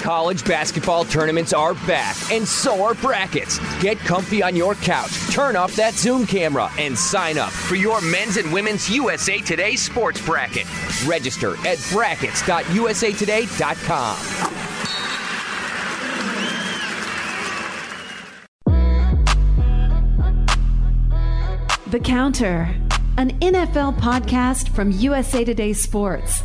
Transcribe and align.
College 0.00 0.44
basketball 0.46 1.04
tournaments 1.04 1.52
are 1.52 1.74
back, 1.74 2.16
and 2.32 2.48
so 2.48 2.82
are 2.82 2.94
brackets. 2.94 3.58
Get 3.80 3.98
comfy 3.98 4.42
on 4.42 4.56
your 4.56 4.74
couch, 4.76 5.10
turn 5.30 5.56
off 5.56 5.76
that 5.76 5.92
Zoom 5.94 6.26
camera, 6.26 6.70
and 6.78 6.96
sign 6.96 7.36
up 7.36 7.50
for 7.50 7.74
your 7.74 8.00
men's 8.00 8.38
and 8.38 8.50
women's 8.52 8.88
USA 8.88 9.38
Today 9.38 9.76
sports 9.76 10.24
bracket. 10.24 10.64
Register 11.06 11.54
at 11.66 11.78
brackets.usatoday.com. 11.92 14.16
The 21.90 22.00
Counter, 22.00 22.68
an 23.18 23.30
NFL 23.40 23.98
podcast 23.98 24.72
from 24.74 24.92
USA 24.92 25.44
Today 25.44 25.72
Sports. 25.72 26.44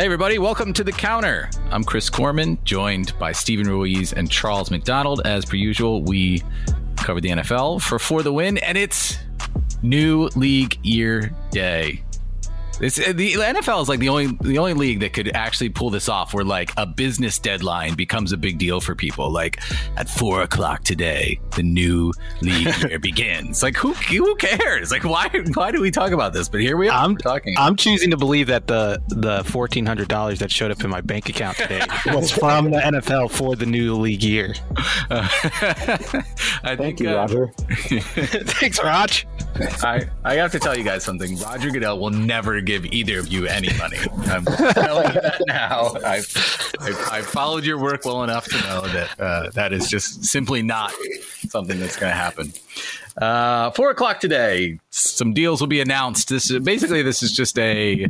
Hey, 0.00 0.06
everybody, 0.06 0.38
welcome 0.38 0.72
to 0.72 0.82
The 0.82 0.92
Counter. 0.92 1.50
I'm 1.70 1.84
Chris 1.84 2.08
Korman, 2.08 2.64
joined 2.64 3.12
by 3.18 3.32
Stephen 3.32 3.66
Ruiz 3.66 4.14
and 4.14 4.30
Charles 4.30 4.70
McDonald. 4.70 5.20
As 5.26 5.44
per 5.44 5.56
usual, 5.56 6.02
we 6.02 6.42
cover 6.96 7.20
the 7.20 7.28
NFL 7.28 7.82
for 7.82 7.98
For 7.98 8.22
the 8.22 8.32
Win, 8.32 8.56
and 8.56 8.78
it's 8.78 9.18
New 9.82 10.30
League 10.36 10.78
Year 10.82 11.30
Day. 11.50 12.02
It's, 12.80 12.98
uh, 12.98 13.12
the 13.14 13.34
NFL 13.34 13.82
is 13.82 13.88
like 13.88 14.00
the 14.00 14.08
only 14.08 14.28
the 14.40 14.58
only 14.58 14.74
league 14.74 15.00
that 15.00 15.12
could 15.12 15.28
actually 15.34 15.68
pull 15.68 15.90
this 15.90 16.08
off, 16.08 16.32
where 16.32 16.44
like 16.44 16.72
a 16.76 16.86
business 16.86 17.38
deadline 17.38 17.94
becomes 17.94 18.32
a 18.32 18.36
big 18.36 18.58
deal 18.58 18.80
for 18.80 18.94
people. 18.94 19.30
Like 19.30 19.60
at 19.96 20.08
four 20.08 20.42
o'clock 20.42 20.84
today, 20.84 21.40
the 21.56 21.62
new 21.62 22.12
league 22.40 22.74
year 22.82 22.98
begins. 23.02 23.62
Like 23.62 23.76
who 23.76 23.92
who 23.92 24.34
cares? 24.36 24.90
Like 24.90 25.04
why 25.04 25.28
why 25.54 25.70
do 25.70 25.80
we 25.80 25.90
talk 25.90 26.12
about 26.12 26.32
this? 26.32 26.48
But 26.48 26.60
here 26.60 26.76
we 26.76 26.88
are 26.88 27.04
I'm 27.04 27.16
talking. 27.16 27.54
I'm 27.58 27.76
choosing 27.76 28.10
to 28.10 28.16
believe 28.16 28.46
that 28.46 28.66
the 28.66 29.02
the 29.08 29.44
fourteen 29.44 29.84
hundred 29.84 30.08
dollars 30.08 30.38
that 30.38 30.50
showed 30.50 30.70
up 30.70 30.82
in 30.82 30.90
my 30.90 31.00
bank 31.02 31.28
account 31.28 31.58
today 31.58 31.82
was 32.06 32.30
from 32.30 32.70
the 32.70 32.78
NFL 32.78 33.30
for 33.30 33.56
the 33.56 33.66
new 33.66 33.94
league 33.94 34.22
year. 34.22 34.54
I 35.10 36.76
Thank 36.76 36.78
think, 36.78 37.00
you, 37.00 37.10
uh, 37.10 37.16
Roger. 37.16 37.52
Thanks, 37.56 38.82
Raj. 38.82 39.26
I, 39.82 40.08
I 40.24 40.34
have 40.34 40.52
to 40.52 40.58
tell 40.58 40.76
you 40.76 40.84
guys 40.84 41.04
something. 41.04 41.36
Roger 41.38 41.70
Goodell 41.70 41.98
will 41.98 42.10
never 42.10 42.56
give 42.70 42.86
either 42.92 43.18
of 43.18 43.28
you 43.28 43.46
any 43.46 43.76
money. 43.78 43.98
I'm 44.26 44.44
telling 44.44 45.08
you 45.08 45.20
that 45.20 45.42
now. 45.46 45.94
I've, 46.04 46.72
I've, 46.80 47.08
I've 47.10 47.26
followed 47.26 47.64
your 47.64 47.78
work 47.78 48.04
well 48.04 48.22
enough 48.22 48.46
to 48.46 48.56
know 48.62 48.86
that 48.86 49.20
uh, 49.20 49.50
that 49.54 49.72
is 49.72 49.88
just 49.88 50.24
simply 50.24 50.62
not 50.62 50.92
something 51.48 51.80
that's 51.80 51.96
going 51.96 52.10
to 52.10 52.16
happen. 52.16 52.52
Uh, 53.20 53.70
four 53.72 53.90
o'clock 53.90 54.20
today, 54.20 54.78
some 54.90 55.34
deals 55.34 55.60
will 55.60 55.68
be 55.68 55.80
announced. 55.80 56.28
This 56.28 56.50
is 56.50 56.60
basically 56.60 57.02
this 57.02 57.22
is 57.22 57.32
just 57.32 57.58
a 57.58 58.06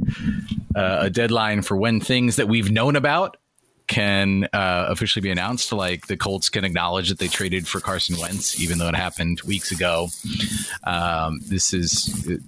uh, 0.74 0.98
a 1.00 1.10
deadline 1.10 1.62
for 1.62 1.76
when 1.76 2.00
things 2.00 2.36
that 2.36 2.48
we've 2.48 2.70
known 2.70 2.96
about 2.96 3.36
can 3.90 4.44
uh, 4.52 4.86
officially 4.88 5.20
be 5.20 5.30
announced. 5.30 5.72
Like 5.72 6.06
the 6.06 6.16
Colts 6.16 6.48
can 6.48 6.64
acknowledge 6.64 7.08
that 7.08 7.18
they 7.18 7.26
traded 7.26 7.66
for 7.66 7.80
Carson 7.80 8.16
Wentz, 8.18 8.58
even 8.60 8.78
though 8.78 8.88
it 8.88 8.94
happened 8.94 9.40
weeks 9.42 9.72
ago. 9.72 10.08
Um, 10.84 11.40
this 11.48 11.74
is 11.74 12.38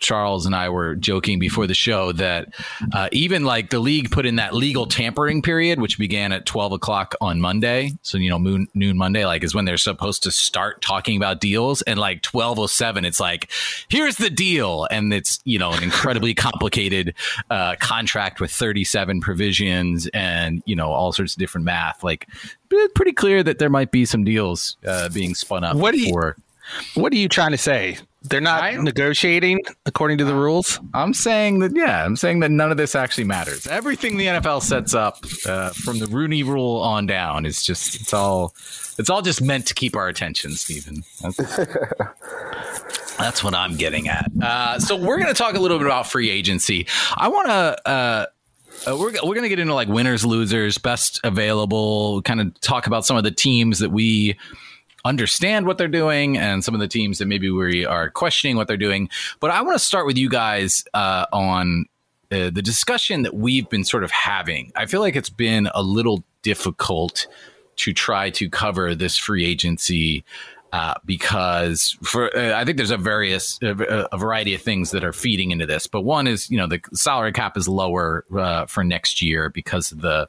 Charles 0.00 0.46
and 0.46 0.54
I 0.54 0.70
were 0.70 0.96
joking 0.96 1.38
before 1.38 1.66
the 1.66 1.74
show 1.74 2.12
that 2.12 2.48
uh, 2.92 3.08
even 3.12 3.44
like 3.44 3.70
the 3.70 3.78
league 3.78 4.10
put 4.10 4.26
in 4.26 4.36
that 4.36 4.54
legal 4.54 4.86
tampering 4.86 5.42
period, 5.42 5.80
which 5.80 5.98
began 5.98 6.32
at 6.32 6.46
12 6.46 6.72
o'clock 6.72 7.14
on 7.20 7.40
Monday. 7.40 7.92
So, 8.02 8.18
you 8.18 8.30
know, 8.30 8.38
moon, 8.38 8.66
noon 8.74 8.96
Monday, 8.96 9.24
like 9.26 9.44
is 9.44 9.54
when 9.54 9.66
they're 9.66 9.76
supposed 9.76 10.22
to 10.24 10.30
start 10.30 10.82
talking 10.82 11.16
about 11.16 11.40
deals. 11.40 11.82
And 11.82 11.98
like 11.98 12.24
1207, 12.24 13.04
it's 13.04 13.20
like, 13.20 13.50
here's 13.88 14.16
the 14.16 14.30
deal. 14.30 14.88
And 14.90 15.12
it's, 15.12 15.38
you 15.44 15.58
know, 15.58 15.72
an 15.72 15.82
incredibly 15.82 16.34
complicated 16.34 17.14
uh, 17.50 17.76
contract 17.78 18.40
with 18.40 18.50
37 18.50 19.20
provisions 19.20 20.08
and, 20.08 20.62
you 20.64 20.76
know, 20.76 20.89
all 20.92 21.12
sorts 21.12 21.34
of 21.34 21.38
different 21.38 21.64
math. 21.64 22.02
Like, 22.04 22.28
pretty 22.94 23.12
clear 23.12 23.42
that 23.42 23.58
there 23.58 23.70
might 23.70 23.90
be 23.90 24.04
some 24.04 24.24
deals 24.24 24.76
uh, 24.86 25.08
being 25.08 25.34
spun 25.34 25.64
up 25.64 25.76
What 25.76 25.92
do 25.92 26.00
you- 26.00 26.12
for. 26.12 26.36
What 26.94 27.12
are 27.12 27.16
you 27.16 27.28
trying 27.28 27.50
to 27.50 27.58
say? 27.58 27.98
They're 28.22 28.40
not 28.40 28.62
I- 28.62 28.76
negotiating 28.76 29.60
according 29.86 30.18
to 30.18 30.24
the 30.24 30.34
rules. 30.34 30.78
I'm 30.94 31.14
saying 31.14 31.60
that, 31.60 31.72
yeah, 31.74 32.04
I'm 32.04 32.14
saying 32.16 32.40
that 32.40 32.50
none 32.52 32.70
of 32.70 32.76
this 32.76 32.94
actually 32.94 33.24
matters. 33.24 33.66
Everything 33.66 34.18
the 34.18 34.26
NFL 34.26 34.62
sets 34.62 34.94
up 34.94 35.18
uh, 35.46 35.70
from 35.70 35.98
the 35.98 36.06
Rooney 36.06 36.42
Rule 36.44 36.76
on 36.76 37.06
down 37.06 37.44
is 37.44 37.64
just 37.64 37.96
it's 38.00 38.12
all 38.14 38.54
it's 38.98 39.08
all 39.10 39.22
just 39.22 39.40
meant 39.42 39.66
to 39.68 39.74
keep 39.74 39.96
our 39.96 40.06
attention, 40.06 40.52
Stephen. 40.52 41.02
That's, 41.22 41.38
that's 43.18 43.42
what 43.42 43.54
I'm 43.54 43.76
getting 43.76 44.08
at. 44.08 44.30
Uh, 44.40 44.78
so 44.78 44.96
we're 44.96 45.16
going 45.16 45.28
to 45.28 45.34
talk 45.34 45.54
a 45.54 45.60
little 45.60 45.78
bit 45.78 45.86
about 45.86 46.06
free 46.06 46.30
agency. 46.30 46.86
I 47.16 47.28
want 47.28 47.48
to. 47.48 47.88
Uh, 47.88 48.26
uh, 48.86 48.96
we're 48.96 49.12
we're 49.24 49.34
gonna 49.34 49.48
get 49.48 49.58
into 49.58 49.74
like 49.74 49.88
winners, 49.88 50.24
losers, 50.24 50.78
best 50.78 51.20
available. 51.24 52.22
Kind 52.22 52.40
of 52.40 52.58
talk 52.60 52.86
about 52.86 53.04
some 53.04 53.16
of 53.16 53.24
the 53.24 53.30
teams 53.30 53.78
that 53.80 53.90
we 53.90 54.36
understand 55.04 55.66
what 55.66 55.78
they're 55.78 55.88
doing, 55.88 56.38
and 56.38 56.64
some 56.64 56.74
of 56.74 56.80
the 56.80 56.88
teams 56.88 57.18
that 57.18 57.26
maybe 57.26 57.50
we 57.50 57.84
are 57.84 58.10
questioning 58.10 58.56
what 58.56 58.68
they're 58.68 58.76
doing. 58.76 59.08
But 59.38 59.50
I 59.50 59.62
want 59.62 59.74
to 59.76 59.84
start 59.84 60.06
with 60.06 60.16
you 60.16 60.28
guys 60.28 60.84
uh, 60.94 61.26
on 61.32 61.86
uh, 62.30 62.50
the 62.50 62.62
discussion 62.62 63.22
that 63.22 63.34
we've 63.34 63.68
been 63.68 63.84
sort 63.84 64.04
of 64.04 64.10
having. 64.10 64.72
I 64.76 64.86
feel 64.86 65.00
like 65.00 65.16
it's 65.16 65.30
been 65.30 65.68
a 65.74 65.82
little 65.82 66.24
difficult 66.42 67.26
to 67.76 67.92
try 67.92 68.30
to 68.30 68.48
cover 68.48 68.94
this 68.94 69.16
free 69.16 69.44
agency 69.44 70.24
uh, 70.72 70.94
because 71.04 71.96
for 72.02 72.36
uh, 72.36 72.58
I 72.58 72.64
think 72.64 72.76
there's 72.76 72.90
a 72.90 72.96
various 72.96 73.58
a, 73.62 74.16
variety 74.16 74.54
of 74.54 74.62
things 74.62 74.92
that 74.92 75.04
are 75.04 75.12
feeding 75.12 75.50
into 75.50 75.66
this. 75.66 75.86
But 75.86 76.02
one 76.02 76.26
is 76.26 76.50
you 76.50 76.56
know 76.56 76.66
the 76.66 76.80
salary 76.92 77.32
cap 77.32 77.56
is 77.56 77.68
lower 77.68 78.24
uh, 78.36 78.66
for 78.66 78.84
next 78.84 79.20
year 79.20 79.48
because 79.50 79.90
of 79.90 80.00
the 80.00 80.28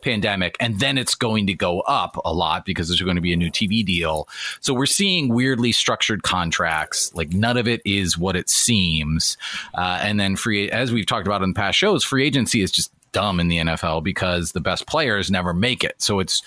pandemic, 0.00 0.56
and 0.60 0.80
then 0.80 0.98
it's 0.98 1.14
going 1.14 1.46
to 1.46 1.54
go 1.54 1.80
up 1.80 2.16
a 2.24 2.32
lot 2.32 2.64
because 2.64 2.88
there's 2.88 3.02
going 3.02 3.16
to 3.16 3.22
be 3.22 3.32
a 3.32 3.36
new 3.36 3.50
TV 3.50 3.84
deal. 3.84 4.28
So 4.60 4.74
we're 4.74 4.86
seeing 4.86 5.32
weirdly 5.32 5.72
structured 5.72 6.22
contracts. 6.22 7.14
Like 7.14 7.32
none 7.32 7.56
of 7.56 7.68
it 7.68 7.82
is 7.84 8.16
what 8.16 8.36
it 8.36 8.48
seems. 8.48 9.36
Uh, 9.74 9.98
and 10.02 10.18
then 10.18 10.36
free, 10.36 10.70
as 10.70 10.92
we've 10.92 11.06
talked 11.06 11.26
about 11.26 11.42
in 11.42 11.54
past 11.54 11.78
shows, 11.78 12.02
free 12.02 12.26
agency 12.26 12.62
is 12.62 12.72
just 12.72 12.90
dumb 13.12 13.38
in 13.38 13.48
the 13.48 13.58
NFL 13.58 14.02
because 14.02 14.52
the 14.52 14.60
best 14.60 14.86
players 14.86 15.30
never 15.30 15.52
make 15.54 15.84
it. 15.84 16.00
So 16.02 16.18
it's 16.18 16.42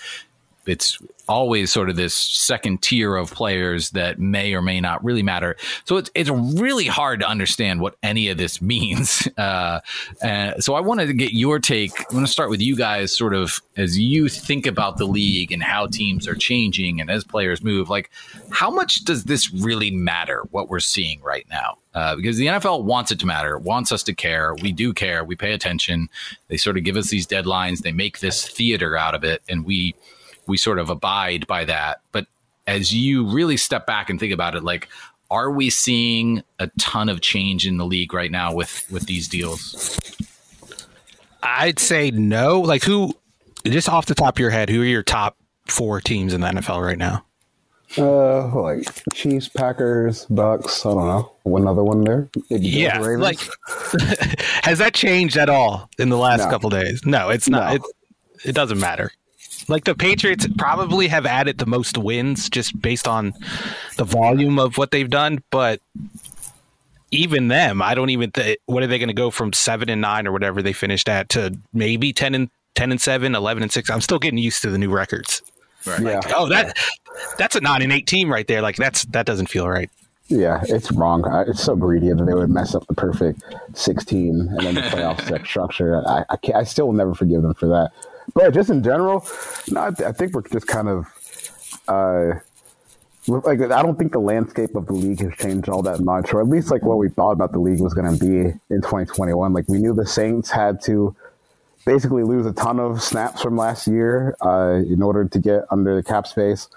it's 0.68 0.98
always 1.28 1.72
sort 1.72 1.90
of 1.90 1.96
this 1.96 2.14
second 2.14 2.82
tier 2.82 3.16
of 3.16 3.32
players 3.32 3.90
that 3.90 4.18
may 4.18 4.54
or 4.54 4.62
may 4.62 4.80
not 4.80 5.02
really 5.04 5.22
matter. 5.22 5.56
So 5.84 5.96
it's 5.96 6.10
it's 6.14 6.30
really 6.30 6.86
hard 6.86 7.20
to 7.20 7.28
understand 7.28 7.80
what 7.80 7.96
any 8.02 8.28
of 8.28 8.38
this 8.38 8.60
means. 8.66 9.28
Uh, 9.36 9.80
uh, 10.22 10.58
so 10.60 10.74
I 10.74 10.80
wanted 10.80 11.06
to 11.06 11.14
get 11.14 11.32
your 11.32 11.58
take. 11.58 11.92
I 12.10 12.14
want 12.14 12.26
to 12.26 12.32
start 12.32 12.50
with 12.50 12.60
you 12.60 12.76
guys, 12.76 13.16
sort 13.16 13.34
of 13.34 13.60
as 13.76 13.98
you 13.98 14.28
think 14.28 14.66
about 14.66 14.98
the 14.98 15.06
league 15.06 15.52
and 15.52 15.62
how 15.62 15.86
teams 15.86 16.26
are 16.28 16.34
changing 16.34 17.00
and 17.00 17.10
as 17.10 17.24
players 17.24 17.62
move. 17.62 17.88
Like, 17.88 18.10
how 18.50 18.70
much 18.70 19.04
does 19.04 19.24
this 19.24 19.52
really 19.52 19.90
matter? 19.90 20.42
What 20.50 20.68
we're 20.68 20.80
seeing 20.80 21.20
right 21.22 21.46
now. 21.50 21.78
Uh, 21.94 22.14
because 22.14 22.36
the 22.36 22.46
NFL 22.46 22.84
wants 22.84 23.10
it 23.10 23.18
to 23.18 23.24
matter, 23.24 23.56
wants 23.56 23.90
us 23.90 24.02
to 24.02 24.14
care. 24.14 24.54
We 24.56 24.70
do 24.70 24.92
care. 24.92 25.24
We 25.24 25.34
pay 25.34 25.54
attention. 25.54 26.10
They 26.48 26.58
sort 26.58 26.76
of 26.76 26.84
give 26.84 26.94
us 26.98 27.08
these 27.08 27.26
deadlines. 27.26 27.78
They 27.78 27.92
make 27.92 28.20
this 28.20 28.46
theater 28.46 28.98
out 28.98 29.14
of 29.14 29.24
it, 29.24 29.40
and 29.48 29.64
we 29.64 29.94
we 30.46 30.56
sort 30.56 30.78
of 30.78 30.90
abide 30.90 31.46
by 31.46 31.64
that. 31.64 32.00
But 32.12 32.26
as 32.66 32.92
you 32.94 33.26
really 33.30 33.56
step 33.56 33.86
back 33.86 34.10
and 34.10 34.18
think 34.20 34.32
about 34.32 34.54
it, 34.54 34.62
like, 34.64 34.88
are 35.30 35.50
we 35.50 35.70
seeing 35.70 36.42
a 36.58 36.68
ton 36.78 37.08
of 37.08 37.20
change 37.20 37.66
in 37.66 37.76
the 37.78 37.84
league 37.86 38.12
right 38.14 38.30
now 38.30 38.54
with 38.54 38.84
with 38.90 39.06
these 39.06 39.28
deals? 39.28 39.98
I'd 41.42 41.78
say 41.78 42.10
no. 42.10 42.60
Like 42.60 42.82
who? 42.84 43.14
Just 43.64 43.88
off 43.88 44.06
the 44.06 44.14
top 44.14 44.36
of 44.36 44.38
your 44.38 44.50
head, 44.50 44.70
who 44.70 44.82
are 44.82 44.84
your 44.84 45.02
top 45.02 45.36
four 45.66 46.00
teams 46.00 46.32
in 46.32 46.40
the 46.40 46.46
NFL 46.46 46.84
right 46.84 46.98
now? 46.98 47.24
Uh, 47.98 48.48
like 48.54 48.84
Chiefs, 49.14 49.48
Packers, 49.48 50.26
Bucs. 50.26 50.84
I 50.84 50.94
don't 50.94 51.06
know. 51.06 51.32
One 51.44 51.66
other 51.68 51.82
one 51.84 52.02
there. 52.04 52.28
Maybe 52.50 52.66
Yeah, 52.68 52.98
Ravens. 52.98 53.20
like 53.22 53.38
has 54.64 54.78
that 54.78 54.92
changed 54.94 55.36
at 55.36 55.48
all 55.48 55.88
in 55.98 56.08
the 56.08 56.16
last 56.16 56.40
No. 56.44 56.50
couple 56.50 56.70
days? 56.70 57.00
No, 57.04 57.30
it's 57.30 57.48
not. 57.48 57.68
No. 57.70 57.74
It, 57.74 57.82
it 58.50 58.52
doesn't 58.54 58.78
matter. 58.80 59.10
Like 59.68 59.84
the 59.84 59.94
Patriots 59.94 60.46
probably 60.58 61.08
have 61.08 61.26
added 61.26 61.58
the 61.58 61.66
most 61.66 61.98
wins 61.98 62.48
just 62.48 62.80
based 62.80 63.08
on 63.08 63.32
the 63.96 64.04
volume 64.04 64.58
of 64.58 64.78
what 64.78 64.90
they've 64.90 65.10
done, 65.10 65.42
but 65.50 65.80
even 67.10 67.48
them, 67.48 67.82
I 67.82 67.94
don't 67.94 68.10
even 68.10 68.30
think 68.30 68.58
what 68.66 68.82
are 68.82 68.86
they 68.86 68.98
going 68.98 69.08
to 69.08 69.14
go 69.14 69.30
from 69.30 69.52
7 69.52 69.88
and 69.88 70.00
9 70.00 70.26
or 70.26 70.32
whatever 70.32 70.62
they 70.62 70.72
finished 70.72 71.08
at 71.08 71.28
to 71.30 71.56
maybe 71.72 72.12
10 72.12 72.34
and 72.34 72.50
10 72.74 72.90
and 72.90 73.00
7, 73.00 73.34
11 73.34 73.62
and 73.62 73.72
6. 73.72 73.90
I'm 73.90 74.00
still 74.00 74.18
getting 74.18 74.38
used 74.38 74.62
to 74.62 74.70
the 74.70 74.78
new 74.78 74.90
records. 74.90 75.42
Right. 75.86 76.00
yeah, 76.02 76.20
Oh, 76.34 76.48
that 76.48 76.76
that's 77.38 77.54
a 77.54 77.60
9 77.60 77.82
and 77.82 77.92
8 77.92 78.06
team 78.06 78.30
right 78.30 78.46
there. 78.46 78.60
Like 78.60 78.76
that's 78.76 79.04
that 79.06 79.24
doesn't 79.24 79.46
feel 79.46 79.68
right. 79.68 79.88
yeah, 80.28 80.62
it's 80.68 80.90
wrong. 80.90 81.24
It's 81.46 81.62
so 81.62 81.76
greedy 81.76 82.08
that 82.12 82.24
they 82.24 82.34
would 82.34 82.50
mess 82.50 82.74
up 82.74 82.86
the 82.88 82.94
perfect 82.94 83.42
16 83.74 84.28
and 84.28 84.58
then 84.60 84.74
the 84.74 84.80
playoff 84.82 85.44
structure. 85.46 86.02
I, 86.06 86.24
I, 86.28 86.36
can't, 86.36 86.56
I 86.56 86.64
still 86.64 86.86
will 86.86 86.94
never 86.94 87.14
forgive 87.14 87.42
them 87.42 87.54
for 87.54 87.68
that. 87.68 87.92
But 88.34 88.52
just 88.54 88.70
in 88.70 88.82
general, 88.82 89.26
no, 89.70 89.84
I, 89.84 89.90
th- 89.90 90.08
I 90.08 90.12
think 90.12 90.34
we're 90.34 90.42
just 90.42 90.66
kind 90.66 90.88
of 90.88 91.06
uh, 91.88 92.40
like 93.28 93.60
I 93.60 93.82
don't 93.82 93.98
think 93.98 94.12
the 94.12 94.20
landscape 94.20 94.74
of 94.74 94.86
the 94.86 94.92
league 94.92 95.20
has 95.20 95.34
changed 95.36 95.68
all 95.68 95.82
that 95.82 96.00
much, 96.00 96.32
or 96.32 96.40
at 96.40 96.48
least 96.48 96.70
like 96.70 96.82
what 96.82 96.98
we 96.98 97.08
thought 97.08 97.32
about 97.32 97.52
the 97.52 97.58
league 97.58 97.80
was 97.80 97.94
going 97.94 98.16
to 98.16 98.24
be 98.24 98.36
in 98.74 98.80
2021. 98.82 99.52
Like 99.52 99.68
we 99.68 99.78
knew 99.78 99.94
the 99.94 100.06
Saints 100.06 100.50
had 100.50 100.80
to 100.82 101.14
basically 101.84 102.22
lose 102.22 102.46
a 102.46 102.52
ton 102.52 102.80
of 102.80 103.02
snaps 103.02 103.42
from 103.42 103.56
last 103.56 103.86
year 103.86 104.36
uh, 104.40 104.82
in 104.86 105.02
order 105.02 105.24
to 105.24 105.38
get 105.38 105.64
under 105.70 105.96
the 105.96 106.02
cap 106.02 106.26
space. 106.26 106.68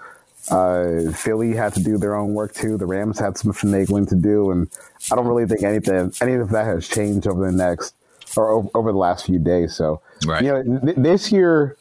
Uh, 0.50 1.12
Philly 1.12 1.54
had 1.54 1.74
to 1.74 1.82
do 1.82 1.98
their 1.98 2.14
own 2.16 2.34
work 2.34 2.54
too. 2.54 2.76
The 2.78 2.86
Rams 2.86 3.18
had 3.18 3.36
some 3.36 3.52
finagling 3.52 4.08
to 4.08 4.16
do, 4.16 4.50
and 4.50 4.68
I 5.12 5.16
don't 5.16 5.26
really 5.26 5.46
think 5.46 5.62
anything 5.62 6.12
any 6.20 6.34
of 6.34 6.50
that 6.50 6.64
has 6.64 6.88
changed 6.88 7.26
over 7.26 7.50
the 7.50 7.56
next 7.56 7.94
or 8.36 8.70
over 8.74 8.92
the 8.92 8.98
last 8.98 9.26
few 9.26 9.38
days. 9.38 9.74
So, 9.74 10.00
right. 10.26 10.42
you 10.42 10.48
know, 10.50 10.80
th- 10.80 10.96
this 10.96 11.32
year 11.32 11.76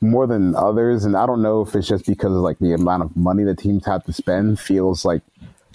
more 0.00 0.26
than 0.26 0.54
others, 0.54 1.04
and 1.04 1.16
I 1.16 1.26
don't 1.26 1.42
know 1.42 1.62
if 1.62 1.74
it's 1.74 1.88
just 1.88 2.06
because 2.06 2.32
of 2.32 2.38
like 2.38 2.58
the 2.58 2.72
amount 2.72 3.02
of 3.02 3.16
money 3.16 3.44
the 3.44 3.54
teams 3.54 3.86
have 3.86 4.04
to 4.04 4.12
spend 4.12 4.60
feels 4.60 5.04
like 5.04 5.22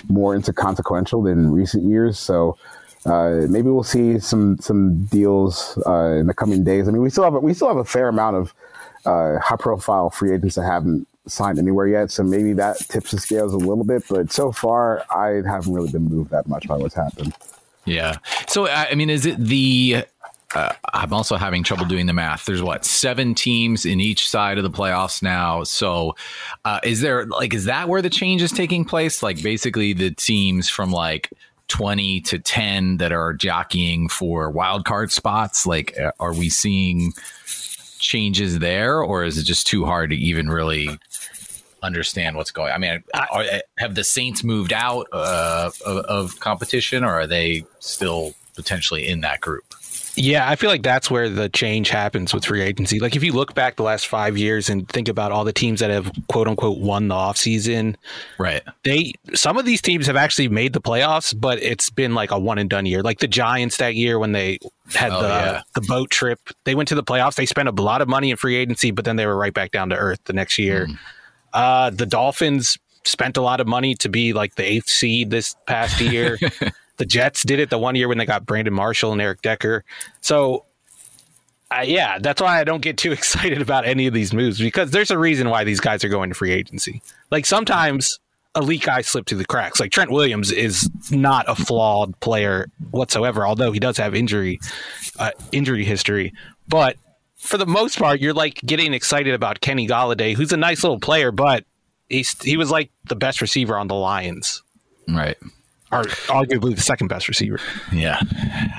more 0.07 0.36
inconsequential 0.36 1.24
than 1.24 1.51
recent 1.51 1.84
years. 1.84 2.19
So. 2.19 2.57
Uh, 3.06 3.48
maybe 3.50 3.69
we'll 3.69 3.81
see 3.81 4.19
some 4.19 4.57
some 4.57 5.06
deals 5.06 5.81
uh, 5.86 6.18
in 6.19 6.28
the 6.28 6.34
coming 6.34 6.66
days. 6.66 6.86
I 6.86 6.92
mean, 6.92 7.02
we 7.02 7.10
still 7.10 7.24
have 7.24 7.34
a, 7.34 7.40
we 7.40 7.54
still 7.54 7.69
have 7.69 7.78
a 7.78 7.86
fair 7.86 8.10
amount 8.10 8.36
of 8.36 8.54
uh, 9.06 9.40
high 9.40 9.56
profile 9.56 10.10
free 10.10 10.34
agents 10.34 10.56
that 10.56 10.63
haven't 10.63 11.07
signed 11.25 11.60
anywhere 11.60 11.88
yet. 11.88 12.12
So 12.12 12.24
maybe 12.24 12.54
that 12.54 12.78
tips 12.90 13.12
the 13.12 13.19
scales 13.19 13.54
a 13.54 13.57
little 13.57 13.84
bit. 13.84 14.04
But 14.10 14.31
so 14.31 14.52
far, 14.52 15.06
I 15.10 15.42
haven't 15.48 15.74
really 15.74 15.92
been 15.92 16.06
moved 16.06 16.31
that 16.31 16.48
much 16.48 16.68
by 16.68 16.78
what's 16.78 16.95
happened. 16.95 17.34
Yeah. 17.86 18.18
So 18.48 18.68
I 18.68 18.96
mean, 18.96 19.10
is 19.10 19.26
it 19.26 19.38
the? 19.38 20.06
Uh, 20.56 20.74
I'm 20.96 21.14
also 21.14 21.36
having 21.36 21.64
trouble 21.64 21.86
doing 21.86 22.08
the 22.08 22.14
math. 22.14 22.46
There's 22.46 22.64
what 22.64 22.84
seven 22.84 23.36
teams 23.36 23.86
in 23.86 24.00
each 24.00 24.28
side 24.28 24.58
of 24.58 24.64
the 24.64 24.70
playoffs 24.72 25.22
now. 25.22 25.64
So, 25.64 26.16
uh, 26.66 26.80
is 26.84 27.02
there 27.02 27.26
like 27.28 27.54
is 27.54 27.66
that 27.66 27.88
where 27.88 28.02
the 28.02 28.10
change 28.10 28.42
is 28.42 28.52
taking 28.52 28.84
place? 28.84 29.22
Like 29.22 29.44
basically 29.44 29.94
the 29.94 30.10
teams 30.12 30.68
from 30.68 30.92
like 30.92 31.30
20 31.70 32.22
to 32.22 32.40
10 32.40 32.98
that 32.98 33.12
are 33.12 33.34
jockeying 33.34 34.10
for 34.10 34.50
wild 34.50 34.86
card 34.86 35.12
spots. 35.12 35.66
Like, 35.66 35.98
uh, 36.00 36.12
are 36.20 36.34
we 36.34 36.50
seeing 36.50 37.14
changes 38.00 38.60
there, 38.60 39.02
or 39.02 39.24
is 39.24 39.38
it 39.38 39.44
just 39.44 39.68
too 39.68 39.86
hard 39.86 40.10
to 40.10 40.16
even 40.16 40.50
really 40.50 40.90
understand 41.81 42.36
what's 42.36 42.52
going. 42.52 42.72
I 42.72 42.78
mean, 42.78 43.04
are, 43.14 43.44
have 43.78 43.96
the 43.96 44.04
Saints 44.04 44.44
moved 44.44 44.74
out 44.74 45.08
uh, 45.12 45.72
of, 45.86 45.98
of, 46.06 46.40
competition, 46.40 47.04
or 47.04 47.12
are 47.12 47.28
they 47.28 47.66
still 47.80 48.34
potentially 48.56 49.08
in 49.08 49.22
that 49.22 49.42
group? 49.42 49.64
Yeah, 50.16 50.50
I 50.50 50.58
feel 50.58 50.70
like 50.70 50.84
that's 50.84 51.10
where 51.10 51.30
the 51.30 51.48
change 51.48 51.90
happens 51.90 52.34
with 52.34 52.44
free 52.44 52.62
agency. 52.62 53.00
Like 53.00 53.16
if 53.16 53.24
you 53.24 53.31
look 53.31 53.54
back 53.54 53.78
the 53.78 53.84
last 53.84 54.08
five 54.08 54.38
years 54.38 54.70
and 54.70 54.88
think 54.90 55.08
about 55.08 55.31
all 55.31 55.46
the 55.46 55.54
teams 55.54 55.80
that 55.80 55.90
have 55.92 56.12
quote 56.28 56.48
unquote 56.48 56.80
won 56.80 57.08
the 57.08 57.16
offseason, 57.16 57.96
right? 58.38 58.62
They 58.84 59.14
some 59.34 59.58
of 59.58 59.66
these 59.66 59.81
teams 59.81 60.08
have 60.08 60.18
actually 60.18 60.50
made 60.50 60.74
the 60.74 60.81
playoffs, 60.81 61.34
but 61.40 61.62
it's 61.64 61.90
been 61.90 62.16
like 62.16 62.31
a 62.31 62.40
one 62.40 62.58
and 62.58 62.70
done 62.70 62.86
year. 62.86 63.02
Like 63.02 63.20
the 63.20 63.30
Giants 63.30 63.78
that 63.78 63.96
year 63.96 64.20
when 64.20 64.34
they 64.34 64.60
had 64.94 65.12
oh, 65.14 65.22
the 65.22 65.28
yeah. 65.30 65.62
the 65.76 65.81
boat 65.81 66.10
trip, 66.10 66.40
they 66.66 66.76
went 66.76 66.90
to 66.90 66.96
the 66.96 67.04
playoffs. 67.04 67.36
They 67.36 67.46
spent 67.46 67.70
a 67.70 67.81
lot 67.81 68.02
of 68.02 68.10
money 68.10 68.31
in 68.31 68.36
free 68.36 68.58
agency, 68.58 68.92
but 68.92 69.06
then 69.06 69.16
they 69.16 69.26
were 69.26 69.38
right 69.38 69.54
back 69.54 69.72
down 69.72 69.88
to 69.90 69.96
earth 69.96 70.20
the 70.26 70.34
next 70.34 70.58
year. 70.58 70.88
Mm. 70.88 70.98
Uh, 71.54 71.90
the 71.90 72.06
Dolphins 72.06 72.78
spent 73.04 73.38
a 73.38 73.42
lot 73.42 73.60
of 73.60 73.68
money 73.68 73.96
to 73.96 74.10
be 74.10 74.34
like 74.34 74.56
the 74.56 74.63
eighth 74.63 74.90
seed 74.90 75.30
this 75.30 75.56
past 75.66 76.00
year. 76.00 76.38
the 76.98 77.06
Jets 77.06 77.44
did 77.44 77.60
it 77.60 77.69
the 77.69 77.78
one 77.78 77.96
year 77.96 78.07
when 78.07 78.18
they 78.18 78.25
got 78.25 78.46
Brandon 78.46 78.74
Marshall 78.74 79.12
and 79.12 79.22
Eric 79.22 79.42
Decker. 79.42 79.84
So, 80.22 80.66
uh, 81.72 81.84
yeah, 81.86 82.19
that's 82.19 82.42
why 82.42 82.60
I 82.60 82.63
don't 82.63 82.81
get 82.81 82.98
too 82.98 83.12
excited 83.13 83.62
about 83.62 83.86
any 83.86 84.07
of 84.07 84.13
these 84.13 84.34
moves 84.34 84.60
because 84.60 84.92
there's 84.92 85.12
a 85.12 85.18
reason 85.18 85.50
why 85.50 85.63
these 85.63 85.80
guys 85.80 86.04
are 86.04 86.10
going 86.10 86.30
to 86.30 86.36
free 86.36 86.51
agency. 86.51 87.01
Like 87.31 87.46
sometimes 87.46 88.19
elite 88.56 88.84
guys 88.84 89.07
slip 89.07 89.25
through 89.25 89.38
the 89.38 89.45
cracks. 89.45 89.80
Like 89.80 89.92
Trent 89.92 90.12
Williams 90.12 90.52
is 90.52 90.90
not 91.12 91.45
a 91.48 91.56
flawed 91.56 92.19
player 92.19 92.68
whatsoever, 92.92 93.45
although 93.45 93.72
he 93.72 93.80
does 93.80 93.98
have 93.98 94.16
injury 94.16 94.60
uh, 95.18 95.31
injury 95.52 95.84
history. 95.84 96.34
But 96.68 96.98
for 97.40 97.58
the 97.58 97.66
most 97.66 97.98
part, 97.98 98.20
you're 98.20 98.34
like 98.34 98.62
getting 98.66 98.94
excited 98.94 99.34
about 99.34 99.62
Kenny 99.62 99.88
Golladay, 99.88 100.36
who's 100.36 100.52
a 100.52 100.58
nice 100.58 100.84
little 100.84 101.00
player, 101.00 101.32
but 101.32 101.66
he's 102.10 102.40
he 102.44 102.58
was 102.58 102.70
like 102.70 102.92
the 103.08 103.16
best 103.16 103.42
receiver 103.42 103.78
on 103.78 103.88
the 103.88 103.96
Lions. 103.96 104.62
Right 105.08 105.38
are 105.92 106.04
arguably 106.04 106.76
the 106.76 106.82
second 106.82 107.08
best 107.08 107.28
receiver. 107.28 107.60
Yeah. 107.92 108.20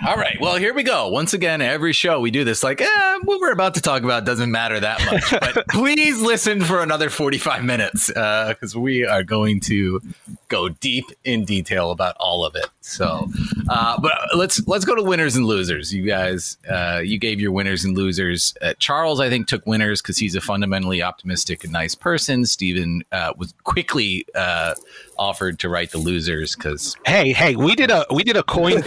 All 0.07 0.17
right. 0.17 0.37
Well, 0.41 0.57
here 0.57 0.73
we 0.73 0.83
go. 0.83 1.09
Once 1.09 1.35
again, 1.35 1.61
every 1.61 1.93
show 1.93 2.21
we 2.21 2.31
do 2.31 2.45
this 2.45 2.63
like, 2.63 2.81
eh, 2.81 3.19
what 3.25 3.41
we're 3.41 3.53
about 3.53 3.75
to 3.75 3.81
talk 3.81 4.03
about 4.03 4.25
doesn't 4.25 4.51
matter 4.51 4.79
that 4.79 5.05
much. 5.11 5.31
But 5.31 5.67
please 5.71 6.21
listen 6.21 6.63
for 6.63 6.83
another 6.83 7.11
45 7.11 7.65
minutes 7.65 8.07
because 8.07 8.77
uh, 8.77 8.81
we 8.81 9.05
are 9.05 9.25
going 9.25 9.61
to 9.63 10.01
go 10.51 10.69
deep 10.69 11.07
in 11.25 11.47
detail 11.47 11.91
about 11.93 12.15
all 12.21 12.45
of 12.45 12.55
it. 12.55 12.67
So, 12.83 13.29
uh, 13.71 13.99
but 13.99 14.13
let's 14.37 14.67
let's 14.69 14.85
go 14.85 14.95
to 14.95 15.03
winners 15.03 15.37
and 15.37 15.47
losers. 15.47 15.95
You 15.95 16.05
guys, 16.05 16.59
uh, 16.69 17.01
you 17.03 17.19
gave 17.19 17.41
your 17.41 17.53
winners 17.53 17.85
and 17.85 17.97
losers. 17.97 18.53
Uh, 18.61 18.75
Charles, 18.79 19.21
I 19.21 19.31
think, 19.31 19.47
took 19.47 19.65
winners 19.65 20.03
because 20.03 20.19
he's 20.19 20.35
a 20.35 20.41
fundamentally 20.41 21.03
optimistic 21.03 21.65
and 21.65 21.73
nice 21.73 21.95
person. 21.95 22.45
Stephen 22.45 23.03
uh, 23.13 23.33
was 23.39 23.55
quickly 23.65 24.27
uh, 24.35 24.75
offered 25.19 25.59
to 25.61 25.69
write 25.69 25.93
the 25.93 25.99
losers 25.99 26.55
because 26.55 26.97
hey, 27.07 27.33
hey, 27.33 27.57
we 27.57 27.75
did 27.75 27.91
a 27.91 28.05
we 28.13 28.25
did 28.25 28.37
a 28.37 28.43
coin 28.43 28.83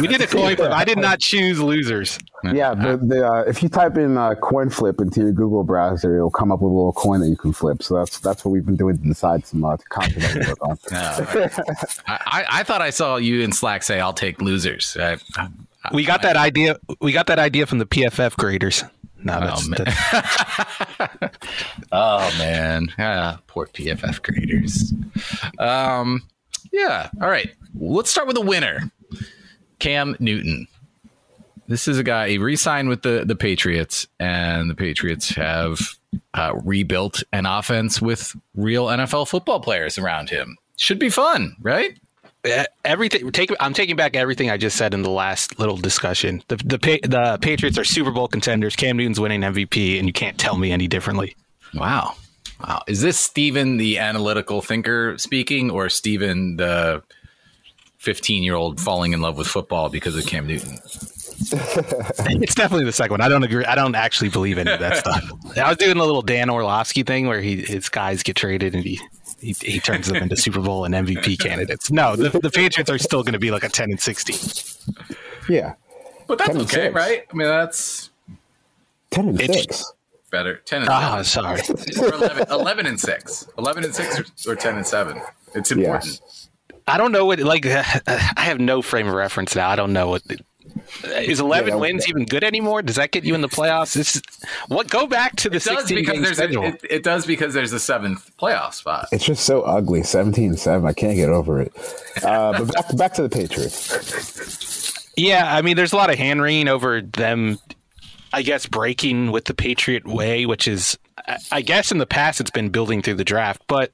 we 0.00 0.06
did 0.06 0.20
a 0.20 0.26
coin 0.26 0.54
flip. 0.56 0.70
I 0.70 0.84
did 0.84 0.98
not 0.98 1.18
choose 1.18 1.60
losers. 1.60 2.18
Yeah, 2.52 2.74
the, 2.74 2.96
the 2.96 3.26
uh, 3.26 3.42
if 3.46 3.62
you 3.62 3.68
type 3.68 3.96
in 3.96 4.18
uh, 4.18 4.34
coin 4.34 4.70
flip 4.70 5.00
into 5.00 5.20
your 5.20 5.32
Google 5.32 5.64
browser, 5.64 6.16
it'll 6.16 6.30
come 6.30 6.52
up 6.52 6.60
with 6.60 6.72
a 6.72 6.74
little 6.74 6.92
coin 6.92 7.20
that 7.20 7.28
you 7.28 7.36
can 7.36 7.52
flip. 7.52 7.82
So 7.82 7.94
that's 7.94 8.18
that's 8.18 8.44
what 8.44 8.50
we've 8.50 8.66
been 8.66 8.76
doing 8.76 8.98
to 8.98 9.04
decide 9.04 9.46
some 9.46 9.64
uh, 9.64 9.76
content 9.88 10.20
that 10.20 10.34
we 10.34 10.46
work 10.46 10.62
on. 10.62 10.78
I, 12.06 12.44
I 12.50 12.62
thought 12.64 12.82
I 12.82 12.90
saw 12.90 13.16
you 13.16 13.42
in 13.42 13.52
Slack 13.52 13.82
say, 13.82 14.00
"I'll 14.00 14.12
take 14.12 14.40
losers." 14.40 14.96
I, 14.98 15.18
I, 15.36 15.48
we 15.92 16.04
got 16.04 16.22
that 16.22 16.36
idea. 16.36 16.78
We 17.00 17.12
got 17.12 17.26
that 17.28 17.38
idea 17.38 17.66
from 17.66 17.78
the 17.78 17.86
PFF 17.86 18.36
graders. 18.36 18.84
No, 19.24 19.40
that's, 19.40 19.66
oh, 19.66 19.70
man. 19.70 21.18
That's... 21.20 21.38
oh 21.92 22.34
man, 22.38 22.92
ah, 22.98 23.40
poor 23.46 23.66
PFF 23.68 24.22
graders. 24.22 24.92
Um, 25.58 26.22
yeah. 26.72 27.08
All 27.22 27.28
right. 27.28 27.50
Let's 27.74 28.10
start 28.10 28.26
with 28.28 28.36
a 28.36 28.42
winner, 28.42 28.90
Cam 29.78 30.16
Newton. 30.18 30.66
This 31.66 31.88
is 31.88 31.98
a 31.98 32.02
guy 32.02 32.28
he 32.28 32.38
re-signed 32.38 32.88
with 32.88 33.02
the 33.02 33.24
the 33.26 33.36
Patriots, 33.36 34.06
and 34.18 34.68
the 34.68 34.74
Patriots 34.74 35.30
have 35.30 35.80
uh, 36.34 36.52
rebuilt 36.62 37.22
an 37.32 37.46
offense 37.46 38.02
with 38.02 38.34
real 38.54 38.86
NFL 38.86 39.28
football 39.28 39.60
players 39.60 39.98
around 39.98 40.30
him. 40.30 40.56
Should 40.76 40.98
be 40.98 41.08
fun, 41.08 41.56
right? 41.60 41.98
everything 42.84 43.30
take 43.32 43.50
I'm 43.58 43.72
taking 43.72 43.96
back 43.96 44.16
everything 44.16 44.50
I 44.50 44.56
just 44.56 44.76
said 44.76 44.94
in 44.94 45.02
the 45.02 45.10
last 45.10 45.58
little 45.58 45.76
discussion. 45.76 46.42
The 46.48 46.56
the 46.56 46.78
the 47.02 47.38
Patriots 47.40 47.78
are 47.78 47.84
Super 47.84 48.10
Bowl 48.10 48.28
contenders. 48.28 48.76
Cam 48.76 48.96
Newton's 48.96 49.20
winning 49.20 49.40
MVP, 49.40 49.98
and 49.98 50.06
you 50.06 50.12
can't 50.12 50.38
tell 50.38 50.58
me 50.58 50.70
any 50.70 50.86
differently. 50.86 51.36
Wow, 51.72 52.14
wow. 52.60 52.82
Is 52.86 53.00
this 53.00 53.18
Stephen 53.18 53.78
the 53.78 53.98
analytical 53.98 54.60
thinker 54.60 55.16
speaking, 55.18 55.70
or 55.70 55.88
Stephen 55.88 56.56
the 56.56 57.02
15 57.98 58.42
year 58.42 58.54
old 58.54 58.80
falling 58.80 59.12
in 59.12 59.20
love 59.20 59.38
with 59.38 59.46
football 59.46 59.88
because 59.88 60.16
of 60.16 60.26
Cam 60.26 60.46
Newton? 60.46 60.78
it's 61.40 62.54
definitely 62.54 62.84
the 62.84 62.92
second 62.92 63.12
one. 63.12 63.20
I 63.20 63.28
don't 63.28 63.42
agree. 63.42 63.64
I 63.64 63.74
don't 63.74 63.94
actually 63.94 64.30
believe 64.30 64.58
any 64.58 64.70
of 64.70 64.80
that 64.80 64.98
stuff. 64.98 65.22
I 65.56 65.68
was 65.68 65.76
doing 65.78 65.96
a 65.96 66.04
little 66.04 66.22
Dan 66.22 66.50
Orlovsky 66.50 67.02
thing 67.02 67.26
where 67.26 67.40
he 67.40 67.62
his 67.62 67.88
guys 67.88 68.22
get 68.22 68.36
traded 68.36 68.74
and 68.74 68.84
he 68.84 69.00
he, 69.40 69.52
he 69.60 69.80
turns 69.80 70.06
them 70.06 70.16
into 70.16 70.36
Super 70.36 70.60
Bowl 70.60 70.84
and 70.84 70.94
MVP 70.94 71.38
candidates. 71.40 71.90
No, 71.90 72.16
the, 72.16 72.38
the 72.38 72.50
Patriots 72.50 72.90
are 72.90 72.98
still 72.98 73.22
going 73.22 73.32
to 73.34 73.38
be 73.38 73.50
like 73.50 73.64
a 73.64 73.68
ten 73.68 73.90
and 73.90 74.00
sixteen. 74.00 74.38
Yeah, 75.48 75.74
but 76.26 76.38
that's 76.38 76.56
okay, 76.56 76.90
right? 76.90 77.24
I 77.30 77.36
mean, 77.36 77.48
that's 77.48 78.10
ten 79.10 79.28
and 79.28 79.38
six. 79.40 79.92
Better 80.30 80.56
ten 80.64 80.82
and. 80.82 80.90
Oh, 80.90 81.22
sorry. 81.22 81.60
11, 81.96 82.46
11, 82.50 82.86
and 82.86 82.98
six. 82.98 83.46
Eleven 83.58 83.84
and 83.84 83.94
six 83.94 84.18
or, 84.18 84.52
or 84.52 84.56
ten 84.56 84.76
and 84.76 84.86
seven. 84.86 85.20
It's 85.54 85.70
important. 85.70 86.06
Yes. 86.06 86.48
I 86.86 86.98
don't 86.98 87.12
know 87.12 87.24
what 87.24 87.38
like. 87.40 87.66
I 87.66 88.32
have 88.36 88.60
no 88.60 88.82
frame 88.82 89.06
of 89.06 89.14
reference 89.14 89.54
now. 89.54 89.68
I 89.68 89.76
don't 89.76 89.92
know 89.92 90.08
what 90.08 90.22
is 91.04 91.40
11 91.40 91.68
yeah, 91.68 91.76
wins 91.76 92.08
even 92.08 92.24
good 92.24 92.44
anymore? 92.44 92.82
Does 92.82 92.96
that 92.96 93.10
get 93.10 93.24
you 93.24 93.34
in 93.34 93.40
the 93.40 93.48
playoffs? 93.48 93.94
This 93.94 94.16
is, 94.16 94.22
what 94.68 94.88
go 94.88 95.06
back 95.06 95.36
to 95.36 95.50
the 95.50 95.60
16 95.60 95.96
because 95.96 96.22
there's 96.22 96.36
schedule. 96.36 96.64
A, 96.64 96.68
it, 96.68 96.80
it, 96.90 97.02
does 97.02 97.26
because 97.26 97.54
there's 97.54 97.72
a 97.72 97.80
seventh 97.80 98.30
playoff 98.36 98.74
spot. 98.74 99.08
It's 99.12 99.24
just 99.24 99.44
so 99.44 99.62
ugly. 99.62 100.00
17-7. 100.00 100.86
I 100.86 100.92
can't 100.92 101.16
get 101.16 101.28
over 101.28 101.60
it. 101.60 101.72
Uh, 102.22 102.64
but 102.64 102.72
back, 102.72 102.96
back 102.96 103.14
to 103.14 103.22
the 103.22 103.28
Patriots. 103.28 105.10
Yeah, 105.16 105.54
I 105.54 105.62
mean, 105.62 105.76
there's 105.76 105.92
a 105.92 105.96
lot 105.96 106.10
of 106.10 106.18
hand 106.18 106.42
wringing 106.42 106.68
over 106.68 107.00
them. 107.00 107.58
I 108.32 108.42
guess 108.42 108.66
breaking 108.66 109.30
with 109.30 109.44
the 109.44 109.54
Patriot 109.54 110.06
way, 110.06 110.44
which 110.44 110.66
is, 110.66 110.98
I 111.52 111.62
guess, 111.62 111.92
in 111.92 111.98
the 111.98 112.06
past 112.06 112.40
it's 112.40 112.50
been 112.50 112.70
building 112.70 113.00
through 113.00 113.14
the 113.14 113.24
draft, 113.24 113.62
but 113.68 113.92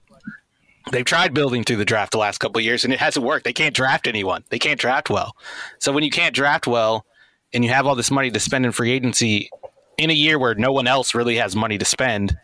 They've 0.91 1.05
tried 1.05 1.35
building 1.35 1.63
through 1.65 1.77
the 1.77 1.85
draft 1.85 2.13
the 2.13 2.19
last 2.19 2.39
couple 2.39 2.59
of 2.59 2.65
years 2.65 2.85
and 2.85 2.93
it 2.93 2.99
hasn't 2.99 3.25
worked. 3.25 3.45
They 3.45 3.53
can't 3.53 3.75
draft 3.75 4.07
anyone. 4.07 4.45
They 4.51 4.59
can't 4.59 4.81
draft 4.81 5.11
well. 5.11 5.37
So 5.79 5.93
when 5.93 6.05
you 6.05 6.11
can't 6.11 6.35
draft 6.35 6.67
well 6.67 7.05
and 7.53 7.65
you 7.65 7.71
have 7.71 7.87
all 7.87 7.95
this 7.95 8.11
money 8.11 8.31
to 8.31 8.41
spend 8.41 8.65
in 8.65 8.73
free 8.73 8.91
agency 8.91 9.51
in 9.99 10.11
a 10.11 10.15
year 10.15 10.39
where 10.39 10.55
no 10.55 10.73
one 10.73 10.87
else 10.87 11.15
really 11.15 11.37
has 11.37 11.55
money 11.55 11.77
to 11.79 11.85
spend, 11.85 12.37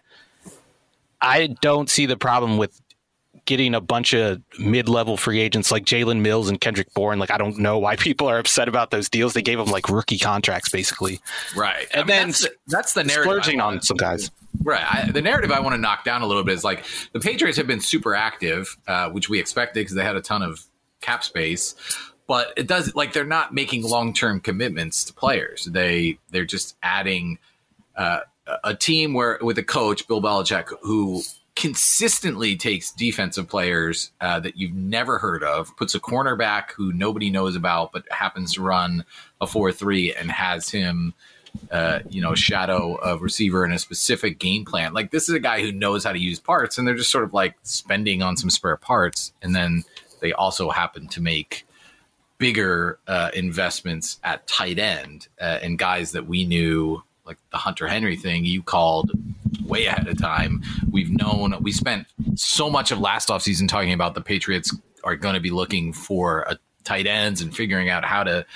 I 1.21 1.49
don't 1.61 1.89
see 1.89 2.07
the 2.07 2.17
problem 2.17 2.59
with 2.59 2.81
getting 3.47 3.75
a 3.75 3.81
bunch 3.81 4.13
of 4.13 4.43
mid-level 4.59 5.17
free 5.17 5.41
agents 5.41 5.71
like 5.71 5.85
Jalen 5.85 6.21
Mills 6.21 6.49
and 6.49 6.61
Kendrick 6.61 6.93
Bourne. 6.95 7.19
Like 7.19 7.31
I 7.31 7.39
don't 7.39 7.59
know 7.59 7.79
why 7.79 7.97
people 7.97 8.29
are 8.29 8.39
upset 8.39 8.69
about 8.69 8.91
those 8.91 9.09
deals. 9.09 9.33
They 9.33 9.43
gave 9.43 9.59
them 9.59 9.69
like 9.69 9.89
rookie 9.89 10.19
contracts 10.19 10.69
basically, 10.69 11.21
right? 11.57 11.87
And 11.95 12.03
I 12.03 12.05
mean, 12.05 12.07
then 12.07 12.27
that's, 12.29 12.47
that's, 12.67 12.93
the 12.93 13.05
narrative. 13.05 13.25
Splurging 13.25 13.61
on 13.61 13.81
some 13.83 13.97
guys. 13.97 14.31
Right. 14.63 14.85
I, 14.85 15.11
the 15.11 15.23
narrative 15.23 15.51
I 15.51 15.61
want 15.61 15.75
to 15.75 15.81
knock 15.81 16.05
down 16.05 16.23
a 16.23 16.27
little 16.27 16.45
bit 16.45 16.55
is 16.55 16.65
like 16.65 16.85
the 17.13 17.21
Patriots 17.21 17.57
have 17.59 17.67
been 17.67 17.81
super 17.81 18.15
active, 18.15 18.77
uh, 18.87 19.11
which 19.11 19.29
we 19.29 19.39
expected 19.39 19.81
because 19.81 19.95
they 19.95 20.05
had 20.05 20.17
a 20.17 20.21
ton 20.21 20.43
of 20.43 20.65
cap 21.01 21.25
space. 21.25 21.75
But 22.27 22.53
it 22.57 22.67
does 22.67 22.95
like 22.95 23.13
they're 23.13 23.25
not 23.25 23.55
making 23.55 23.85
long 23.85 24.13
term 24.13 24.41
commitments 24.41 25.05
to 25.05 25.13
players. 25.13 25.65
They 25.65 26.19
they're 26.31 26.45
just 26.45 26.77
adding 26.83 27.39
uh, 27.97 28.21
a 28.65 28.75
team 28.75 29.15
where 29.15 29.39
with 29.41 29.59
a 29.59 29.63
coach 29.63 30.09
Bill 30.09 30.21
Belichick 30.21 30.69
who 30.83 31.23
consistently 31.55 32.55
takes 32.55 32.93
defensive 32.93 33.49
players 33.49 34.13
uh, 34.21 34.39
that 34.41 34.59
you've 34.59 34.75
never 34.75 35.19
heard 35.19 35.43
of, 35.43 35.75
puts 35.77 35.95
a 35.95 36.01
cornerback 36.01 36.73
who 36.73 36.93
nobody 36.93 37.31
knows 37.31 37.57
about, 37.57 37.93
but 37.93 38.05
happens 38.11 38.55
to 38.55 38.63
run 38.63 39.05
a 39.41 39.47
four 39.47 39.73
three 39.73 40.15
and 40.15 40.31
has 40.31 40.69
him 40.69 41.15
uh, 41.71 42.01
you 42.09 42.21
know, 42.21 42.35
shadow 42.35 42.95
of 42.97 43.23
receiver 43.23 43.65
in 43.65 43.73
a 43.73 43.79
specific 43.79 44.39
game 44.39 44.65
plan. 44.65 44.93
Like 44.93 45.11
this 45.11 45.29
is 45.29 45.35
a 45.35 45.41
guy 45.41 45.61
who 45.61 45.73
knows 45.73 46.05
how 46.05 46.13
to 46.13 46.19
use 46.19 46.41
parts, 46.41 46.79
and 46.79 46.87
they're 46.87 46.95
just 46.95 47.11
sort 47.11 47.25
of 47.25 47.33
like 47.35 47.55
spending 47.63 48.23
on 48.23 48.37
some 48.37 48.51
spare 48.51 48.77
parts, 48.77 49.33
and 49.43 49.55
then 49.55 49.85
they 50.21 50.33
also 50.33 50.71
happen 50.71 51.09
to 51.09 51.21
make 51.21 51.67
bigger 52.39 52.99
uh, 53.07 53.31
investments 53.35 54.21
at 54.23 54.47
tight 54.47 54.79
end 54.79 55.29
uh, 55.41 55.59
and 55.63 55.79
guys 55.79 56.13
that 56.13 56.27
we 56.27 56.45
knew, 56.45 57.03
like 57.25 57.39
the 57.51 57.57
Hunter 57.57 57.89
Henry 57.89 58.17
thing, 58.17 58.45
you 58.45 58.63
called 58.63 59.11
way 59.65 59.87
ahead 59.87 60.07
of 60.07 60.19
time. 60.19 60.63
We've 60.91 61.11
known 61.11 61.57
we 61.63 61.73
spent 61.73 62.07
so 62.35 62.71
much 62.71 62.91
of 62.91 63.01
last 63.01 63.29
offseason 63.29 63.69
talking 63.69 63.93
about 63.93 64.15
the 64.15 64.21
Patriots 64.21 64.75
are 65.05 65.17
going 65.17 65.35
to 65.35 65.41
be 65.41 65.51
looking 65.51 65.93
for 65.93 66.43
a 66.43 66.59
tight 66.85 67.07
ends 67.07 67.41
and 67.41 67.55
figuring 67.55 67.91
out 67.91 68.05
how 68.05 68.23
to 68.25 68.47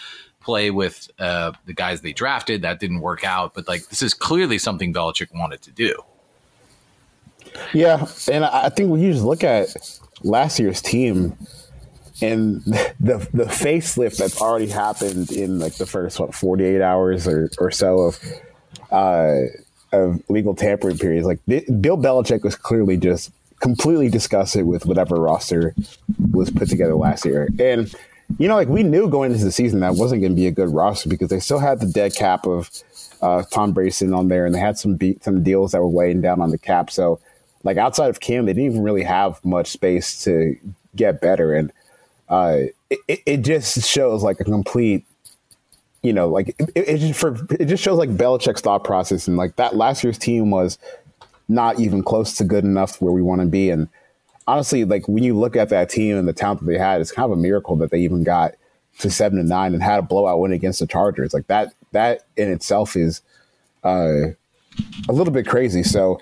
play 0.40 0.70
with 0.70 1.10
uh, 1.18 1.52
the 1.66 1.74
guys 1.74 2.00
they 2.00 2.12
drafted. 2.12 2.62
That 2.62 2.80
didn't 2.80 3.00
work 3.00 3.24
out, 3.24 3.54
but 3.54 3.68
like 3.68 3.86
this 3.88 4.02
is 4.02 4.14
clearly 4.14 4.58
something 4.58 4.92
Belichick 4.92 5.28
wanted 5.34 5.62
to 5.62 5.70
do. 5.70 5.94
Yeah, 7.72 8.06
and 8.30 8.44
I 8.44 8.68
think 8.68 8.90
when 8.90 9.00
you 9.00 9.12
just 9.12 9.24
look 9.24 9.44
at 9.44 9.74
last 10.22 10.58
year's 10.58 10.82
team 10.82 11.36
and 12.22 12.62
the 13.00 13.28
the 13.32 13.44
facelift 13.44 14.16
that's 14.16 14.40
already 14.40 14.68
happened 14.68 15.30
in 15.32 15.58
like 15.58 15.74
the 15.74 15.86
first 15.86 16.18
what 16.20 16.34
forty 16.34 16.64
eight 16.64 16.82
hours 16.82 17.26
or, 17.26 17.50
or 17.58 17.70
so 17.70 18.00
of 18.00 18.18
uh, 18.90 19.42
of 19.92 20.22
legal 20.28 20.54
tampering 20.54 20.98
periods, 20.98 21.26
like 21.26 21.40
Bill 21.46 21.96
Belichick 21.96 22.42
was 22.42 22.56
clearly 22.56 22.96
just 22.96 23.32
completely 23.60 24.08
disgusted 24.08 24.64
with 24.64 24.86
whatever 24.86 25.16
roster 25.16 25.74
was 26.30 26.50
put 26.50 26.68
together 26.68 26.94
last 26.94 27.24
year, 27.24 27.48
and 27.58 27.94
you 28.38 28.48
know, 28.48 28.54
like 28.54 28.68
we 28.68 28.82
knew 28.82 29.08
going 29.08 29.32
into 29.32 29.44
the 29.44 29.52
season 29.52 29.80
that 29.80 29.94
wasn't 29.94 30.20
going 30.22 30.32
to 30.32 30.36
be 30.36 30.46
a 30.46 30.52
good 30.52 30.68
roster 30.70 31.08
because 31.08 31.28
they 31.28 31.40
still 31.40 31.58
had 31.58 31.80
the 31.80 31.86
dead 31.86 32.14
cap 32.14 32.46
of 32.46 32.70
uh, 33.22 33.42
Tom 33.50 33.74
Brayson 33.74 34.16
on 34.16 34.28
there, 34.28 34.46
and 34.46 34.54
they 34.54 34.58
had 34.58 34.78
some 34.78 34.94
be- 34.94 35.18
some 35.20 35.42
deals 35.42 35.72
that 35.72 35.80
were 35.80 35.88
weighing 35.88 36.20
down 36.20 36.40
on 36.40 36.50
the 36.50 36.58
cap. 36.58 36.90
So, 36.90 37.20
like 37.64 37.76
outside 37.76 38.08
of 38.08 38.20
Cam, 38.20 38.46
they 38.46 38.52
didn't 38.52 38.70
even 38.70 38.82
really 38.82 39.02
have 39.02 39.44
much 39.44 39.68
space 39.68 40.22
to 40.24 40.56
get 40.96 41.20
better, 41.20 41.54
and 41.54 41.72
uh, 42.28 42.60
it, 42.88 43.20
it 43.26 43.36
just 43.38 43.86
shows 43.86 44.22
like 44.22 44.40
a 44.40 44.44
complete, 44.44 45.04
you 46.02 46.12
know, 46.12 46.28
like 46.28 46.54
it, 46.58 46.70
it 46.74 46.98
just 46.98 47.20
for 47.20 47.36
it 47.58 47.66
just 47.66 47.82
shows 47.82 47.98
like 47.98 48.16
Belichick's 48.16 48.60
thought 48.60 48.84
process, 48.84 49.28
and 49.28 49.36
like 49.36 49.56
that 49.56 49.76
last 49.76 50.02
year's 50.04 50.18
team 50.18 50.50
was 50.50 50.78
not 51.48 51.80
even 51.80 52.02
close 52.02 52.34
to 52.36 52.44
good 52.44 52.64
enough 52.64 53.02
where 53.02 53.12
we 53.12 53.22
want 53.22 53.40
to 53.40 53.46
be, 53.46 53.70
and 53.70 53.88
honestly, 54.50 54.84
like 54.84 55.06
when 55.06 55.22
you 55.22 55.38
look 55.38 55.54
at 55.54 55.68
that 55.68 55.88
team 55.88 56.16
and 56.16 56.26
the 56.26 56.32
talent 56.32 56.60
that 56.60 56.66
they 56.66 56.78
had, 56.78 57.00
it's 57.00 57.12
kind 57.12 57.30
of 57.30 57.38
a 57.38 57.40
miracle 57.40 57.76
that 57.76 57.90
they 57.90 58.00
even 58.00 58.24
got 58.24 58.54
to 58.98 59.10
seven 59.10 59.38
and 59.38 59.48
nine 59.48 59.74
and 59.74 59.82
had 59.82 60.00
a 60.00 60.02
blowout 60.02 60.40
win 60.40 60.52
against 60.52 60.80
the 60.80 60.86
Chargers. 60.86 61.32
Like 61.32 61.46
that, 61.46 61.72
that 61.92 62.26
in 62.36 62.50
itself 62.50 62.96
is 62.96 63.22
uh, 63.84 64.32
a 65.08 65.12
little 65.12 65.32
bit 65.32 65.46
crazy. 65.46 65.84
So 65.84 66.20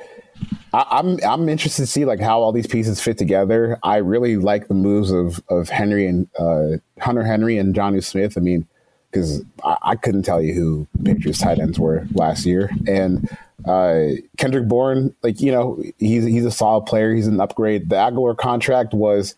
I, 0.74 0.98
am 0.98 1.18
I'm, 1.22 1.40
I'm 1.40 1.48
interested 1.48 1.82
to 1.82 1.86
see 1.86 2.04
like 2.04 2.20
how 2.20 2.40
all 2.40 2.52
these 2.52 2.66
pieces 2.66 3.00
fit 3.00 3.16
together. 3.16 3.78
I 3.82 3.96
really 3.96 4.36
like 4.36 4.68
the 4.68 4.74
moves 4.74 5.10
of 5.10 5.42
of 5.48 5.70
Henry 5.70 6.06
and 6.06 6.28
uh, 6.38 6.76
Hunter 7.00 7.24
Henry 7.24 7.56
and 7.56 7.74
Jonnu 7.74 8.04
Smith. 8.04 8.36
I 8.36 8.40
mean, 8.42 8.66
because 9.10 9.42
I, 9.64 9.76
I, 9.82 9.96
couldn't 9.96 10.24
tell 10.24 10.42
you 10.42 10.52
who 10.52 10.86
Patriots 11.02 11.38
tight 11.38 11.58
ends 11.58 11.78
were 11.78 12.06
last 12.12 12.44
year, 12.44 12.70
and 12.86 13.28
uh, 13.64 14.08
Kendrick 14.36 14.68
Bourne, 14.68 15.14
like 15.22 15.40
you 15.40 15.52
know, 15.52 15.82
he's 15.98 16.24
he's 16.24 16.44
a 16.44 16.50
solid 16.50 16.86
player. 16.86 17.14
He's 17.14 17.26
an 17.26 17.40
upgrade. 17.40 17.88
The 17.88 17.96
Agholor 17.96 18.36
contract 18.36 18.94
was 18.94 19.34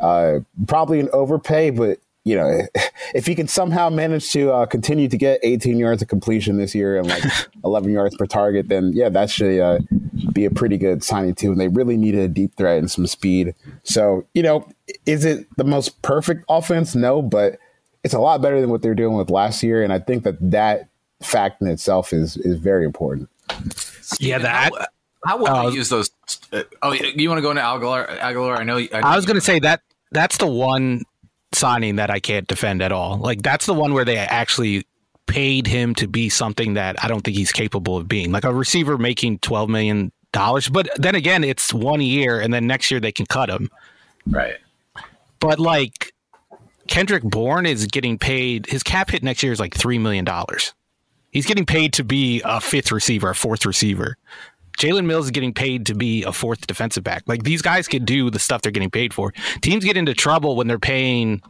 uh, 0.00 0.40
probably 0.66 1.00
an 1.00 1.08
overpay, 1.12 1.70
but 1.70 1.98
you 2.24 2.36
know, 2.36 2.62
if 3.14 3.26
he 3.26 3.34
can 3.34 3.48
somehow 3.48 3.88
manage 3.88 4.30
to 4.32 4.52
uh, 4.52 4.66
continue 4.66 5.08
to 5.08 5.16
get 5.16 5.40
18 5.42 5.78
yards 5.78 6.02
of 6.02 6.08
completion 6.08 6.58
this 6.58 6.74
year 6.74 6.98
and 6.98 7.08
like 7.08 7.24
11 7.64 7.90
yards 7.90 8.16
per 8.16 8.26
target, 8.26 8.68
then 8.68 8.92
yeah, 8.94 9.08
that 9.08 9.30
should 9.30 9.58
uh, 9.58 9.78
be 10.32 10.44
a 10.44 10.50
pretty 10.50 10.76
good 10.76 11.02
signing 11.02 11.34
too. 11.34 11.50
And 11.50 11.60
they 11.60 11.68
really 11.68 11.96
needed 11.96 12.20
a 12.20 12.28
deep 12.28 12.54
threat 12.56 12.78
and 12.78 12.90
some 12.90 13.06
speed. 13.06 13.54
So 13.82 14.26
you 14.34 14.42
know, 14.42 14.68
is 15.06 15.24
it 15.24 15.46
the 15.56 15.64
most 15.64 16.02
perfect 16.02 16.44
offense? 16.48 16.94
No, 16.94 17.22
but 17.22 17.58
it's 18.04 18.14
a 18.14 18.20
lot 18.20 18.42
better 18.42 18.60
than 18.60 18.70
what 18.70 18.82
they're 18.82 18.94
doing 18.94 19.16
with 19.16 19.30
last 19.30 19.62
year. 19.62 19.82
And 19.82 19.92
I 19.92 19.98
think 19.98 20.24
that 20.24 20.36
that 20.50 20.88
fact 21.22 21.60
in 21.60 21.66
itself 21.66 22.12
is 22.12 22.36
is 22.36 22.58
very 22.58 22.84
important. 22.84 23.28
Yeah, 24.18 24.38
that. 24.38 24.72
How, 24.72 24.86
how 25.24 25.36
will 25.38 25.48
uh, 25.48 25.70
use 25.70 25.88
those? 25.88 26.10
Uh, 26.52 26.62
oh, 26.82 26.92
you 26.92 27.28
want 27.28 27.38
to 27.38 27.42
go 27.42 27.50
into 27.50 27.62
Agholor? 27.62 28.18
Agholor, 28.18 28.58
I 28.58 28.64
know. 28.64 28.76
I, 28.76 28.88
know 28.92 29.00
I 29.06 29.16
was 29.16 29.26
going 29.26 29.36
to 29.36 29.40
say 29.40 29.58
that 29.60 29.82
that's 30.12 30.38
the 30.38 30.46
one 30.46 31.02
signing 31.52 31.96
that 31.96 32.10
I 32.10 32.20
can't 32.20 32.46
defend 32.46 32.82
at 32.82 32.92
all. 32.92 33.18
Like 33.18 33.42
that's 33.42 33.66
the 33.66 33.74
one 33.74 33.92
where 33.94 34.04
they 34.04 34.16
actually 34.16 34.86
paid 35.26 35.66
him 35.66 35.94
to 35.96 36.08
be 36.08 36.28
something 36.28 36.74
that 36.74 37.02
I 37.04 37.08
don't 37.08 37.22
think 37.22 37.36
he's 37.36 37.52
capable 37.52 37.96
of 37.96 38.08
being. 38.08 38.32
Like 38.32 38.44
a 38.44 38.52
receiver 38.52 38.98
making 38.98 39.40
twelve 39.40 39.68
million 39.68 40.12
dollars, 40.32 40.68
but 40.68 40.88
then 40.96 41.14
again, 41.14 41.44
it's 41.44 41.72
one 41.72 42.00
year, 42.00 42.40
and 42.40 42.52
then 42.52 42.66
next 42.66 42.90
year 42.90 43.00
they 43.00 43.12
can 43.12 43.26
cut 43.26 43.50
him. 43.50 43.70
Right. 44.26 44.56
But 45.40 45.58
like 45.58 46.12
Kendrick 46.86 47.22
Bourne 47.22 47.66
is 47.66 47.86
getting 47.86 48.18
paid. 48.18 48.66
His 48.66 48.82
cap 48.82 49.10
hit 49.10 49.22
next 49.22 49.42
year 49.42 49.52
is 49.52 49.60
like 49.60 49.74
three 49.74 49.98
million 49.98 50.24
dollars. 50.24 50.74
He's 51.30 51.46
getting 51.46 51.66
paid 51.66 51.92
to 51.94 52.04
be 52.04 52.42
a 52.44 52.60
fifth 52.60 52.90
receiver, 52.90 53.30
a 53.30 53.34
fourth 53.34 53.66
receiver. 53.66 54.16
Jalen 54.78 55.06
Mills 55.06 55.26
is 55.26 55.30
getting 55.32 55.52
paid 55.52 55.86
to 55.86 55.94
be 55.94 56.22
a 56.22 56.32
fourth 56.32 56.66
defensive 56.66 57.02
back. 57.02 57.24
Like 57.26 57.42
these 57.42 57.62
guys 57.62 57.88
can 57.88 58.04
do 58.04 58.30
the 58.30 58.38
stuff 58.38 58.62
they're 58.62 58.72
getting 58.72 58.90
paid 58.90 59.12
for. 59.12 59.32
Teams 59.60 59.84
get 59.84 59.96
into 59.96 60.14
trouble 60.14 60.56
when 60.56 60.68
they're 60.68 60.78
paying, 60.78 61.42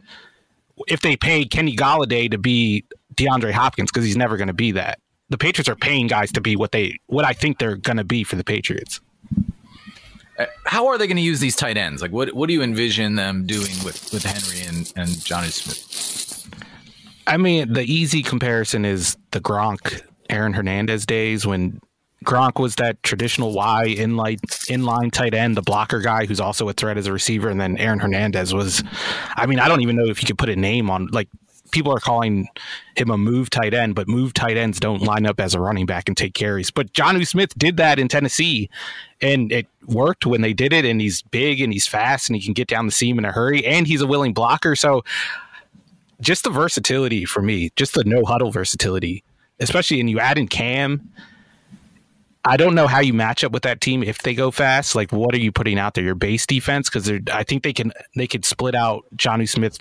if 0.87 1.01
they 1.01 1.15
pay 1.15 1.45
Kenny 1.45 1.75
Golladay 1.75 2.29
to 2.31 2.39
be 2.39 2.83
DeAndre 3.15 3.51
Hopkins 3.51 3.91
because 3.91 4.05
he's 4.05 4.17
never 4.17 4.35
going 4.35 4.47
to 4.47 4.53
be 4.53 4.71
that. 4.71 4.99
The 5.29 5.37
Patriots 5.37 5.69
are 5.69 5.75
paying 5.75 6.07
guys 6.07 6.31
to 6.31 6.41
be 6.41 6.55
what 6.55 6.71
they 6.71 6.97
what 7.05 7.23
I 7.23 7.33
think 7.33 7.59
they're 7.59 7.75
going 7.75 7.97
to 7.97 8.03
be 8.03 8.23
for 8.23 8.35
the 8.35 8.43
Patriots. 8.43 8.99
Uh, 10.39 10.45
how 10.65 10.87
are 10.87 10.97
they 10.97 11.05
going 11.05 11.17
to 11.17 11.21
use 11.21 11.39
these 11.39 11.55
tight 11.55 11.77
ends? 11.77 12.01
Like, 12.01 12.11
what 12.11 12.33
what 12.33 12.47
do 12.47 12.53
you 12.53 12.63
envision 12.63 13.15
them 13.15 13.45
doing 13.45 13.75
with 13.85 14.11
with 14.11 14.23
Henry 14.23 14.65
and 14.65 14.91
and 14.95 15.09
Jonnu 15.09 15.51
Smith? 15.51 16.28
I 17.29 17.37
mean, 17.37 17.71
the 17.71 17.83
easy 17.83 18.23
comparison 18.23 18.85
is 18.85 19.15
the 19.29 19.39
Gronk, 19.39 20.01
Aaron 20.31 20.53
Hernandez 20.53 21.05
days 21.05 21.45
when 21.45 21.79
Gronk 22.25 22.59
was 22.59 22.75
that 22.75 23.01
traditional 23.03 23.53
Y 23.53 23.95
inline 23.97 24.39
inline 24.67 25.11
tight 25.11 25.35
end, 25.35 25.55
the 25.55 25.61
blocker 25.61 25.99
guy 25.99 26.25
who's 26.25 26.39
also 26.39 26.67
a 26.69 26.73
threat 26.73 26.97
as 26.97 27.05
a 27.05 27.13
receiver, 27.13 27.47
and 27.47 27.61
then 27.61 27.77
Aaron 27.77 27.99
Hernandez 27.99 28.51
was. 28.51 28.83
I 29.35 29.45
mean, 29.45 29.59
I 29.59 29.67
don't 29.67 29.81
even 29.81 29.95
know 29.95 30.07
if 30.07 30.23
you 30.23 30.25
could 30.25 30.39
put 30.39 30.49
a 30.49 30.55
name 30.55 30.89
on 30.89 31.05
like 31.11 31.29
people 31.71 31.93
are 31.93 31.99
calling 31.99 32.47
him 32.95 33.11
a 33.11 33.17
move 33.17 33.51
tight 33.51 33.75
end, 33.75 33.93
but 33.93 34.07
move 34.07 34.33
tight 34.33 34.57
ends 34.57 34.79
don't 34.79 35.03
line 35.03 35.27
up 35.27 35.39
as 35.39 35.53
a 35.53 35.59
running 35.59 35.85
back 35.85 36.07
and 36.07 36.17
take 36.17 36.33
carries. 36.33 36.71
But 36.71 36.93
Jonnu 36.93 37.27
Smith 37.27 37.55
did 37.59 37.77
that 37.77 37.99
in 37.99 38.07
Tennessee, 38.07 38.71
and 39.21 39.51
it 39.51 39.67
worked 39.85 40.25
when 40.25 40.41
they 40.41 40.53
did 40.53 40.73
it. 40.73 40.83
And 40.83 40.99
he's 40.99 41.21
big 41.21 41.61
and 41.61 41.71
he's 41.71 41.85
fast 41.85 42.27
and 42.27 42.35
he 42.35 42.43
can 42.43 42.53
get 42.53 42.67
down 42.67 42.87
the 42.87 42.91
seam 42.91 43.19
in 43.19 43.25
a 43.25 43.31
hurry, 43.31 43.63
and 43.65 43.85
he's 43.85 44.01
a 44.01 44.07
willing 44.07 44.33
blocker. 44.33 44.75
So 44.75 45.03
just 46.21 46.43
the 46.43 46.49
versatility 46.49 47.25
for 47.25 47.41
me, 47.41 47.71
just 47.75 47.93
the 47.93 48.03
no 48.03 48.23
huddle 48.25 48.51
versatility, 48.51 49.23
especially 49.59 49.99
and 49.99 50.09
you 50.09 50.19
add 50.19 50.37
in 50.37 50.47
Cam. 50.47 51.11
I 52.45 52.57
don't 52.57 52.73
know 52.73 52.87
how 52.87 52.99
you 52.99 53.13
match 53.13 53.43
up 53.43 53.51
with 53.51 53.63
that 53.63 53.81
team 53.81 54.01
if 54.01 54.19
they 54.19 54.33
go 54.33 54.49
fast. 54.49 54.95
Like, 54.95 55.11
what 55.11 55.35
are 55.35 55.39
you 55.39 55.51
putting 55.51 55.77
out 55.77 55.93
there? 55.93 56.03
Your 56.03 56.15
base 56.15 56.45
defense 56.45 56.89
because 56.89 57.11
I 57.31 57.43
think 57.43 57.63
they 57.63 57.73
can 57.73 57.91
they 58.15 58.27
could 58.27 58.45
split 58.45 58.75
out 58.75 59.05
Jonnu 59.15 59.47
Smith 59.47 59.77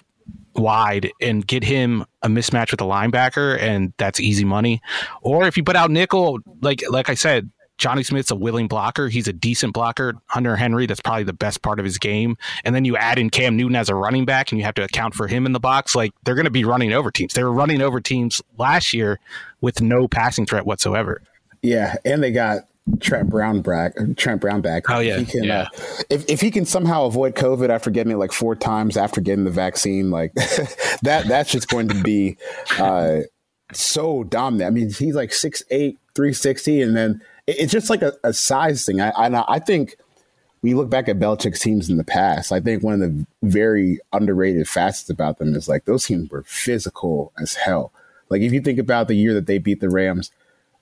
wide 0.55 1.11
and 1.21 1.47
get 1.47 1.63
him 1.63 2.05
a 2.23 2.29
mismatch 2.29 2.71
with 2.71 2.81
a 2.81 2.85
linebacker, 2.85 3.59
and 3.61 3.93
that's 3.97 4.21
easy 4.21 4.45
money. 4.45 4.83
Or 5.23 5.47
if 5.47 5.57
you 5.57 5.63
put 5.63 5.77
out 5.77 5.91
nickel, 5.91 6.41
like 6.61 6.83
like 6.91 7.09
I 7.09 7.15
said, 7.15 7.51
Jonnu 7.79 8.05
Smith's 8.05 8.31
a 8.31 8.35
willing 8.37 8.67
blocker. 8.69 9.09
He's 9.09 9.29
a 9.29 9.33
decent 9.33 9.73
blocker. 9.73 10.15
Hunter 10.27 10.57
Henry, 10.57 10.87
that's 10.87 11.01
probably 11.01 11.23
the 11.25 11.33
best 11.33 11.63
part 11.63 11.79
of 11.79 11.85
his 11.85 11.97
game. 11.99 12.37
And 12.65 12.75
then 12.75 12.85
you 12.85 12.97
add 12.97 13.19
in 13.19 13.31
Cam 13.31 13.57
Newton 13.57 13.77
as 13.77 13.89
a 13.89 13.95
running 13.95 14.25
back 14.25 14.51
and 14.51 14.59
you 14.59 14.65
have 14.65 14.75
to 14.75 14.83
account 14.83 15.15
for 15.15 15.29
him 15.29 15.47
in 15.47 15.53
the 15.53 15.61
box. 15.61 15.95
Like 15.95 16.13
they're 16.25 16.35
going 16.35 16.45
to 16.45 16.51
be 16.51 16.65
running 16.65 16.93
over 16.93 17.11
teams. 17.11 17.35
They 17.35 17.45
were 17.45 17.53
running 17.53 17.81
over 17.81 18.01
teams 18.01 18.43
last 18.59 18.93
year 18.93 19.21
with 19.61 19.81
no 19.81 20.09
passing 20.09 20.45
threat 20.45 20.67
whatsoever. 20.67 21.23
Yeah. 21.63 21.97
And 22.05 22.23
they 22.23 22.33
got 22.33 22.63
Trent 23.01 23.29
Brown 23.31 23.63
back. 23.63 23.93
Trent 24.17 24.41
Brown 24.41 24.61
back. 24.61 24.91
Oh, 24.91 24.99
yeah. 24.99 25.19
If 25.21 25.27
he 25.27 25.33
can, 25.39 25.45
Yeah. 25.45 25.63
uh, 25.73 25.83
if 26.11 26.29
if 26.29 26.41
he 26.41 26.51
can 26.51 26.65
somehow 26.65 27.05
avoid 27.05 27.35
COVID 27.37 27.69
after 27.69 27.91
getting 27.91 28.13
it 28.13 28.17
like 28.17 28.33
four 28.33 28.57
times 28.57 28.97
after 28.97 29.21
getting 29.21 29.45
the 29.45 29.51
vaccine, 29.51 30.11
like 30.11 30.33
that, 31.03 31.27
that's 31.29 31.53
just 31.53 31.69
going 31.69 31.89
to 31.89 32.03
be 32.03 32.37
uh, 32.79 33.19
so 33.73 34.25
dominant. 34.25 34.67
I 34.69 34.71
mean, 34.71 34.91
he's 34.93 35.15
like 35.15 35.31
6'8", 35.31 35.97
360, 36.15 36.83
and 36.83 36.97
then 36.97 37.21
it's 37.49 37.73
just 37.73 37.89
like 37.89 38.03
a, 38.03 38.13
a 38.23 38.33
size 38.33 38.85
thing. 38.85 39.01
I, 39.01 39.11
I 39.11 39.45
I 39.49 39.59
think 39.59 39.97
you 40.63 40.77
look 40.77 40.91
back 40.91 41.09
at 41.09 41.19
Belichick's 41.19 41.61
teams 41.61 41.89
in 41.89 41.97
the 41.97 42.05
past, 42.05 42.53
I 42.53 42.61
think 42.61 42.83
one 42.83 42.95
of 42.95 43.01
the 43.01 43.27
very 43.43 44.01
underrated 44.13 44.69
facets 44.69 45.09
about 45.09 45.39
them 45.39 45.55
is 45.55 45.69
like 45.69 45.85
those 45.85 46.07
teams 46.07 46.31
were 46.31 46.43
physical 46.43 47.33
as 47.41 47.55
hell. 47.55 47.93
Like 48.29 48.43
if 48.43 48.53
you 48.53 48.61
think 48.61 48.79
about 48.79 49.09
the 49.09 49.15
year 49.15 49.35
that 49.35 49.47
they 49.47 49.59
beat 49.59 49.81
the 49.81 49.89
Rams 49.89 50.31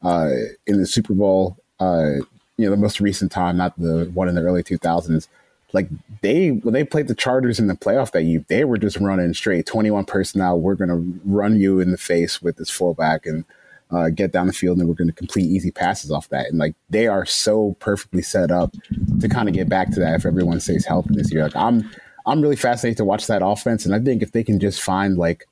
uh, 0.02 0.30
in 0.66 0.78
the 0.78 0.86
Super 0.86 1.14
Bowl, 1.14 1.56
uh, 1.78 2.14
you 2.56 2.64
know, 2.64 2.70
the 2.70 2.76
most 2.76 3.00
recent 3.00 3.30
time, 3.30 3.58
not 3.58 3.78
the 3.78 4.10
one 4.14 4.28
in 4.28 4.34
the 4.34 4.42
early 4.42 4.62
2000s, 4.62 5.28
like 5.72 5.88
they, 6.22 6.48
when 6.50 6.72
they 6.72 6.84
played 6.84 7.06
the 7.06 7.14
Chargers 7.14 7.58
in 7.58 7.66
the 7.66 7.74
playoff 7.74 8.12
that 8.12 8.22
year, 8.22 8.44
they 8.48 8.64
were 8.64 8.78
just 8.78 8.96
running 8.96 9.34
straight 9.34 9.66
21 9.66 10.06
personnel. 10.06 10.58
We're 10.58 10.74
to 10.88 11.20
run 11.24 11.60
you 11.60 11.80
in 11.80 11.90
the 11.90 11.98
face 11.98 12.40
with 12.40 12.56
this 12.56 12.70
fullback 12.70 13.26
and 13.26 13.44
uh, 13.90 14.08
get 14.08 14.32
down 14.32 14.46
the 14.46 14.52
field 14.52 14.78
and 14.78 14.88
we're 14.88 14.94
going 14.94 15.08
to 15.08 15.14
complete 15.14 15.46
easy 15.46 15.70
passes 15.70 16.10
off 16.10 16.28
that. 16.30 16.46
And 16.46 16.58
like 16.58 16.74
they 16.90 17.06
are 17.06 17.24
so 17.24 17.76
perfectly 17.78 18.22
set 18.22 18.50
up 18.50 18.74
to 19.20 19.28
kind 19.28 19.48
of 19.48 19.54
get 19.54 19.68
back 19.68 19.90
to 19.92 20.00
that 20.00 20.16
if 20.16 20.26
everyone 20.26 20.60
stays 20.60 20.84
healthy 20.84 21.14
this 21.14 21.32
year. 21.32 21.44
Like 21.44 21.56
I'm, 21.56 21.88
I'm 22.26 22.40
really 22.40 22.56
fascinated 22.56 22.98
to 22.98 23.04
watch 23.04 23.26
that 23.28 23.44
offense. 23.44 23.86
And 23.86 23.94
I 23.94 24.00
think 24.00 24.22
if 24.22 24.32
they 24.32 24.42
can 24.42 24.58
just 24.58 24.82
find 24.82 25.16
like 25.16 25.46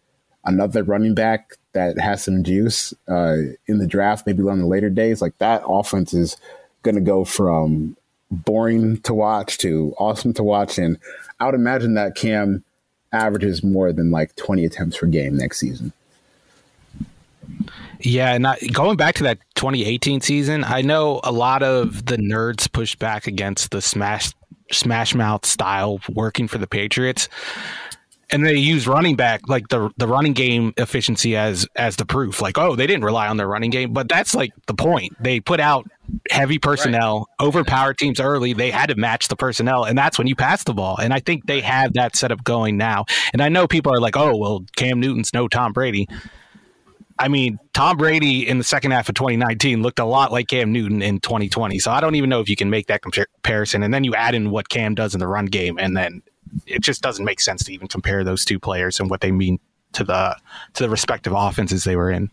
another 0.45 0.83
running 0.83 1.15
back 1.15 1.55
that 1.73 1.99
has 1.99 2.25
some 2.25 2.43
juice 2.43 2.93
uh, 3.09 3.37
in 3.67 3.79
the 3.79 3.87
draft, 3.87 4.27
maybe 4.27 4.43
on 4.43 4.59
the 4.59 4.67
later 4.67 4.91
days, 4.91 5.23
like 5.23 5.39
that 5.39 5.63
offense 5.67 6.13
is 6.13 6.37
going 6.83 6.97
to 6.97 7.01
go 7.01 7.25
from 7.25 7.97
boring 8.31 9.01
to 9.03 9.15
watch 9.15 9.59
to 9.59 9.95
awesome 9.99 10.33
to 10.35 10.43
watch. 10.43 10.79
And 10.79 10.99
I 11.39 11.47
would 11.47 11.55
imagine 11.55 11.95
that 11.95 12.17
Cam 12.17 12.65
averages 13.13 13.63
more 13.63 13.93
than 13.93 14.11
like 14.11 14.35
20 14.37 14.65
attempts 14.65 14.97
per 14.97 15.07
game 15.07 15.37
next 15.37 15.61
season. 15.61 15.93
Yeah, 18.05 18.35
and 18.35 18.47
I, 18.47 18.59
going 18.73 18.99
back 18.99 19.15
to 19.17 19.23
that 19.25 19.39
2018 19.55 20.21
season, 20.21 20.63
I 20.63 20.83
know 20.83 21.21
a 21.25 21.33
lot 21.33 21.63
of 21.63 22.05
the 22.05 22.17
nerds 22.17 22.71
pushed 22.71 22.99
back 22.99 23.27
against 23.27 23.71
the 23.71 23.81
smash 23.81 24.33
smash 24.71 25.15
mouth 25.15 25.47
style 25.47 26.01
working 26.13 26.47
for 26.47 26.59
the 26.59 26.67
Patriots. 26.67 27.29
And 28.31 28.45
they 28.45 28.57
use 28.57 28.87
running 28.87 29.17
back 29.17 29.49
like 29.49 29.69
the 29.69 29.91
the 29.97 30.07
running 30.07 30.33
game 30.33 30.75
efficiency 30.77 31.37
as 31.37 31.67
as 31.77 31.97
the 31.97 32.05
proof. 32.05 32.43
Like, 32.43 32.59
oh, 32.59 32.77
they 32.77 32.87
didn't 32.87 33.05
rely 33.05 33.29
on 33.29 33.37
their 33.39 33.49
running 33.49 33.71
game, 33.71 33.93
but 33.93 34.09
that's 34.09 34.35
like 34.35 34.53
the 34.67 34.75
point. 34.75 35.13
They 35.23 35.41
put 35.41 35.61
out 35.61 35.89
heavy 36.31 36.59
personnel, 36.59 37.29
overpowered 37.41 37.97
teams 37.97 38.21
early. 38.21 38.53
They 38.53 38.71
had 38.71 38.91
to 38.91 38.97
match 38.97 39.29
the 39.29 39.37
personnel, 39.37 39.85
and 39.85 39.97
that's 39.97 40.19
when 40.19 40.27
you 40.27 40.37
pass 40.37 40.65
the 40.65 40.75
ball. 40.75 40.99
And 40.99 41.15
I 41.15 41.21
think 41.21 41.47
they 41.47 41.61
have 41.61 41.95
that 41.95 42.17
setup 42.17 42.45
going 42.45 42.77
now. 42.77 43.05
And 43.33 43.41
I 43.41 43.49
know 43.49 43.67
people 43.67 43.95
are 43.95 44.01
like, 44.01 44.17
oh, 44.17 44.37
well, 44.37 44.65
Cam 44.77 45.01
Newton's 45.01 45.33
no 45.33 45.49
Tom 45.49 45.73
Brady. 45.73 46.09
I 47.19 47.29
mean, 47.29 47.59
Tom 47.73 47.97
Brady 47.97 48.49
in 48.49 48.59
the 48.59 48.65
second 48.65 48.91
half 48.91 49.09
of 49.09 49.15
2019 49.15 49.83
looked 49.83 49.99
a 49.99 50.05
lot 50.05 50.33
like 50.33 50.49
Cam 50.49 50.73
Newton 50.73 51.01
in 51.01 51.21
2020. 51.21 51.79
So 51.79 51.93
I 51.93 52.01
don't 52.01 52.17
even 52.17 52.29
know 52.29 52.41
if 52.41 52.49
you 52.49 52.57
can 52.57 52.71
make 52.71 52.89
that 52.89 53.03
comparison. 53.03 53.83
And 53.83 53.95
then 53.95 54.05
you 54.05 54.15
add 54.15 54.35
in 54.35 54.51
what 54.51 54.69
Cam 54.69 54.95
does 54.95 55.15
in 55.15 55.21
the 55.21 55.29
run 55.29 55.47
game, 55.47 55.79
and 55.79 55.97
then 55.97 56.23
it 56.67 56.81
just 56.81 57.03
doesn't 57.03 57.25
make 57.25 57.41
sense 57.41 57.65
to 57.65 57.73
even 57.73 57.89
compare 57.89 58.25
those 58.25 58.45
two 58.45 58.59
players 58.59 59.01
and 59.01 59.11
what 59.11 59.21
they 59.21 59.31
mean 59.31 59.59
to 59.93 60.05
the 60.05 60.37
to 60.75 60.83
the 60.83 60.91
respective 60.91 61.33
offenses 61.35 61.85
they 61.85 61.97
were 61.97 62.11
in. 62.11 62.31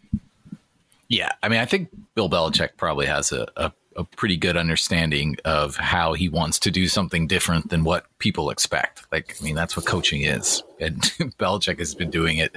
Yeah, 1.07 1.29
I 1.43 1.49
mean, 1.49 1.59
I 1.59 1.65
think 1.65 1.89
Bill 2.15 2.29
Belichick 2.29 2.77
probably 2.77 3.05
has 3.05 3.33
a, 3.33 3.45
a, 3.57 3.73
a 3.97 4.03
pretty 4.05 4.37
good 4.37 4.55
understanding 4.55 5.35
of 5.43 5.75
how 5.75 6.13
he 6.13 6.29
wants 6.29 6.57
to 6.59 6.71
do 6.71 6.87
something 6.87 7.27
different 7.27 7.69
than 7.69 7.83
what 7.83 8.05
people 8.19 8.49
expect. 8.49 9.05
Like, 9.11 9.35
I 9.39 9.43
mean, 9.43 9.55
that's 9.55 9.75
what 9.75 9.85
coaching 9.85 10.21
is, 10.21 10.63
and 10.79 11.01
Belichick 11.37 11.79
has 11.79 11.93
been 11.93 12.09
doing 12.09 12.37
it 12.37 12.55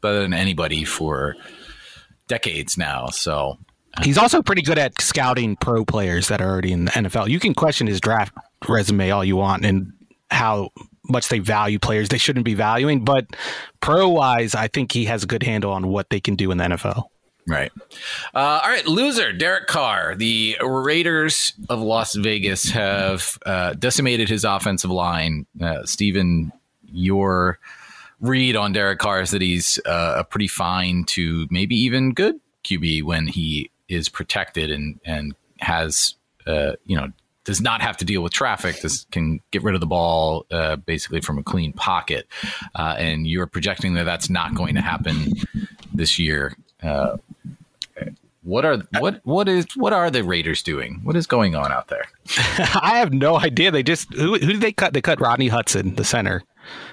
better 0.00 0.20
than 0.20 0.32
anybody 0.32 0.84
for 0.84 1.36
decades 2.28 2.76
now. 2.76 3.06
So, 3.08 3.58
He's 4.02 4.18
also 4.18 4.42
pretty 4.42 4.62
good 4.62 4.78
at 4.78 5.00
scouting 5.00 5.56
pro 5.56 5.84
players 5.84 6.28
that 6.28 6.40
are 6.40 6.50
already 6.50 6.72
in 6.72 6.84
the 6.84 6.90
NFL. 6.90 7.28
You 7.28 7.40
can 7.40 7.54
question 7.54 7.86
his 7.86 8.00
draft 8.00 8.34
resume 8.68 9.10
all 9.10 9.24
you 9.24 9.36
want 9.36 9.64
and 9.64 9.92
how 10.30 10.70
much 11.08 11.28
they 11.28 11.38
value 11.38 11.78
players 11.78 12.08
they 12.08 12.18
shouldn't 12.18 12.44
be 12.44 12.54
valuing, 12.54 13.04
but 13.04 13.26
pro 13.80 14.08
wise, 14.08 14.54
I 14.54 14.68
think 14.68 14.92
he 14.92 15.06
has 15.06 15.22
a 15.24 15.26
good 15.26 15.42
handle 15.42 15.72
on 15.72 15.88
what 15.88 16.10
they 16.10 16.20
can 16.20 16.36
do 16.36 16.50
in 16.50 16.58
the 16.58 16.64
NFL. 16.64 17.04
Right. 17.48 17.70
Uh, 18.34 18.60
all 18.62 18.68
right, 18.68 18.86
loser 18.86 19.32
Derek 19.32 19.68
Carr. 19.68 20.16
The 20.16 20.56
Raiders 20.60 21.52
of 21.68 21.80
Las 21.80 22.14
Vegas 22.14 22.70
have 22.70 23.38
uh, 23.46 23.74
decimated 23.74 24.28
his 24.28 24.44
offensive 24.44 24.90
line. 24.90 25.46
Uh, 25.60 25.84
Stephen, 25.84 26.52
your 26.90 27.60
read 28.28 28.56
on 28.56 28.72
Derek 28.72 28.98
Carr 28.98 29.20
is 29.20 29.30
that 29.30 29.42
he's 29.42 29.78
uh, 29.86 30.16
a 30.18 30.24
pretty 30.24 30.48
fine 30.48 31.04
to 31.04 31.46
maybe 31.50 31.76
even 31.76 32.12
good 32.12 32.40
QB 32.64 33.04
when 33.04 33.26
he 33.26 33.70
is 33.88 34.08
protected 34.08 34.70
and 34.70 35.00
and 35.04 35.34
has 35.58 36.14
uh, 36.46 36.72
you 36.84 36.96
know 36.96 37.10
does 37.44 37.60
not 37.60 37.80
have 37.80 37.96
to 37.96 38.04
deal 38.04 38.22
with 38.22 38.32
traffic. 38.32 38.80
This 38.80 39.06
can 39.12 39.40
get 39.52 39.62
rid 39.62 39.74
of 39.74 39.80
the 39.80 39.86
ball 39.86 40.46
uh, 40.50 40.76
basically 40.76 41.20
from 41.20 41.38
a 41.38 41.44
clean 41.44 41.72
pocket. 41.72 42.26
Uh, 42.74 42.96
and 42.98 43.26
you're 43.26 43.46
projecting 43.46 43.94
that 43.94 44.02
that's 44.02 44.28
not 44.28 44.54
going 44.56 44.74
to 44.74 44.80
happen 44.80 45.32
this 45.94 46.18
year. 46.18 46.56
Uh, 46.82 47.18
what 48.42 48.64
are 48.64 48.78
what 48.98 49.20
what 49.24 49.48
is 49.48 49.66
what 49.74 49.92
are 49.92 50.08
the 50.10 50.22
Raiders 50.22 50.62
doing? 50.62 51.00
What 51.02 51.16
is 51.16 51.26
going 51.26 51.56
on 51.56 51.72
out 51.72 51.88
there? 51.88 52.04
I 52.80 52.98
have 52.98 53.12
no 53.12 53.38
idea. 53.40 53.72
They 53.72 53.82
just 53.82 54.12
who 54.14 54.38
who 54.38 54.52
did 54.52 54.60
they 54.60 54.72
cut? 54.72 54.92
They 54.92 55.00
cut 55.00 55.20
Rodney 55.20 55.48
Hudson, 55.48 55.96
the 55.96 56.04
center, 56.04 56.44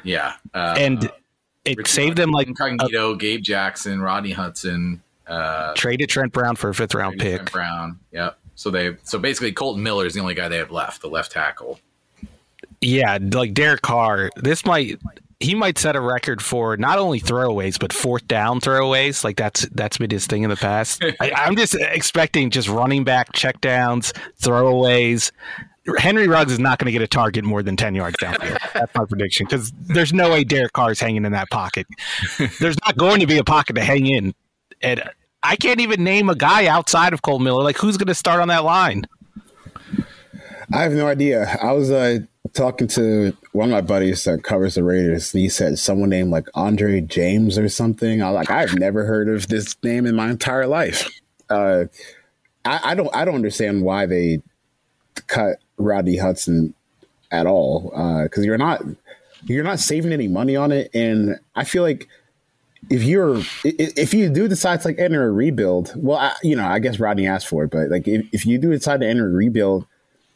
Yeah, 0.03 0.33
uh, 0.55 0.75
and 0.79 1.11
it 1.65 1.77
Ricky 1.77 1.89
saved 1.89 2.17
them 2.17 2.31
like 2.31 2.47
Incognito, 2.47 3.15
Gabe 3.15 3.41
Jackson, 3.41 4.01
Rodney 4.01 4.31
Hudson, 4.31 5.01
uh, 5.27 5.73
traded 5.73 6.09
Trent 6.09 6.33
Brown 6.33 6.55
for 6.55 6.69
a 6.69 6.73
fifth 6.73 6.93
round 6.93 7.19
Trent 7.19 7.41
pick. 7.41 7.51
Brown. 7.51 7.99
Yep. 8.11 8.37
So 8.55 8.69
they 8.69 8.95
so 9.03 9.17
basically 9.19 9.51
Kolton 9.51 9.81
Miller 9.81 10.05
is 10.05 10.13
the 10.13 10.19
only 10.19 10.35
guy 10.35 10.47
they 10.47 10.57
have 10.57 10.71
left, 10.71 11.01
the 11.01 11.09
left 11.09 11.31
tackle. 11.31 11.79
Yeah, 12.81 13.17
like 13.21 13.53
Derek 13.53 13.81
Carr. 13.81 14.29
This 14.35 14.65
might 14.65 14.99
he 15.39 15.55
might 15.55 15.77
set 15.77 15.95
a 15.95 16.01
record 16.01 16.41
for 16.41 16.77
not 16.77 16.99
only 16.99 17.19
throwaways 17.19 17.79
but 17.79 17.93
fourth 17.93 18.27
down 18.27 18.59
throwaways. 18.59 19.23
Like 19.23 19.37
that's 19.37 19.67
that's 19.69 19.97
been 19.97 20.09
his 20.09 20.27
thing 20.27 20.43
in 20.43 20.49
the 20.49 20.55
past. 20.55 21.03
I, 21.19 21.31
I'm 21.35 21.55
just 21.55 21.75
expecting 21.75 22.49
just 22.49 22.67
running 22.67 23.03
back 23.03 23.33
checkdowns, 23.33 24.11
throwaways. 24.41 25.31
Henry 25.97 26.27
Ruggs 26.27 26.53
is 26.53 26.59
not 26.59 26.79
going 26.79 26.85
to 26.85 26.91
get 26.91 27.01
a 27.01 27.07
target 27.07 27.43
more 27.43 27.61
than 27.61 27.75
ten 27.75 27.93
yards 27.93 28.15
downfield. 28.17 28.57
That's 28.73 28.95
my 28.95 29.05
prediction 29.05 29.45
because 29.45 29.71
there's 29.87 30.13
no 30.13 30.31
way 30.31 30.43
Derek 30.43 30.73
Carr 30.73 30.91
is 30.91 30.99
hanging 30.99 31.25
in 31.25 31.31
that 31.33 31.49
pocket. 31.49 31.85
There's 32.59 32.77
not 32.85 32.97
going 32.97 33.19
to 33.19 33.27
be 33.27 33.37
a 33.37 33.43
pocket 33.43 33.73
to 33.73 33.83
hang 33.83 34.07
in, 34.07 34.33
and 34.81 35.03
I 35.43 35.57
can't 35.57 35.81
even 35.81 36.03
name 36.03 36.29
a 36.29 36.35
guy 36.35 36.67
outside 36.67 37.11
of 37.13 37.21
Cole 37.21 37.39
Miller. 37.39 37.63
Like 37.63 37.77
who's 37.77 37.97
going 37.97 38.07
to 38.07 38.15
start 38.15 38.39
on 38.39 38.47
that 38.47 38.63
line? 38.63 39.05
I 40.73 40.83
have 40.83 40.93
no 40.93 41.07
idea. 41.07 41.57
I 41.61 41.73
was 41.73 41.91
uh, 41.91 42.19
talking 42.53 42.87
to 42.87 43.35
one 43.51 43.69
of 43.69 43.73
my 43.73 43.81
buddies 43.81 44.23
that 44.23 44.43
covers 44.43 44.75
the 44.75 44.83
Raiders. 44.83 45.31
He 45.31 45.49
said 45.49 45.77
someone 45.79 46.09
named 46.09 46.31
like 46.31 46.47
Andre 46.53 47.01
James 47.01 47.57
or 47.57 47.67
something. 47.67 48.21
I 48.21 48.31
was 48.31 48.35
like, 48.35 48.49
I've 48.49 48.79
never 48.79 49.05
heard 49.05 49.27
of 49.27 49.49
this 49.49 49.75
name 49.83 50.05
in 50.05 50.15
my 50.15 50.29
entire 50.29 50.65
life. 50.65 51.09
Uh, 51.49 51.85
I, 52.63 52.91
I 52.91 52.95
don't. 52.95 53.13
I 53.13 53.25
don't 53.25 53.35
understand 53.35 53.83
why 53.83 54.05
they 54.05 54.41
cut 55.27 55.57
Rodney 55.83 56.17
Hudson 56.17 56.73
at 57.31 57.45
all. 57.45 57.91
Because 58.23 58.45
you're 58.45 58.57
not 58.57 58.81
you're 59.45 59.63
not 59.63 59.79
saving 59.79 60.11
any 60.13 60.27
money 60.27 60.55
on 60.55 60.71
it, 60.71 60.89
and 60.93 61.37
I 61.55 61.63
feel 61.65 61.83
like 61.83 62.07
if 62.89 63.03
you're 63.03 63.41
if 63.63 64.13
you 64.13 64.29
do 64.29 64.47
decide 64.47 64.81
to 64.81 64.89
like 64.89 64.99
enter 64.99 65.25
a 65.27 65.31
rebuild, 65.31 65.93
well, 65.95 66.17
I, 66.17 66.33
you 66.43 66.55
know, 66.55 66.65
I 66.65 66.79
guess 66.79 66.99
Rodney 66.99 67.27
asked 67.27 67.47
for 67.47 67.63
it, 67.65 67.71
but 67.71 67.89
like 67.89 68.07
if, 68.07 68.25
if 68.33 68.45
you 68.45 68.57
do 68.57 68.71
decide 68.71 68.99
to 69.01 69.07
enter 69.07 69.25
a 69.27 69.31
rebuild 69.31 69.85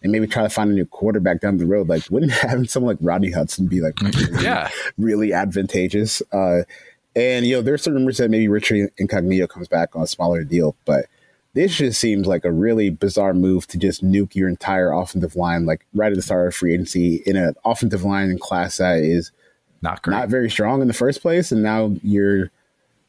and 0.04 0.12
maybe 0.12 0.28
try 0.28 0.44
to 0.44 0.50
find 0.50 0.70
a 0.72 0.74
new 0.74 0.86
quarterback 0.86 1.42
down 1.42 1.58
the 1.58 1.66
road, 1.66 1.90
like 1.90 2.04
wouldn't 2.10 2.32
having 2.44 2.68
someone 2.68 2.96
like 2.96 3.00
Rodney 3.02 3.32
Hudson 3.32 3.68
be 3.68 3.82
like 3.82 4.00
really, 4.02 4.28
Yeah. 4.44 4.70
really 4.98 5.34
advantageous? 5.34 6.22
Uh, 6.32 6.62
and 7.16 7.46
you 7.48 7.56
know, 7.56 7.62
there's 7.62 7.82
some 7.82 7.94
rumors 7.94 8.18
that 8.18 8.30
maybe 8.30 8.48
Richard 8.48 8.92
Incognito 8.98 9.48
comes 9.48 9.68
back 9.68 9.96
on 9.96 10.04
a 10.04 10.08
smaller 10.08 10.44
deal, 10.44 10.76
but 10.86 11.06
this 11.58 11.76
just 11.76 12.00
seems 12.00 12.28
like 12.28 12.46
a 12.46 12.52
really 12.52 12.92
bizarre 12.92 13.34
move 13.34 13.66
to 13.68 13.80
just 13.80 14.06
nuke 14.06 14.36
your 14.36 14.48
entire 14.48 14.92
offensive 14.92 15.36
line, 15.36 15.66
like 15.66 15.86
right 15.96 16.12
at 16.12 16.16
the 16.16 16.22
start 16.22 16.48
of 16.48 16.56
free 16.56 16.76
agency 16.76 17.24
in 17.26 17.36
an 17.36 17.56
offensive 17.66 18.04
line 18.04 18.30
in 18.30 18.38
class 18.38 18.78
that 18.78 19.00
is 19.00 19.32
Not 19.82 20.04
great. 20.04 20.14
not 20.14 20.30
very 20.30 20.52
strong 20.52 20.82
in 20.82 20.88
the 20.88 20.94
first 20.94 21.22
place, 21.22 21.52
and 21.52 21.64
now 21.64 21.96
you're 22.04 22.52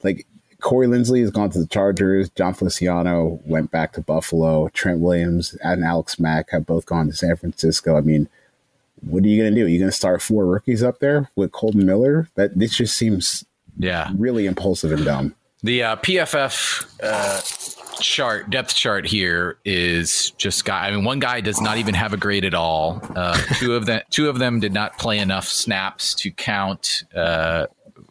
like 0.02 0.26
Corey 0.61 0.87
Linsley 0.87 1.20
has 1.20 1.30
gone 1.30 1.50
to 1.50 1.58
the 1.58 1.66
Chargers. 1.66 2.30
Jon 2.30 2.54
Feliciano 2.54 3.38
went 3.44 3.70
back 3.70 3.92
to 3.92 4.00
Buffalo. 4.00 4.68
Trent 4.70 5.00
Williams 5.00 5.54
and 5.62 5.84
Alex 5.84 6.18
Mack 6.18 6.50
have 6.50 6.64
both 6.64 6.87
gone 6.87 7.06
to 7.08 7.12
San 7.12 7.37
Francisco. 7.37 7.98
I 7.98 8.00
mean, 8.00 8.28
what 9.02 9.24
are 9.24 9.28
you 9.28 9.42
going 9.42 9.54
to 9.54 9.61
do? 9.61 9.66
Are 9.66 9.68
you 9.68 9.78
going 9.78 9.90
to 9.90 9.96
start 9.96 10.22
four 10.22 10.46
rookies 10.46 10.82
up 10.82 11.00
there 11.00 11.30
with 11.37 11.52
Kolton 11.52 11.84
Miller? 11.84 12.28
That 12.34 12.58
this 12.58 12.76
just 12.76 12.96
seems 12.96 13.44
yeah. 13.78 14.11
really 14.16 14.46
impulsive 14.46 14.90
and 14.90 15.04
dumb. 15.04 15.34
The 15.62 15.82
uh, 15.82 15.96
PFF 15.96 16.87
uh, 17.02 17.77
chart 18.00 18.50
depth 18.50 18.74
chart 18.74 19.06
here 19.06 19.58
is 19.64 20.30
just 20.32 20.64
guy. 20.64 20.87
I 20.87 20.90
mean, 20.90 21.04
one 21.04 21.18
guy 21.18 21.40
does 21.40 21.61
not 21.61 21.78
even 21.78 21.94
have 21.94 22.12
a 22.12 22.16
grade 22.16 22.44
at 22.44 22.54
all. 22.54 23.02
Uh, 23.14 23.37
two 23.58 23.74
of 23.74 23.87
them, 23.87 24.02
two 24.11 24.28
of 24.28 24.38
them 24.38 24.61
did 24.61 24.72
not 24.72 24.98
play 24.98 25.18
enough 25.18 25.46
snaps 25.46 26.14
to 26.16 26.30
count 26.30 27.04
uh, 27.14 27.66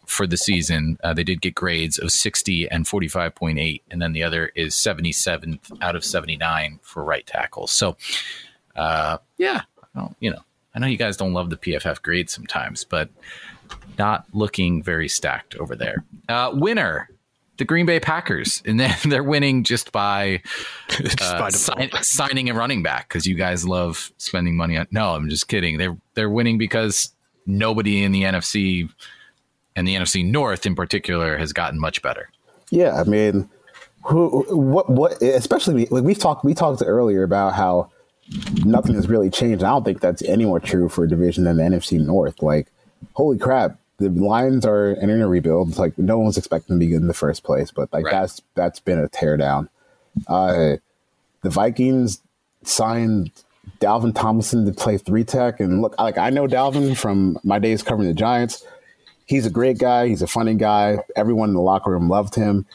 for 0.06 0.26
the 0.26 0.36
season. 0.36 0.98
Uh, 1.02 1.12
they 1.12 1.24
did 1.24 1.40
get 1.40 1.54
grades 1.54 1.98
of 1.98 2.10
sixty 2.10 2.68
and 2.68 2.86
forty 2.86 3.08
five 3.08 3.34
point 3.34 3.58
eight, 3.58 3.82
and 3.90 4.00
then 4.00 4.12
the 4.12 4.22
other 4.22 4.50
is 4.54 4.74
seventy 4.74 5.12
seventh 5.12 5.70
out 5.80 5.96
of 5.96 6.04
seventy 6.04 6.36
nine 6.36 6.78
for 6.82 7.04
right 7.04 7.26
tackle. 7.26 7.66
So, 7.66 7.96
uh, 8.76 9.18
yeah, 9.36 9.62
you 10.20 10.30
know, 10.30 10.40
I 10.74 10.78
know 10.78 10.86
you 10.86 10.96
guys 10.96 11.16
don't 11.16 11.32
love 11.32 11.50
the 11.50 11.56
PFF 11.56 12.02
grade 12.02 12.30
sometimes, 12.30 12.84
but 12.84 13.10
not 13.98 14.24
looking 14.32 14.82
very 14.82 15.08
stacked 15.08 15.56
over 15.56 15.74
there. 15.74 16.04
Uh, 16.28 16.50
winner 16.54 17.10
the 17.58 17.64
Green 17.64 17.86
Bay 17.86 18.00
Packers, 18.00 18.62
and 18.64 18.80
then 18.80 18.96
they're 19.04 19.22
winning 19.22 19.64
just 19.64 19.92
by, 19.92 20.42
uh, 21.20 21.38
by 21.38 21.50
sign, 21.50 21.90
signing 22.00 22.48
a 22.48 22.54
running 22.54 22.82
back 22.82 23.08
because 23.08 23.26
you 23.26 23.34
guys 23.34 23.66
love 23.66 24.12
spending 24.16 24.56
money 24.56 24.76
on. 24.76 24.86
No, 24.90 25.14
I'm 25.14 25.28
just 25.28 25.48
kidding. 25.48 25.76
They're 25.76 25.96
they're 26.14 26.30
winning 26.30 26.58
because 26.58 27.10
nobody 27.46 28.02
in 28.02 28.12
the 28.12 28.22
NFC 28.22 28.88
and 29.76 29.86
the 29.86 29.94
NFC 29.94 30.24
North 30.24 30.66
in 30.66 30.74
particular 30.74 31.36
has 31.36 31.52
gotten 31.52 31.78
much 31.78 32.02
better. 32.02 32.30
Yeah, 32.70 33.00
I 33.00 33.04
mean, 33.04 33.48
who, 34.04 34.44
what, 34.48 34.90
what? 34.90 35.20
Especially 35.22 35.86
like 35.86 36.04
we've 36.04 36.18
talked 36.18 36.44
we 36.44 36.54
talked 36.54 36.82
earlier 36.84 37.22
about 37.22 37.54
how 37.54 37.90
nothing 38.64 38.94
has 38.94 39.08
really 39.08 39.30
changed. 39.30 39.64
I 39.64 39.70
don't 39.70 39.84
think 39.84 40.00
that's 40.00 40.22
any 40.22 40.44
more 40.44 40.60
true 40.60 40.88
for 40.88 41.04
a 41.04 41.08
division 41.08 41.44
than 41.44 41.56
the 41.56 41.62
NFC 41.62 42.04
North. 42.04 42.42
Like, 42.42 42.70
holy 43.14 43.38
crap, 43.38 43.78
the 43.98 44.08
Lions 44.10 44.64
are 44.64 44.96
entering 45.00 45.22
a 45.22 45.28
rebuild. 45.28 45.70
It's 45.70 45.78
like 45.78 45.98
no 45.98 46.18
one's 46.18 46.38
expecting 46.38 46.76
to 46.76 46.80
be 46.80 46.86
good 46.86 47.02
in 47.02 47.08
the 47.08 47.14
first 47.14 47.42
place, 47.42 47.70
but 47.70 47.92
like 47.92 48.04
right. 48.04 48.12
that's 48.12 48.40
that's 48.54 48.80
been 48.80 48.98
a 48.98 49.08
teardown. 49.08 49.68
Uh, 50.26 50.76
the 51.42 51.50
Vikings 51.50 52.22
signed 52.62 53.30
Dalvin 53.80 54.14
Tomlinson 54.14 54.66
to 54.66 54.72
play 54.72 54.98
three 54.98 55.24
tech, 55.24 55.58
and 55.60 55.82
look, 55.82 55.98
like 55.98 56.16
I 56.16 56.30
know 56.30 56.46
Dalvin 56.46 56.96
from 56.96 57.38
my 57.42 57.58
days 57.58 57.82
covering 57.82 58.08
the 58.08 58.14
Giants. 58.14 58.64
He's 59.26 59.44
a 59.44 59.50
great 59.50 59.78
guy. 59.78 60.08
He's 60.08 60.22
a 60.22 60.26
funny 60.26 60.54
guy. 60.54 60.98
Everyone 61.16 61.50
in 61.50 61.54
the 61.54 61.60
locker 61.60 61.90
room 61.90 62.08
loved 62.08 62.34
him, 62.34 62.66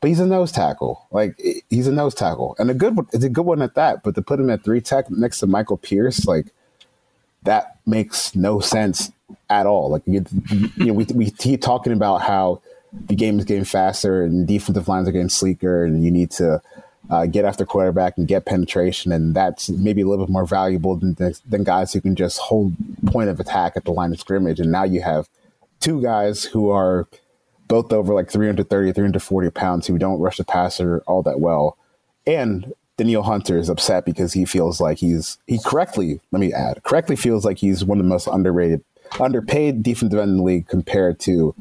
but 0.00 0.08
he's 0.08 0.20
a 0.20 0.26
nose 0.26 0.52
tackle. 0.52 1.06
Like 1.10 1.38
he's 1.68 1.88
a 1.88 1.92
nose 1.92 2.14
tackle, 2.14 2.54
and 2.60 2.70
a 2.70 2.74
good 2.74 2.96
it's 3.12 3.24
a 3.24 3.28
good 3.28 3.44
one 3.44 3.60
at 3.60 3.74
that. 3.74 4.04
But 4.04 4.14
to 4.14 4.22
put 4.22 4.38
him 4.38 4.50
at 4.50 4.62
three 4.62 4.80
tech 4.80 5.10
next 5.10 5.40
to 5.40 5.48
Michael 5.48 5.76
Pierce, 5.78 6.26
like 6.26 6.46
that 7.42 7.78
makes 7.86 8.36
no 8.36 8.60
sense 8.60 9.10
at 9.48 9.66
all. 9.66 9.90
Like 9.90 10.02
you, 10.06 10.24
you 10.76 10.86
know, 10.86 10.92
we 10.92 11.04
we 11.14 11.30
keep 11.30 11.62
talking 11.62 11.92
about 11.92 12.22
how 12.22 12.60
the 12.92 13.14
game 13.14 13.38
is 13.38 13.44
getting 13.44 13.64
faster 13.64 14.22
and 14.24 14.46
defensive 14.46 14.88
lines 14.88 15.08
are 15.08 15.12
getting 15.12 15.28
sleeker, 15.28 15.84
and 15.84 16.04
you 16.04 16.10
need 16.10 16.30
to 16.32 16.60
uh, 17.08 17.26
get 17.26 17.44
after 17.44 17.64
quarterback 17.64 18.16
and 18.16 18.28
get 18.28 18.46
penetration, 18.46 19.12
and 19.12 19.34
that's 19.34 19.68
maybe 19.68 20.02
a 20.02 20.06
little 20.06 20.26
bit 20.26 20.32
more 20.32 20.46
valuable 20.46 20.96
than 20.96 21.16
than 21.46 21.64
guys 21.64 21.92
who 21.92 22.00
can 22.00 22.16
just 22.16 22.38
hold 22.38 22.74
point 23.06 23.28
of 23.28 23.40
attack 23.40 23.72
at 23.76 23.84
the 23.84 23.92
line 23.92 24.12
of 24.12 24.20
scrimmage. 24.20 24.60
And 24.60 24.70
now 24.72 24.84
you 24.84 25.02
have 25.02 25.28
two 25.80 26.02
guys 26.02 26.44
who 26.44 26.70
are 26.70 27.08
both 27.68 27.92
over 27.92 28.14
like 28.14 28.30
330, 28.30 28.92
340 28.92 29.50
pounds 29.50 29.86
who 29.86 29.98
don't 29.98 30.20
rush 30.20 30.36
the 30.36 30.44
passer 30.44 31.02
all 31.06 31.22
that 31.22 31.40
well, 31.40 31.76
and 32.26 32.72
Danielle 33.00 33.22
Hunter 33.22 33.56
is 33.56 33.70
upset 33.70 34.04
because 34.04 34.34
he 34.34 34.44
feels 34.44 34.78
like 34.78 34.98
he's 34.98 35.38
he 35.46 35.58
correctly 35.58 36.20
let 36.32 36.40
me 36.40 36.52
add 36.52 36.82
correctly 36.82 37.16
feels 37.16 37.46
like 37.46 37.56
he's 37.56 37.82
one 37.82 37.98
of 37.98 38.04
the 38.04 38.08
most 38.10 38.26
underrated 38.26 38.84
underpaid 39.18 39.82
defensive 39.82 40.18
end 40.18 40.30
in 40.30 40.36
the 40.38 40.42
league 40.42 40.68
compared 40.68 41.18
to 41.20 41.54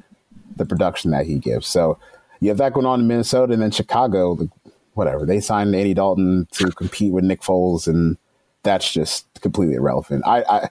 the 0.56 0.66
production 0.66 1.12
that 1.12 1.26
he 1.26 1.40
gives. 1.40 1.68
So 1.68 1.98
you 2.40 2.50
have 2.50 2.58
that 2.58 2.74
going 2.74 2.86
on 2.86 3.02
in 3.02 3.08
Minnesota 3.08 3.54
and 3.54 3.62
then 3.62 3.72
Chicago, 3.72 4.38
whatever. 4.94 5.26
They 5.26 5.40
signed 5.40 5.76
Andy 5.76 5.94
Dalton 5.94 6.48
to 6.52 6.72
compete 6.72 7.14
with 7.14 7.24
Nick 7.24 7.42
Foles, 7.42 7.88
and 7.88 8.18
that's 8.64 8.92
just 8.92 9.26
completely 9.42 9.76
irrelevant. 9.76 10.24
I, 10.26 10.44
I 10.50 10.70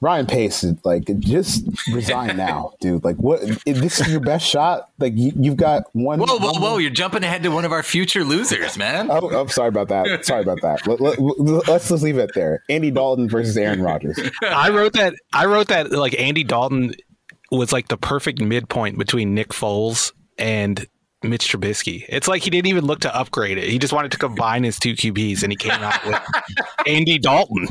Ryan 0.00 0.26
Pace, 0.26 0.64
like, 0.84 1.04
just 1.18 1.66
resign 1.92 2.36
now, 2.36 2.72
dude. 2.80 3.02
Like, 3.02 3.16
what? 3.16 3.40
This 3.64 4.00
is 4.00 4.08
your 4.08 4.20
best 4.20 4.46
shot. 4.46 4.90
Like, 4.98 5.14
you, 5.16 5.32
have 5.50 5.56
got 5.56 5.84
one. 5.92 6.20
Whoa, 6.20 6.38
whoa, 6.38 6.52
one 6.52 6.62
whoa! 6.62 6.78
You're 6.78 6.90
jumping 6.90 7.24
ahead 7.24 7.42
to 7.42 7.48
one 7.50 7.64
of 7.64 7.72
our 7.72 7.82
future 7.82 8.22
losers, 8.22 8.78
man. 8.78 9.08
Oh, 9.10 9.28
I'm 9.30 9.48
sorry 9.48 9.68
about 9.68 9.88
that. 9.88 10.24
Sorry 10.24 10.42
about 10.42 10.60
that. 10.62 10.86
Let, 10.86 11.00
us 11.00 11.18
let, 11.18 11.68
let's 11.68 11.88
just 11.88 12.02
leave 12.02 12.18
it 12.18 12.30
there. 12.34 12.62
Andy 12.68 12.90
Dalton 12.90 13.28
versus 13.28 13.56
Aaron 13.56 13.82
Rodgers. 13.82 14.18
I 14.42 14.70
wrote 14.70 14.92
that. 14.92 15.14
I 15.32 15.46
wrote 15.46 15.68
that. 15.68 15.90
Like, 15.90 16.18
Andy 16.18 16.44
Dalton 16.44 16.94
was 17.50 17.72
like 17.72 17.88
the 17.88 17.96
perfect 17.96 18.40
midpoint 18.40 18.98
between 18.98 19.34
Nick 19.34 19.48
Foles 19.48 20.12
and 20.38 20.86
Mitch 21.22 21.52
Trubisky. 21.52 22.04
It's 22.08 22.28
like 22.28 22.42
he 22.42 22.50
didn't 22.50 22.68
even 22.68 22.84
look 22.84 23.00
to 23.00 23.14
upgrade 23.14 23.58
it. 23.58 23.68
He 23.68 23.78
just 23.78 23.92
wanted 23.92 24.12
to 24.12 24.18
combine 24.18 24.62
his 24.62 24.78
two 24.78 24.92
QBs, 24.92 25.42
and 25.42 25.52
he 25.52 25.56
came 25.56 25.72
out 25.72 26.04
with 26.06 26.20
Andy 26.86 27.18
Dalton. 27.18 27.68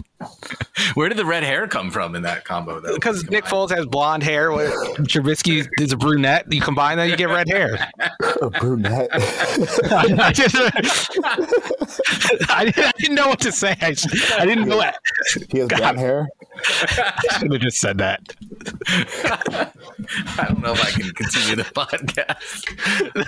Where 0.95 1.07
did 1.07 1.17
the 1.17 1.25
red 1.25 1.43
hair 1.43 1.65
come 1.67 1.89
from 1.89 2.15
in 2.15 2.23
that 2.23 2.43
combo? 2.43 2.81
Though? 2.81 2.95
Because 2.95 3.23
Nick 3.29 3.45
Foles 3.45 3.69
has 3.69 3.85
blonde 3.85 4.23
hair. 4.23 4.49
Trubisky 4.49 5.65
is 5.79 5.93
a 5.93 5.97
brunette. 5.97 6.51
You 6.51 6.59
combine 6.59 6.97
that, 6.97 7.05
you 7.05 7.15
get 7.15 7.29
red 7.29 7.47
hair. 7.47 7.89
A 8.41 8.49
brunette. 8.49 9.09
I, 9.13 10.31
just, 10.33 10.55
I, 12.49 12.73
didn't 12.97 13.15
know 13.15 13.27
what 13.27 13.39
to 13.41 13.51
say. 13.51 13.75
I, 13.81 13.95
I 14.37 14.45
didn't 14.45 14.67
know. 14.67 14.77
What, 14.77 14.95
he 15.49 15.59
has 15.59 15.67
God. 15.69 15.79
blonde 15.79 15.99
hair. 15.99 16.27
I 16.57 17.37
should 17.39 17.51
have 17.51 17.61
just 17.61 17.79
said 17.79 17.97
that. 17.99 18.21
I 20.37 20.45
don't 20.47 20.61
know 20.61 20.73
if 20.73 20.83
I 20.83 20.91
can 20.91 21.11
continue 21.11 21.55
the 21.55 21.63
podcast. 21.63 22.65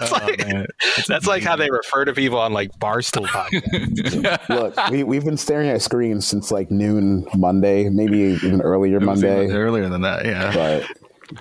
That's, 0.10 0.24
oh, 0.24 0.26
like, 0.26 0.68
that's 1.08 1.28
like 1.28 1.44
how 1.44 1.56
they 1.56 1.70
refer 1.70 2.06
to 2.06 2.14
people 2.14 2.40
on 2.40 2.54
like 2.54 2.72
Barstool 2.80 3.26
podcasts. 3.28 4.50
Look, 4.50 4.90
we, 4.90 5.04
we've 5.04 5.26
been 5.26 5.38
staring 5.38 5.70
at 5.70 5.82
screens 5.82 6.26
since 6.28 6.52
like 6.52 6.72
noon 6.72 7.26
Monday, 7.36 7.90
maybe 7.90 8.20
even 8.44 8.62
earlier 8.62 9.00
Monday. 9.00 9.46
Even 9.46 9.56
earlier 9.56 9.90
than 9.90 10.02
that, 10.02 10.26
yeah. 10.26 10.54
But 10.54 10.88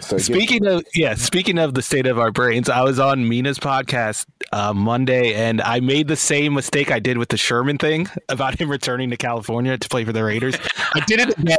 so 0.01 0.19
speaking 0.19 0.67
of 0.67 0.85
yeah, 0.95 1.15
speaking 1.15 1.59
of 1.59 1.75
the 1.75 1.83
state 1.83 2.07
of 2.07 2.19
our 2.19 2.31
brains, 2.31 2.69
I 2.69 2.83
was 2.83 2.99
on 2.99 3.29
Mina's 3.29 3.59
podcast 3.59 4.27
uh, 4.53 4.73
Monday, 4.75 5.35
and 5.35 5.61
I 5.63 5.81
made 5.81 6.09
the 6.09 6.17
same 6.17 6.55
mistake 6.55 6.91
I 6.91 6.99
did 6.99 7.19
with 7.19 7.31
the 7.31 7.37
Sherman 7.37 7.79
thing 7.79 8.09
about 8.29 8.61
him 8.61 8.71
returning 8.71 9.11
to 9.11 9.17
California 9.17 9.77
to 9.79 9.89
play 9.89 10.05
for 10.05 10.13
the 10.13 10.25
Raiders. 10.25 10.57
I 10.95 11.01
did 11.07 11.21
it 11.21 11.39
again. 11.39 11.59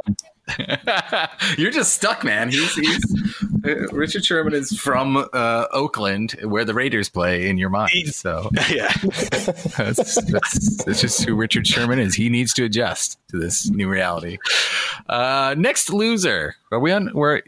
You're 1.58 1.72
just 1.72 1.94
stuck, 1.94 2.24
man. 2.24 2.50
He's, 2.50 2.76
he's 2.76 3.34
uh, 3.66 3.88
Richard 3.92 4.26
Sherman 4.26 4.54
is 4.54 4.78
from 4.78 5.18
uh, 5.34 5.66
Oakland, 5.72 6.32
where 6.44 6.66
the 6.66 6.74
Raiders 6.74 7.10
play 7.10 7.50
in 7.50 7.58
your 7.58 7.70
mind. 7.70 8.14
So 8.14 8.50
yeah, 8.70 8.92
that's, 9.02 10.22
that's, 10.22 10.84
that's, 10.84 11.02
just 11.02 11.24
who 11.24 11.36
Richard 11.36 11.68
Sherman 11.68 12.00
is. 12.00 12.16
He 12.16 12.30
needs 12.30 12.54
to 12.54 12.66
adjust 12.66 13.20
to 13.30 13.38
this 13.38 13.70
new 13.70 13.90
reality. 13.90 14.38
Uh, 15.08 15.56
next 15.58 15.92
loser, 15.92 16.56
are 16.72 16.80
we 16.80 16.92
on? 16.92 17.12
We're 17.14 17.42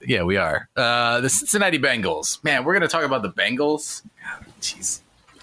yeah, 0.00 0.22
we 0.22 0.36
are. 0.36 0.68
Uh, 0.76 1.20
the 1.20 1.28
Cincinnati 1.28 1.78
Bengals. 1.78 2.42
Man, 2.44 2.64
we're 2.64 2.74
gonna 2.74 2.88
talk 2.88 3.04
about 3.04 3.22
the 3.22 3.30
Bengals. 3.30 4.02
Jeez. 4.60 5.00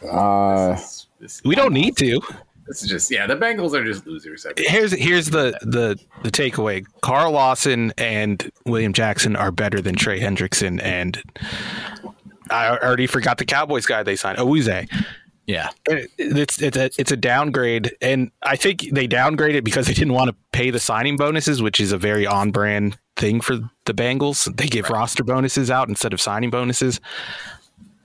Uh, 0.09 0.75
this 0.75 0.81
is, 0.81 1.07
this 1.19 1.43
we 1.43 1.55
don't 1.55 1.73
need 1.73 1.97
to. 1.97 2.21
This 2.69 2.83
is 2.83 2.89
just 2.89 3.11
yeah. 3.11 3.25
The 3.25 3.35
Bengals 3.35 3.73
are 3.73 3.83
just 3.83 4.05
losers. 4.05 4.45
Here's 4.55 4.91
here's 4.91 5.31
the 5.31 5.57
the 5.61 5.99
the 6.23 6.29
takeaway. 6.29 6.85
Carl 7.01 7.33
Lawson 7.33 7.91
and 7.97 8.51
William 8.65 8.93
Jackson 8.93 9.35
are 9.35 9.51
better 9.51 9.81
than 9.81 9.95
Trey 9.95 10.19
Hendrickson 10.19 10.81
and 10.81 11.21
I 12.51 12.77
already 12.77 13.07
forgot 13.07 13.39
the 13.39 13.45
Cowboys 13.45 13.85
guy 13.85 14.03
they 14.03 14.15
signed. 14.15 14.37
Awuzie. 14.37 14.87
Yeah, 15.47 15.69
it's 15.87 16.61
it's 16.61 16.77
a 16.77 16.91
it's 16.99 17.11
a 17.11 17.17
downgrade, 17.17 17.95
and 18.01 18.29
I 18.43 18.55
think 18.55 18.87
they 18.91 19.07
downgraded 19.07 19.63
because 19.63 19.87
they 19.87 19.95
didn't 19.95 20.13
want 20.13 20.29
to 20.29 20.35
pay 20.51 20.69
the 20.69 20.79
signing 20.79 21.17
bonuses, 21.17 21.59
which 21.59 21.79
is 21.79 21.91
a 21.91 21.97
very 21.97 22.27
on 22.27 22.51
brand 22.51 22.99
thing 23.15 23.41
for 23.41 23.55
the 23.85 23.93
Bengals. 23.95 24.55
They 24.57 24.67
give 24.67 24.85
right. 24.85 24.99
roster 24.99 25.23
bonuses 25.23 25.71
out 25.71 25.89
instead 25.89 26.13
of 26.13 26.21
signing 26.21 26.51
bonuses, 26.51 27.01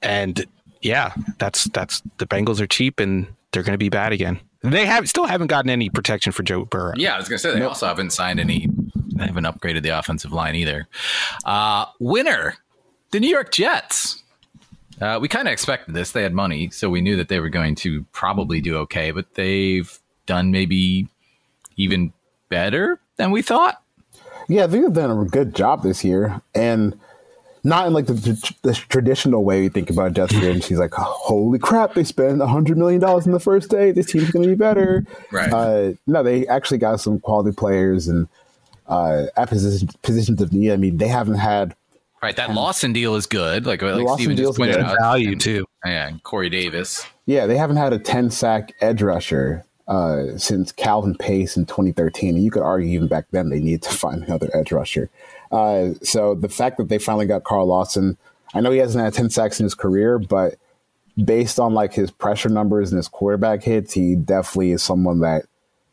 and 0.01 0.43
yeah, 0.81 1.13
that's 1.39 1.65
that's 1.65 2.01
the 2.17 2.27
Bengals 2.27 2.61
are 2.63 2.67
cheap 2.67 2.99
and 2.99 3.27
they're 3.53 3.63
going 3.63 3.75
to 3.75 3.79
be 3.79 3.91
bad 3.91 4.13
again. 4.13 4.41
They 4.65 4.87
have 4.87 5.07
still 5.11 5.27
haven't 5.27 5.49
gotten 5.49 5.71
any 5.71 5.91
protection 5.91 6.33
for 6.33 6.43
Joe 6.43 6.65
Burrow. 6.65 6.95
Yeah, 6.97 7.15
I 7.15 7.19
was 7.19 7.29
going 7.29 7.37
to 7.37 7.43
say 7.43 7.53
they 7.53 7.59
nope. 7.59 7.71
also 7.71 7.87
haven't 7.87 8.15
signed 8.15 8.41
any. 8.41 8.67
They 9.15 9.27
haven't 9.27 9.45
upgraded 9.45 9.83
the 9.83 9.91
offensive 9.91 10.33
line 10.33 10.55
either. 10.55 10.89
Uh, 11.45 11.85
winner, 12.01 12.57
the 13.11 13.21
New 13.21 13.29
York 13.29 13.53
Jets. 13.53 14.23
Uh, 15.03 15.19
we 15.21 15.29
kind 15.29 15.49
of 15.49 15.53
expected 15.53 15.95
this. 15.95 16.13
They 16.13 16.23
had 16.23 16.33
money, 16.33 16.71
so 16.71 16.89
we 16.89 17.03
knew 17.03 17.17
that 17.17 17.29
they 17.29 17.41
were 17.41 17.51
going 17.51 17.75
to 17.77 18.05
probably 18.13 18.63
do 18.63 18.79
okay. 18.79 19.11
But 19.11 19.35
they've 19.35 19.99
done 20.25 20.51
maybe 20.51 21.09
even 21.77 22.15
better 22.49 23.01
than 23.17 23.33
we 23.33 23.43
thought. 23.43 23.83
Yeah, 24.49 24.67
they've 24.67 24.93
done 24.93 25.11
a 25.11 25.25
good 25.27 25.55
job 25.55 25.83
this 25.83 26.05
year, 26.05 26.41
and 26.55 26.99
not 27.65 27.87
in 27.87 27.95
like 27.95 28.07
the, 28.07 28.55
the 28.63 28.75
traditional 28.75 29.43
way 29.43 29.63
we 29.63 29.69
think 29.71 29.91
about 29.91 30.13
Jessica. 30.13 30.51
and 30.51 30.63
she's 30.63 30.79
like, 30.79 30.93
"Holy 30.95 31.59
crap! 31.59 31.95
They 31.95 32.05
spent 32.05 32.41
a 32.41 32.47
hundred 32.47 32.77
million 32.79 33.01
dollars 33.01 33.27
in 33.27 33.33
the 33.33 33.41
first 33.41 33.71
day. 33.71 33.91
This 33.91 34.07
team's 34.07 34.31
going 34.31 34.45
to 34.45 34.49
be 34.49 34.55
better." 34.55 35.05
Right. 35.33 35.53
Uh, 35.53 35.93
no, 36.07 36.23
they 36.23 36.47
actually 36.47 36.79
got 36.79 37.01
some 37.01 37.19
quality 37.19 37.57
players 37.57 38.07
and 38.07 38.29
uh, 38.87 39.27
at 39.37 39.49
position, 39.49 39.89
positions 40.03 40.41
of 40.41 40.53
need. 40.53 40.73
I 40.73 40.77
mean, 40.77 40.99
they 40.99 41.09
haven't 41.09 41.37
had. 41.37 41.75
Right, 42.23 42.37
that 42.37 42.55
Lawson 42.55 42.95
deal 42.95 43.17
is 43.17 43.27
good. 43.27 43.67
Like, 43.67 43.83
like 43.83 44.09
Steven 44.19 44.37
just 44.37 44.57
pointed 44.57 44.79
out, 44.79 44.97
value 44.99 45.37
too. 45.37 45.67
Yeah, 45.85 46.11
Corey 46.23 46.49
Davis. 46.49 47.05
Yeah, 47.27 47.47
they 47.47 47.57
haven't 47.59 47.77
had 47.77 47.93
a 47.93 47.99
10 47.99 48.31
sack 48.31 48.73
edge 48.81 49.03
rusher 49.03 49.67
uh, 49.89 50.39
since 50.39 50.73
Calvin 50.73 51.15
Pace 51.17 51.57
in 51.57 51.67
2013. 51.67 52.37
And 52.37 52.45
you 52.45 52.51
could 52.51 52.63
argue 52.63 52.89
even 52.89 53.09
back 53.09 53.27
then 53.31 53.51
they 53.51 53.61
needed 53.61 53.83
to 53.83 53.91
find 53.91 54.23
another 54.23 54.51
edge 54.55 54.73
rusher. 54.73 55.11
Uh, 55.55 55.95
so 56.03 56.35
the 56.35 56.49
fact 56.49 56.79
that 56.79 56.89
they 56.89 56.99
finally 56.99 57.27
got 57.27 57.45
Carl 57.45 57.67
Lawson, 57.67 58.19
I 58.55 58.61
know 58.61 58.73
he 58.73 58.79
hasn't 58.79 59.05
had 59.05 59.15
10 59.15 59.31
sacks 59.31 59.61
in 59.61 59.65
his 59.65 59.75
career, 59.75 60.19
but 60.19 60.57
based 61.23 61.61
on 61.61 61.75
like 61.75 61.95
his 61.95 62.11
pressure 62.11 62.49
numbers 62.49 62.91
and 62.91 62.97
his 62.97 63.07
quarterback 63.07 63.63
hits, 63.63 63.93
he 63.93 64.17
definitely 64.17 64.73
is 64.73 64.83
someone 64.83 65.21
that 65.21 65.45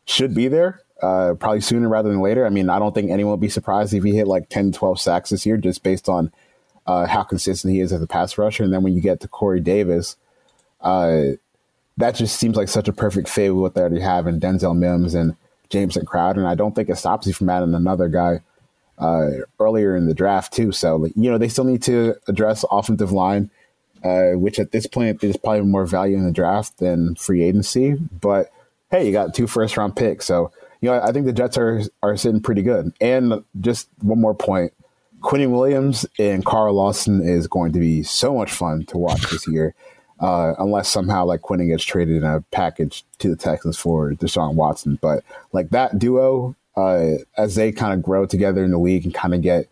should 0.04 0.34
be 0.34 0.48
there. 0.48 0.80
Uh, 1.00 1.34
probably 1.34 1.60
sooner 1.60 1.88
rather 1.88 2.08
than 2.08 2.20
later. 2.20 2.44
I 2.44 2.48
mean, 2.48 2.70
I 2.70 2.80
don't 2.80 2.92
think 2.92 3.12
anyone 3.12 3.32
would 3.32 3.40
be 3.40 3.48
surprised 3.48 3.94
if 3.94 4.02
he 4.02 4.16
hit 4.16 4.26
like 4.26 4.48
10, 4.48 4.72
12 4.72 5.00
sacks 5.00 5.30
this 5.30 5.46
year 5.46 5.56
just 5.56 5.84
based 5.84 6.08
on 6.08 6.32
uh, 6.88 7.06
how 7.06 7.22
consistent 7.22 7.72
he 7.72 7.80
is 7.80 7.92
as 7.92 8.02
a 8.02 8.06
pass 8.08 8.36
rusher. 8.36 8.64
And 8.64 8.72
then 8.72 8.82
when 8.82 8.94
you 8.94 9.00
get 9.00 9.20
to 9.20 9.28
Corey 9.28 9.60
Davis, 9.60 10.16
uh, 10.80 11.22
that 11.98 12.16
just 12.16 12.36
seems 12.36 12.56
like 12.56 12.68
such 12.68 12.88
a 12.88 12.92
perfect 12.92 13.28
fit 13.28 13.50
with 13.50 13.62
what 13.62 13.74
they 13.74 13.80
already 13.80 14.00
have 14.00 14.26
in 14.26 14.40
Denzel 14.40 14.76
Mims 14.76 15.14
and 15.14 15.36
Jamison 15.70 16.04
Crowder. 16.04 16.40
And 16.40 16.48
I 16.48 16.56
don't 16.56 16.74
think 16.74 16.88
it 16.88 16.96
stops 16.96 17.28
you 17.28 17.32
from 17.32 17.48
adding 17.48 17.74
another 17.74 18.08
guy 18.08 18.40
uh, 19.02 19.44
earlier 19.58 19.96
in 19.96 20.06
the 20.06 20.14
draft, 20.14 20.52
too. 20.52 20.72
So, 20.72 21.06
you 21.16 21.30
know, 21.30 21.38
they 21.38 21.48
still 21.48 21.64
need 21.64 21.82
to 21.82 22.14
address 22.28 22.64
offensive 22.70 23.12
line, 23.12 23.50
uh, 24.04 24.32
which 24.32 24.58
at 24.58 24.72
this 24.72 24.86
point 24.86 25.20
there's 25.20 25.36
probably 25.36 25.62
more 25.62 25.86
value 25.86 26.16
in 26.16 26.24
the 26.24 26.32
draft 26.32 26.78
than 26.78 27.16
free 27.16 27.42
agency. 27.42 27.94
But 28.20 28.50
hey, 28.90 29.06
you 29.06 29.12
got 29.12 29.34
two 29.34 29.46
first 29.46 29.76
round 29.76 29.96
picks. 29.96 30.26
So, 30.26 30.52
you 30.80 30.90
know, 30.90 31.00
I 31.00 31.12
think 31.12 31.26
the 31.26 31.32
Jets 31.32 31.56
are 31.56 31.82
are 32.02 32.16
sitting 32.16 32.40
pretty 32.40 32.62
good. 32.62 32.92
And 33.00 33.44
just 33.60 33.88
one 34.00 34.20
more 34.20 34.34
point. 34.34 34.72
Quinnen 35.20 35.50
Williams 35.50 36.04
and 36.18 36.44
Carl 36.44 36.74
Lawson 36.74 37.22
is 37.22 37.46
going 37.46 37.72
to 37.72 37.78
be 37.78 38.02
so 38.02 38.34
much 38.34 38.52
fun 38.52 38.84
to 38.86 38.98
watch 38.98 39.22
this 39.30 39.46
year, 39.46 39.72
uh, 40.18 40.54
unless 40.58 40.88
somehow 40.88 41.24
like 41.24 41.42
Quinnen 41.42 41.68
gets 41.68 41.84
traded 41.84 42.16
in 42.16 42.24
a 42.24 42.40
package 42.50 43.04
to 43.20 43.30
the 43.30 43.36
Texans 43.36 43.78
for 43.78 44.12
Deshaun 44.14 44.54
Watson. 44.54 44.98
But 45.00 45.22
like 45.52 45.70
that 45.70 45.98
duo, 45.98 46.56
uh, 46.76 47.12
as 47.36 47.54
they 47.54 47.72
kind 47.72 47.92
of 47.92 48.02
grow 48.02 48.26
together 48.26 48.64
in 48.64 48.70
the 48.70 48.78
league 48.78 49.04
and 49.04 49.14
kind 49.14 49.34
of 49.34 49.42
get 49.42 49.68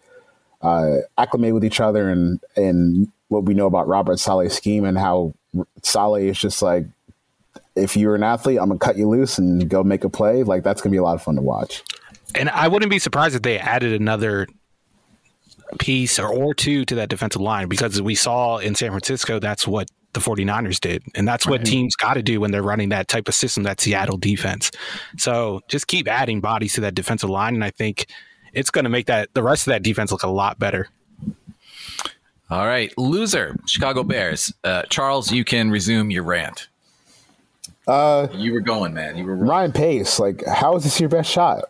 uh, 0.63 0.99
acclimated 1.17 1.55
with 1.55 1.65
each 1.65 1.81
other 1.81 2.09
and 2.09 2.41
and 2.57 3.11
what 3.29 3.45
we 3.45 3.55
know 3.55 3.67
about 3.67 3.89
Robert 3.89 4.19
Saleh's 4.19 4.55
scheme 4.55 4.85
and 4.85 4.99
how 4.99 5.33
Saleh 5.83 6.23
is 6.23 6.39
just 6.39 6.63
like 6.63 6.87
if 7.77 7.97
you're 7.97 8.15
an 8.15 8.23
athlete, 8.23 8.59
I'm 8.61 8.69
gonna 8.69 8.79
cut 8.79 8.97
you 8.97 9.09
loose 9.09 9.39
and 9.39 9.69
go 9.69 9.83
make 9.83 10.05
a 10.05 10.09
play. 10.09 10.43
Like 10.43 10.63
that's 10.63 10.83
gonna 10.83 10.91
be 10.91 10.99
a 10.99 11.03
lot 11.03 11.15
of 11.15 11.23
fun 11.23 11.37
to 11.37 11.43
watch. 11.43 11.83
And 12.35 12.49
I 12.51 12.69
wouldn't 12.69 12.91
be 12.91 12.99
surprised 12.99 13.35
if 13.35 13.43
they 13.43 13.59
added 13.59 13.99
another 13.99 14.47
piece 15.79 16.19
or, 16.19 16.29
or 16.29 16.55
two 16.55 16.85
to 16.85 16.97
that 16.97 17.09
defensive 17.09 17.41
line 17.41 17.69
because 17.69 18.01
we 18.03 18.15
saw 18.15 18.59
in 18.59 18.75
San 18.75 18.91
Francisco 18.91 19.39
that's 19.39 19.67
what 19.67 19.89
the 20.13 20.21
49ers 20.21 20.81
did. 20.81 21.03
And 21.15 21.27
that's 21.27 21.47
what 21.47 21.61
right. 21.61 21.67
teams 21.67 21.97
got 21.97 22.15
to 22.15 22.23
do 22.23 22.41
when 22.41 22.51
they're 22.51 22.63
running 22.63 22.89
that 22.91 23.09
type 23.09 23.29
of 23.29 23.35
system, 23.35 23.63
that 23.65 23.81
Seattle 23.81 24.17
defense. 24.17 24.71
So 25.17 25.61
just 25.69 25.87
keep 25.87 26.09
adding 26.09 26.41
bodies 26.41 26.75
to 26.75 26.81
that 26.83 26.95
defensive 26.95 27.31
line. 27.31 27.55
And 27.55 27.65
I 27.65 27.71
think 27.71 28.07
it's 28.53 28.71
going 28.71 28.85
to 28.85 28.91
make 28.91 29.07
that 29.07 29.33
the 29.35 29.43
rest 29.43 29.67
of 29.67 29.71
that 29.73 29.83
defense 29.83 30.11
look 30.11 30.23
a 30.23 30.29
lot 30.29 30.59
better. 30.59 30.89
All 32.51 32.67
right. 32.67 32.93
Loser, 32.99 33.57
Chicago 33.67 34.03
Bears. 34.03 34.53
Uh, 34.65 34.83
Charles, 34.91 35.31
you 35.31 35.45
can 35.45 35.71
resume 35.71 36.11
your 36.11 36.25
rant. 36.25 36.69
Uh, 37.87 38.27
you 38.35 38.53
were 38.53 38.61
going, 38.61 38.93
man. 38.93 39.17
You 39.17 39.25
were 39.25 39.37
Ryan 39.37 39.73
Pace. 39.73 40.19
Like, 40.19 40.45
how 40.47 40.77
is 40.77 40.85
this 40.85 40.99
your 40.99 41.09
best 41.09 41.31
shot? 41.31 41.65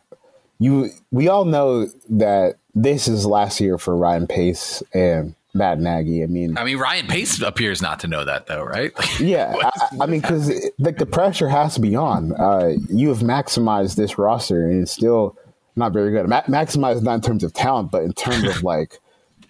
You, 0.59 0.91
we 1.11 1.29
all 1.29 1.45
know 1.45 1.87
that 2.09 2.57
this 2.75 3.09
is 3.09 3.27
last 3.27 3.61
year 3.61 3.79
for 3.79 3.97
Ryan 3.97 4.27
Pace 4.27 4.83
and 4.93 5.35
Matt 5.55 5.81
Nagy. 5.81 6.23
I 6.23 6.27
mean, 6.27 6.57
I 6.57 6.65
mean, 6.65 6.79
Ryan 6.79 7.07
Pace 7.07 7.41
appears 7.41 7.83
not 7.83 8.01
to 8.01 8.07
know 8.07 8.25
that, 8.25 8.47
though, 8.47 8.63
right? 8.63 8.93
yeah, 9.21 9.55
I, 9.61 9.89
I, 10.03 10.07
mean, 10.07 10.21
because 10.21 10.53
like 10.79 10.99
the 10.99 11.07
pressure 11.07 11.49
has 11.49 11.75
to 11.75 11.81
be 11.81 11.97
on. 11.97 12.33
Uh, 12.33 12.73
you 12.89 13.09
have 13.09 13.19
maximized 13.19 13.97
this 13.97 14.19
roster, 14.19 14.69
and 14.69 14.83
it's 14.83 14.93
still 14.93 15.37
not 15.77 15.93
very 15.93 16.11
good. 16.11 16.29
Ma- 16.29 16.43
maximized 16.43 17.03
not 17.03 17.15
in 17.15 17.21
terms 17.21 17.45
of 17.45 17.53
talent, 17.53 17.91
but 17.91 18.03
in 18.03 18.13
terms 18.13 18.45
of 18.45 18.63
like 18.63 18.99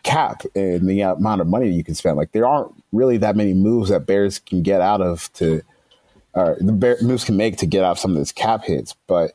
cap 0.03 0.43
and 0.55 0.89
the 0.89 1.01
amount 1.03 1.41
of 1.41 1.47
money 1.47 1.69
you 1.69 1.85
can 1.85 1.95
spend. 1.95 2.17
Like, 2.17 2.33
there 2.33 2.47
aren't 2.47 2.73
really 2.93 3.19
that 3.19 3.37
many 3.37 3.53
moves 3.53 3.91
that 3.91 4.07
Bears 4.07 4.39
can 4.39 4.63
get 4.63 4.81
out 4.81 5.01
of 5.01 5.31
to 5.35 5.63
or 6.35 6.57
the 6.61 6.73
Bear, 6.73 6.97
moves 7.03 7.25
can 7.25 7.37
make 7.37 7.57
to 7.59 7.67
get 7.67 7.85
off 7.85 7.99
some 7.99 8.13
of 8.13 8.19
this 8.19 8.33
cap 8.33 8.65
hits. 8.65 8.95
But 9.07 9.33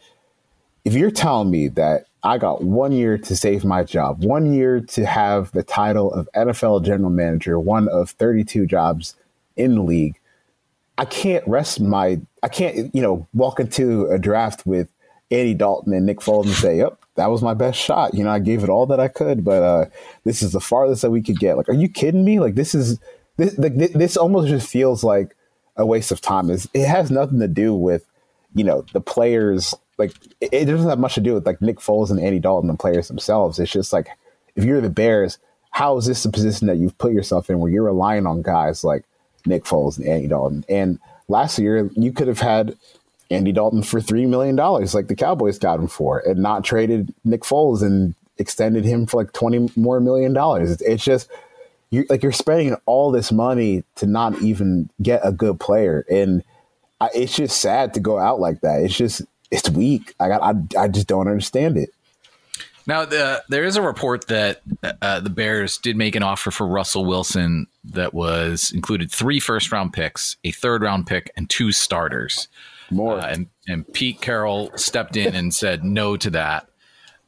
if 0.84 0.94
you're 0.94 1.12
telling 1.12 1.52
me 1.52 1.68
that 1.70 2.06
I 2.26 2.40
got 2.40 2.64
one 2.64 2.92
year 2.92 3.18
to 3.20 3.36
save 3.36 3.64
my 3.64 3.84
job, 3.84 4.24
one 4.24 4.52
year 4.52 4.82
to 4.82 5.06
have 5.06 5.52
the 5.52 5.64
title 5.64 6.12
of 6.12 6.28
NFL 6.36 6.84
general 6.84 7.12
manager, 7.12 7.60
one 7.60 7.88
of 7.88 8.10
32 8.10 8.66
jobs 8.66 9.16
in 9.56 9.76
the 9.76 9.82
league, 9.84 10.20
I 10.98 11.06
can't 11.06 11.48
rest 11.48 11.80
my, 11.80 12.20
I 12.42 12.48
can't, 12.48 12.94
you 12.96 13.02
know, 13.02 13.28
walk 13.34 13.60
into 13.60 14.08
a 14.08 14.18
draft 14.18 14.66
with 14.66 14.90
Andy 15.30 15.54
Dalton 15.54 15.94
and 15.94 16.06
Nick 16.06 16.20
Foles 16.20 16.46
and 16.46 16.54
say, 16.54 16.78
yep, 16.78 17.00
that 17.14 17.30
was 17.30 17.44
my 17.44 17.54
best 17.54 17.80
shot. 17.80 18.16
You 18.16 18.24
know, 18.24 18.32
I 18.32 18.40
gave 18.40 18.64
it 18.64 18.70
all 18.70 18.88
that 18.88 19.00
I 19.00 19.08
could, 19.08 19.44
but 19.44 19.62
uh, 19.62 19.86
this 20.24 20.42
is 20.42 20.52
the 20.52 20.60
farthest 20.60 21.04
that 21.04 21.12
we 21.12 21.22
could 21.22 21.40
get. 21.40 21.58
Like, 21.58 21.70
are 21.70 21.74
you 21.74 21.90
kidding 21.90 22.26
me? 22.26 22.40
Like, 22.40 22.56
this 22.56 22.74
is, 22.74 23.00
this, 23.38 23.58
like, 23.60 23.76
this 23.76 24.18
almost 24.18 24.48
just 24.48 24.68
feels 24.68 25.04
like 25.04 25.36
a 25.78 25.86
waste 25.86 26.12
of 26.12 26.22
time. 26.22 26.50
Is 26.50 26.68
it 26.74 26.88
has 26.88 27.12
nothing 27.12 27.40
to 27.40 27.48
do 27.48 27.76
with 27.76 28.06
you 28.56 28.64
know 28.64 28.86
the 28.94 29.02
players. 29.02 29.76
Like 29.98 30.14
it, 30.42 30.66
doesn't 30.66 30.90
have 30.90 31.00
much 31.00 31.16
to 31.16 31.22
do 31.22 31.34
with 31.34 31.46
like 31.46 31.62
Nick 31.62 31.78
Foles 31.78 32.12
and 32.12 32.20
Andy 32.20 32.40
Dalton, 32.40 32.68
the 32.68 32.76
players 32.76 33.08
themselves. 33.08 33.60
It's 33.60 33.72
just 33.72 33.94
like 33.94 34.10
if 34.56 34.64
you're 34.64 34.82
the 34.82 34.90
Bears, 34.90 35.38
how 35.72 35.98
is 35.98 36.06
this 36.06 36.24
the 36.24 36.30
position 36.30 36.68
that 36.68 36.78
you've 36.78 36.98
put 36.98 37.14
yourself 37.14 37.50
in 37.50 37.60
where 37.60 37.72
you're 37.72 37.84
relying 37.84 38.26
on 38.26 38.42
guys 38.42 38.84
like 38.84 39.06
Nick 39.46 39.64
Foles 39.64 39.98
and 39.98 40.08
Andy 40.08 40.28
Dalton? 40.28 40.66
And 40.68 41.00
last 41.28 41.58
year 41.60 41.90
you 41.96 42.12
could 42.12 42.28
have 42.28 42.40
had 42.40 42.76
Andy 43.32 43.52
Dalton 43.52 43.84
for 43.84 44.02
three 44.02 44.26
million 44.26 44.56
dollars, 44.56 44.94
like 44.94 45.08
the 45.08 45.16
Cowboys 45.16 45.58
got 45.58 45.80
him 45.80 45.88
for, 45.88 46.20
and 46.20 46.40
not 46.40 46.64
traded 46.64 47.14
Nick 47.24 47.42
Foles 47.42 47.82
and 47.82 48.16
extended 48.38 48.86
him 48.86 49.06
for 49.06 49.22
like 49.22 49.34
twenty 49.34 49.70
more 49.76 50.00
million 50.00 50.34
dollars. 50.34 50.72
It's, 50.72 50.82
it's 50.82 51.04
just 51.04 51.30
you're, 51.90 52.06
like 52.10 52.22
you're 52.22 52.32
spending 52.32 52.76
all 52.86 53.12
this 53.12 53.32
money 53.32 53.84
to 53.96 54.06
not 54.06 54.42
even 54.42 54.90
get 55.02 55.22
a 55.24 55.32
good 55.32 55.60
player, 55.60 56.06
and 56.10 56.44
I, 57.02 57.10
it's 57.16 57.36
just 57.36 57.60
sad 57.60 57.94
to 57.96 58.00
go 58.00 58.20
out 58.20 58.40
like 58.40 58.62
that. 58.62 58.82
It's 58.82 58.96
just 58.96 59.24
it's 59.56 59.70
weak. 59.70 60.14
I 60.20 60.28
got 60.28 60.42
I, 60.42 60.84
I 60.84 60.88
just 60.88 61.08
don't 61.08 61.28
understand 61.28 61.78
it. 61.78 61.90
Now, 62.88 63.04
the, 63.04 63.44
there 63.50 63.64
is 63.64 63.78
a 63.78 63.82
report 63.82 64.28
that 64.28 64.62
uh, 65.02 65.20
the 65.20 65.30
Bears 65.30 65.80
did 65.80 65.98
make 65.98 66.16
an 66.16 66.22
offer 66.22 66.52
for 66.52 66.68
Russell 66.68 67.04
Wilson 67.04 67.66
that 67.84 68.14
was 68.14 68.72
included 68.72 69.12
three 69.12 69.40
first 69.40 69.72
round 69.72 69.92
picks, 69.92 70.38
a 70.44 70.52
third 70.52 70.84
round 70.84 71.08
pick, 71.08 71.32
and 71.36 71.50
two 71.50 71.72
starters. 71.72 72.48
More. 72.92 73.18
Uh, 73.18 73.28
and, 73.28 73.48
and 73.68 73.92
Pete 73.94 74.22
Carroll 74.22 74.72
stepped 74.76 75.18
in 75.18 75.34
and 75.34 75.52
said 75.52 75.84
no 75.84 76.16
to 76.18 76.30
that. 76.32 76.70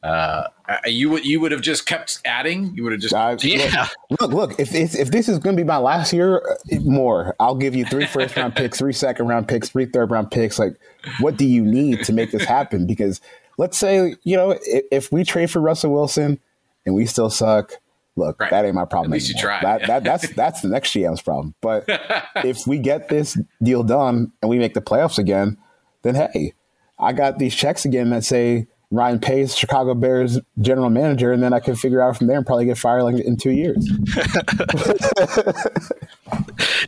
Uh, 0.00 0.44
you 0.86 1.10
would 1.10 1.24
you 1.24 1.40
would 1.40 1.50
have 1.50 1.60
just 1.60 1.86
kept 1.86 2.20
adding. 2.24 2.72
You 2.76 2.84
would 2.84 2.92
have 2.92 3.00
just 3.00 3.14
uh, 3.14 3.36
yeah. 3.40 3.88
Look, 4.10 4.20
look, 4.20 4.32
look 4.32 4.60
if 4.60 4.72
if 4.72 5.10
this 5.10 5.28
is 5.28 5.40
going 5.40 5.56
to 5.56 5.60
be 5.60 5.66
my 5.66 5.78
last 5.78 6.12
year, 6.12 6.38
uh, 6.38 6.78
more. 6.82 7.34
I'll 7.40 7.56
give 7.56 7.74
you 7.74 7.84
three 7.84 8.06
first 8.06 8.36
round 8.36 8.54
picks, 8.54 8.78
three 8.78 8.92
second 8.92 9.26
round 9.26 9.48
picks, 9.48 9.70
three 9.70 9.86
third 9.86 10.12
round 10.12 10.30
picks. 10.30 10.56
Like, 10.56 10.76
what 11.20 11.36
do 11.36 11.46
you 11.46 11.62
need 11.64 12.04
to 12.04 12.12
make 12.12 12.30
this 12.30 12.44
happen? 12.44 12.86
Because 12.86 13.20
let's 13.56 13.76
say 13.76 14.16
you 14.22 14.36
know 14.36 14.50
if, 14.62 14.84
if 14.90 15.12
we 15.12 15.24
trade 15.24 15.50
for 15.50 15.60
Russell 15.60 15.92
Wilson 15.92 16.40
and 16.86 16.94
we 16.94 17.06
still 17.06 17.30
suck, 17.30 17.74
look, 18.16 18.40
right. 18.40 18.50
that 18.50 18.64
ain't 18.64 18.74
my 18.74 18.84
problem. 18.84 19.12
At 19.12 19.16
least 19.16 19.30
anymore. 19.30 19.52
you 19.54 19.60
try. 19.60 19.78
That, 19.78 19.86
that, 19.86 20.04
that's 20.04 20.28
that's 20.34 20.60
the 20.60 20.68
next 20.68 20.92
GM's 20.92 21.22
problem. 21.22 21.54
But 21.60 21.84
if 22.36 22.66
we 22.66 22.78
get 22.78 23.08
this 23.08 23.38
deal 23.62 23.82
done 23.82 24.32
and 24.42 24.48
we 24.48 24.58
make 24.58 24.74
the 24.74 24.82
playoffs 24.82 25.18
again, 25.18 25.56
then 26.02 26.14
hey, 26.14 26.54
I 26.98 27.12
got 27.12 27.38
these 27.38 27.54
checks 27.54 27.84
again 27.84 28.10
that 28.10 28.24
say 28.24 28.66
Ryan 28.90 29.20
Pace, 29.20 29.54
Chicago 29.54 29.92
Bears 29.94 30.40
general 30.62 30.88
manager, 30.88 31.30
and 31.32 31.42
then 31.42 31.52
I 31.52 31.60
can 31.60 31.76
figure 31.76 32.00
out 32.00 32.16
from 32.16 32.26
there 32.26 32.38
and 32.38 32.46
probably 32.46 32.64
get 32.64 32.78
fired 32.78 33.02
like 33.02 33.16
in 33.16 33.36
two 33.36 33.50
years. 33.50 33.86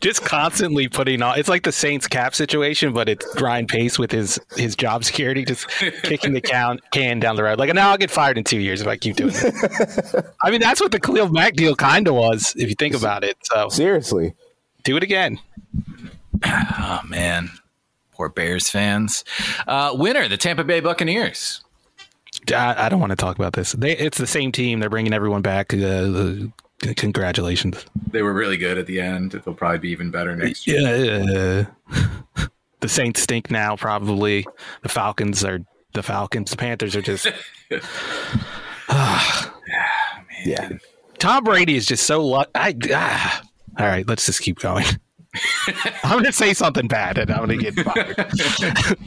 just 0.01 0.25
constantly 0.25 0.89
putting 0.89 1.21
on. 1.21 1.39
It's 1.39 1.51
like 1.51 1.65
the 1.65 1.73
Saints 1.73 2.07
cap 2.07 2.35
situation, 2.35 2.95
but 2.95 3.11
it's 3.11 3.27
Ryan 3.39 3.67
Pace 3.67 3.99
with 3.99 4.11
his 4.11 4.41
his 4.57 4.75
job 4.77 5.05
security, 5.05 5.45
just 5.45 5.69
kicking 6.03 6.33
the 6.33 6.41
can, 6.41 6.81
can 6.91 7.21
down 7.21 7.37
the 7.37 7.43
road. 7.43 7.59
Like 7.59 7.75
now, 7.75 7.91
I'll 7.91 7.99
get 7.99 8.11
fired 8.11 8.39
in 8.39 8.45
two 8.45 8.61
years 8.61 8.81
if 8.81 8.87
I 8.87 8.97
keep 8.97 9.17
doing 9.17 9.35
it. 9.35 10.25
I 10.43 10.51
mean, 10.51 10.61
that's 10.61 10.81
what 10.81 10.93
the 10.93 11.01
Khalil 11.01 11.29
Mack 11.29 11.53
deal 11.55 11.77
kind 11.77 12.09
of 12.09 12.15
was, 12.15 12.55
if 12.57 12.71
you 12.71 12.77
think 12.77 12.95
about 12.95 13.25
it. 13.25 13.37
So 13.43 13.69
seriously, 13.69 14.33
do 14.85 14.97
it 14.97 15.03
again. 15.03 15.39
Oh 16.47 17.01
man, 17.07 17.51
poor 18.13 18.31
Bears 18.31 18.71
fans. 18.71 19.23
Uh, 19.67 19.93
winner, 19.95 20.29
the 20.29 20.39
Tampa 20.39 20.65
Bay 20.65 20.81
Buccaneers. 20.81 21.61
I, 22.53 22.87
I 22.87 22.89
don't 22.89 23.01
want 23.01 23.11
to 23.11 23.17
talk 23.17 23.37
about 23.37 23.53
this. 23.55 23.73
They, 23.73 23.97
it's 23.97 24.19
the 24.19 24.27
same 24.27 24.53
team. 24.53 24.81
They're 24.81 24.91
bringing 24.91 25.13
everyone 25.13 25.43
back. 25.43 25.73
Uh, 25.75 26.35
congratulations. 26.97 27.85
They 28.11 28.23
were 28.23 28.33
really 28.33 28.57
good 28.57 28.79
at 28.79 28.87
the 28.87 29.01
end. 29.01 29.33
They'll 29.33 29.55
probably 29.55 29.79
be 29.79 29.91
even 29.91 30.11
better 30.11 30.35
next 30.37 30.67
year. 30.67 30.81
Yeah. 30.81 32.47
the 32.81 32.89
Saints 32.89 33.23
stink 33.23 33.51
now. 33.51 33.77
Probably 33.77 34.47
the 34.83 34.89
Falcons 34.89 35.45
are 35.45 35.61
the 35.95 36.03
Falcons. 36.03 36.51
The 36.51 36.57
Panthers 36.57 36.97
are 36.97 37.03
just. 37.03 37.27
yeah, 37.71 37.81
yeah. 40.45 40.71
Tom 41.19 41.45
Brady 41.45 41.77
is 41.77 41.87
just 41.87 42.05
so 42.05 42.25
lucky. 42.25 42.51
Ah. 42.95 43.43
all 43.79 43.87
right. 43.87 44.09
Let's 44.09 44.27
just 44.27 44.41
keep 44.41 44.59
going. 44.59 44.87
I'm 46.03 46.13
going 46.13 46.25
to 46.25 46.33
say 46.33 46.55
something 46.55 46.89
bad 46.89 47.19
and 47.19 47.31
I'm 47.31 47.47
going 47.47 47.61
to 47.61 47.71
get 47.71 47.85
fired. 47.85 48.99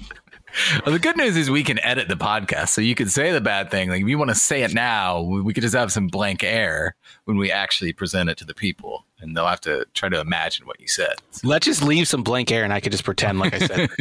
Well, 0.85 0.93
the 0.93 0.99
good 0.99 1.17
news 1.17 1.35
is 1.35 1.49
we 1.49 1.63
can 1.63 1.79
edit 1.79 2.07
the 2.07 2.15
podcast, 2.15 2.69
so 2.69 2.81
you 2.81 2.95
can 2.95 3.09
say 3.09 3.31
the 3.31 3.41
bad 3.41 3.71
thing. 3.71 3.89
Like 3.89 4.01
if 4.01 4.07
you 4.07 4.17
want 4.17 4.29
to 4.29 4.35
say 4.35 4.63
it 4.63 4.73
now, 4.73 5.21
we, 5.21 5.41
we 5.41 5.53
could 5.53 5.63
just 5.63 5.75
have 5.75 5.91
some 5.91 6.07
blank 6.07 6.43
air 6.43 6.95
when 7.25 7.37
we 7.37 7.51
actually 7.51 7.93
present 7.93 8.29
it 8.29 8.37
to 8.37 8.45
the 8.45 8.53
people, 8.53 9.05
and 9.19 9.35
they'll 9.35 9.47
have 9.47 9.61
to 9.61 9.85
try 9.93 10.09
to 10.09 10.19
imagine 10.19 10.65
what 10.67 10.79
you 10.79 10.87
said. 10.87 11.15
Let's 11.43 11.65
just 11.65 11.83
leave 11.83 12.07
some 12.07 12.23
blank 12.23 12.51
air, 12.51 12.63
and 12.63 12.73
I 12.73 12.79
could 12.79 12.91
just 12.91 13.03
pretend 13.03 13.39
like 13.39 13.53
I 13.53 13.59
said. 13.59 13.89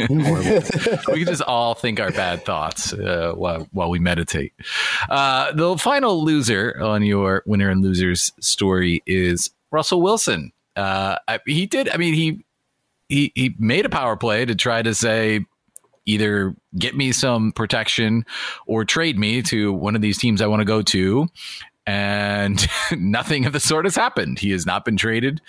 we 1.08 1.18
could 1.18 1.28
just 1.28 1.42
all 1.42 1.74
think 1.74 2.00
our 2.00 2.10
bad 2.10 2.44
thoughts 2.44 2.92
uh, 2.92 3.32
while 3.34 3.68
while 3.72 3.90
we 3.90 3.98
meditate. 3.98 4.52
Uh, 5.08 5.52
the 5.52 5.76
final 5.78 6.22
loser 6.22 6.78
on 6.80 7.02
your 7.02 7.42
winner 7.46 7.70
and 7.70 7.82
losers 7.82 8.32
story 8.40 9.02
is 9.06 9.50
Russell 9.70 10.02
Wilson. 10.02 10.52
Uh, 10.76 11.16
I, 11.28 11.40
he 11.46 11.66
did. 11.66 11.88
I 11.88 11.96
mean, 11.96 12.14
he 12.14 12.44
he 13.08 13.32
he 13.34 13.54
made 13.58 13.86
a 13.86 13.90
power 13.90 14.16
play 14.16 14.44
to 14.44 14.54
try 14.54 14.82
to 14.82 14.94
say 14.94 15.44
either 16.06 16.54
get 16.78 16.96
me 16.96 17.12
some 17.12 17.52
protection 17.52 18.24
or 18.66 18.84
trade 18.84 19.18
me 19.18 19.42
to 19.42 19.72
one 19.72 19.94
of 19.94 20.02
these 20.02 20.18
teams 20.18 20.42
I 20.42 20.46
want 20.46 20.60
to 20.60 20.64
go 20.64 20.82
to. 20.82 21.28
And 21.84 22.64
nothing 22.96 23.44
of 23.44 23.52
the 23.52 23.58
sort 23.58 23.86
has 23.86 23.96
happened. 23.96 24.38
He 24.38 24.52
has 24.52 24.64
not 24.64 24.84
been 24.84 24.96
traded. 24.96 25.40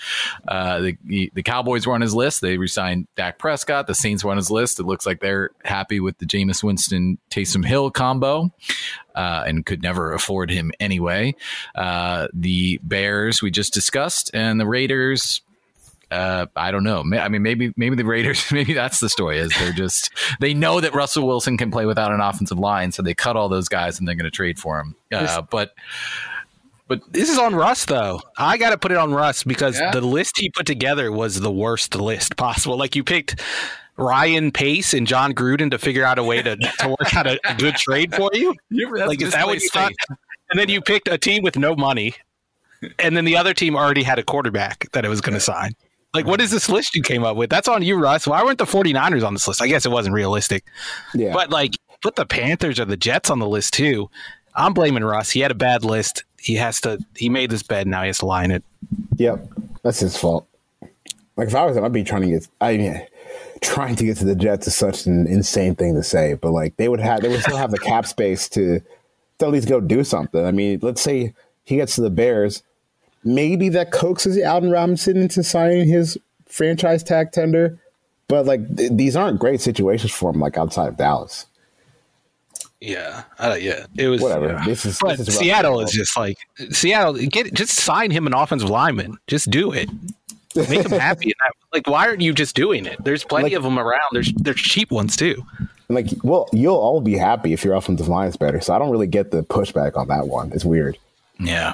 Uh, 0.48 0.80
the 0.80 1.32
the 1.36 1.44
Cowboys 1.44 1.86
were 1.86 1.94
on 1.94 2.02
his 2.02 2.16
list. 2.16 2.42
They 2.42 2.58
resigned 2.58 3.08
Dak 3.16 3.38
Prescott. 3.38 3.86
The 3.86 3.94
Saints 3.94 4.24
were 4.24 4.32
on 4.32 4.38
his 4.38 4.50
list. 4.50 4.80
It 4.80 4.88
looks 4.88 5.06
like 5.06 5.20
they're 5.20 5.52
happy 5.64 6.00
with 6.00 6.18
the 6.18 6.26
Jameis 6.26 6.64
Winston 6.64 7.20
Taysom 7.30 7.64
Hill 7.64 7.92
combo, 7.92 8.52
uh, 9.14 9.44
and 9.46 9.64
could 9.64 9.84
never 9.84 10.12
afford 10.12 10.50
him 10.50 10.72
anyway. 10.80 11.36
Uh, 11.76 12.30
the 12.34 12.80
Bears 12.82 13.44
we 13.44 13.52
just 13.52 13.72
discussed, 13.72 14.32
and 14.34 14.60
the 14.60 14.66
Raiders 14.66 15.42
uh, 16.14 16.46
I 16.56 16.72
don't 16.72 16.84
know. 16.84 17.04
I 17.18 17.28
mean, 17.30 17.42
maybe 17.42 17.74
maybe 17.76 17.96
the 17.96 18.06
Raiders, 18.06 18.46
maybe 18.52 18.74
that's 18.74 19.00
the 19.00 19.10
story. 19.10 19.40
Is 19.40 19.52
they're 19.58 19.74
just 19.74 20.12
they 20.40 20.54
know 20.54 20.80
that 20.80 20.94
Russell 20.94 21.28
Wilson 21.28 21.58
can 21.58 21.72
play 21.72 21.86
without 21.86 22.12
an 22.12 22.20
offensive 22.20 22.60
line, 22.60 22.92
so 22.92 23.02
they 23.02 23.14
cut 23.14 23.36
all 23.36 23.50
those 23.50 23.68
guys 23.68 24.00
and 24.00 24.08
they're 24.08 24.16
going 24.16 24.26
to 24.26 24.32
trade 24.32 24.60
for 24.60 24.80
him. 24.80 24.96
Uh, 25.38 25.42
but 25.42 25.74
but 26.88 27.02
this 27.12 27.30
is 27.30 27.38
on 27.38 27.56
Russ 27.56 27.86
though. 27.86 28.22
I 28.38 28.58
got 28.58 28.70
to 28.70 28.78
put 28.78 28.92
it 28.92 28.98
on 28.98 29.14
Russ 29.14 29.44
because 29.44 29.80
yeah. 29.80 29.92
the 29.92 30.02
list 30.02 30.38
he 30.38 30.50
put 30.50 30.66
together 30.66 31.12
was 31.12 31.40
the 31.40 31.52
worst 31.52 31.96
list 31.96 32.38
possible. 32.38 32.78
Like 32.78 32.96
you 32.96 33.04
picked 33.04 33.42
Ryan 33.98 34.52
Pace 34.52 34.94
and 34.94 35.08
Jon 35.08 35.34
Gruden 35.34 35.72
to 35.72 35.78
figure 35.78 36.04
out 36.04 36.20
a 36.20 36.24
way 36.24 36.42
to, 36.42 36.56
to 36.80 36.90
work 36.90 37.16
out 37.16 37.28
a, 37.28 37.40
a 37.46 37.56
good 37.56 37.76
trade 37.76 38.14
for 38.14 38.30
you. 38.34 38.54
like 38.72 39.22
is 39.22 39.32
that 39.32 39.48
what 39.48 39.62
you 39.62 39.70
thought? 39.70 39.94
And 40.50 40.60
then 40.60 40.70
you 40.70 40.82
picked 40.82 41.08
a 41.08 41.18
team 41.18 41.42
with 41.42 41.58
no 41.58 41.76
money, 41.76 42.14
and 43.00 43.18
then 43.18 43.26
the 43.26 43.38
other 43.38 43.54
team 43.54 43.76
already 43.76 44.04
had 44.04 44.20
a 44.20 44.24
quarterback 44.24 44.92
that 44.92 45.04
it 45.04 45.10
was 45.10 45.22
going 45.22 45.34
to 45.34 45.40
sign. 45.40 45.74
Like, 46.14 46.28
what 46.28 46.42
is 46.42 46.52
this 46.52 46.70
list 46.70 46.94
you 46.94 47.02
came 47.02 47.24
up 47.24 47.36
with? 47.36 47.50
That's 47.50 47.68
on 47.68 47.82
you, 47.82 47.98
Russ. 47.98 48.28
Why 48.28 48.44
weren't 48.44 48.60
the 48.60 48.66
49ers 48.66 49.26
on 49.26 49.34
this 49.34 49.48
list? 49.48 49.64
I 49.64 49.68
guess 49.68 49.84
it 49.86 49.90
wasn't 49.90 50.14
realistic. 50.14 50.64
Yeah. 51.16 51.34
But, 51.34 51.50
like, 51.50 51.74
put 52.04 52.16
the 52.16 52.26
Panthers 52.26 52.80
or 52.80 52.86
the 52.86 52.98
Jets 52.98 53.32
on 53.32 53.40
the 53.40 53.48
list, 53.48 53.74
too. 53.74 54.12
I'm 54.54 54.76
blaming 54.76 55.04
Russ. 55.04 55.32
He 55.32 55.40
had 55.40 55.50
a 55.50 55.56
bad 55.56 55.84
list. 55.84 56.24
He 56.38 56.54
has 56.56 56.80
to, 56.82 57.00
he 57.16 57.30
made 57.30 57.50
this 57.50 57.64
bed. 57.64 57.88
Now 57.88 58.02
he 58.02 58.08
has 58.08 58.20
to 58.20 58.28
line 58.28 58.52
it. 58.52 58.64
Yep. 59.16 59.48
That's 59.82 60.02
his 60.02 60.16
fault. 60.16 60.48
Like, 61.36 61.48
if 61.48 61.56
I 61.56 61.66
was 61.66 61.76
him, 61.76 61.84
I'd 61.84 61.92
be 61.92 62.04
trying 62.04 62.22
to 62.22 62.28
get, 62.28 62.48
I 62.62 62.78
mean, 62.78 63.08
trying 63.62 63.96
to 63.96 64.06
get 64.06 64.18
to 64.18 64.26
the 64.26 64.36
Jets 64.36 64.68
is 64.68 64.76
such 64.76 65.08
an 65.08 65.26
insane 65.26 65.74
thing 65.74 65.96
to 65.96 66.04
say, 66.04 66.36
but, 66.36 66.52
like, 66.52 66.78
they 66.78 66.90
would 66.90 67.00
have, 67.00 67.22
they 67.22 67.30
would 67.30 67.42
still 67.42 67.58
have 67.58 67.72
the 67.72 67.80
cap 67.80 68.06
space 68.06 68.48
to, 68.50 68.82
to 69.40 69.46
at 69.46 69.52
least 69.52 69.68
go 69.68 69.82
do 69.82 70.04
something. 70.04 70.46
I 70.46 70.52
mean, 70.52 70.78
let's 70.84 71.02
say 71.02 71.34
he 71.64 71.78
gets 71.78 71.96
to 71.96 72.02
the 72.02 72.12
Bears 72.12 72.62
maybe 73.24 73.70
that 73.70 73.92
coaxes 73.92 74.38
Allen 74.40 74.72
Robinson 74.72 75.18
into 75.18 75.44
signing 75.44 75.88
his 75.88 76.18
franchise 76.48 77.04
tag 77.04 77.32
tender. 77.32 77.80
But 78.28 78.46
like 78.46 78.76
th- 78.78 78.92
these 78.94 79.16
aren't 79.16 79.40
great 79.40 79.62
situations 79.62 80.12
for 80.12 80.32
him, 80.32 80.40
like 80.40 80.58
outside 80.58 80.88
of 80.88 80.98
Dallas. 80.98 81.46
Yeah, 82.80 83.24
uh, 83.40 83.58
yeah, 83.60 83.86
it 83.98 84.10
was 84.10 84.22
whatever. 84.22 84.48
Yeah. 84.48 84.66
This 84.66 84.86
is, 84.86 85.00
but 85.00 85.18
this 85.18 85.30
is 85.30 85.38
Seattle 85.38 85.80
is 85.80 85.92
just 85.92 86.18
like 86.18 86.38
Seattle. 86.70 87.14
Get 87.14 87.54
just 87.54 87.76
sign 87.76 88.12
him 88.12 88.28
an 88.28 88.34
offensive 88.34 88.70
lineman. 88.70 89.18
Just 89.28 89.50
do 89.50 89.72
it. 89.72 89.90
Make 90.56 90.86
him 90.86 91.00
happy. 91.00 91.34
like, 91.72 91.88
why 91.88 92.08
aren't 92.08 92.22
you 92.22 92.34
just 92.34 92.56
doing 92.56 92.86
it? 92.86 93.02
There's 93.04 93.24
plenty 93.24 93.46
like, 93.46 93.54
of 93.54 93.64
them 93.64 93.80
around. 93.80 94.02
There's 94.12 94.34
there's 94.34 94.60
cheap 94.60 94.92
ones 94.92 95.16
too. 95.16 95.46
Like, 95.90 96.08
well, 96.24 96.50
you'll 96.52 96.76
all 96.76 97.02
be 97.02 97.14
happy 97.14 97.54
if 97.54 97.64
your 97.64 97.76
offensive 97.76 98.08
line 98.08 98.28
is 98.28 98.36
better. 98.36 98.60
So 98.60 98.74
I 98.74 98.80
don't 98.80 98.90
really 98.90 99.08
get 99.08 99.32
the 99.32 99.44
pushback 99.44 99.96
on 99.96 100.08
that 100.10 100.28
one. 100.28 100.52
It's 100.52 100.66
weird. 100.66 100.98
Yeah. 101.40 101.74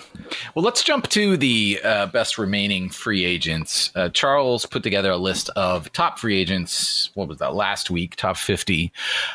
Well, 0.55 0.63
let's 0.63 0.83
jump 0.83 1.09
to 1.09 1.35
the 1.35 1.79
uh, 1.83 2.05
best 2.07 2.37
remaining 2.37 2.89
free 2.89 3.25
agents. 3.25 3.91
Uh, 3.93 4.09
Charles 4.09 4.65
put 4.65 4.83
together 4.83 5.11
a 5.11 5.17
list 5.17 5.49
of 5.55 5.91
top 5.91 6.17
free 6.17 6.39
agents. 6.39 7.11
What 7.13 7.27
was 7.27 7.39
that 7.39 7.53
last 7.53 7.91
week? 7.91 8.15
Top 8.15 8.37
50. 8.37 8.91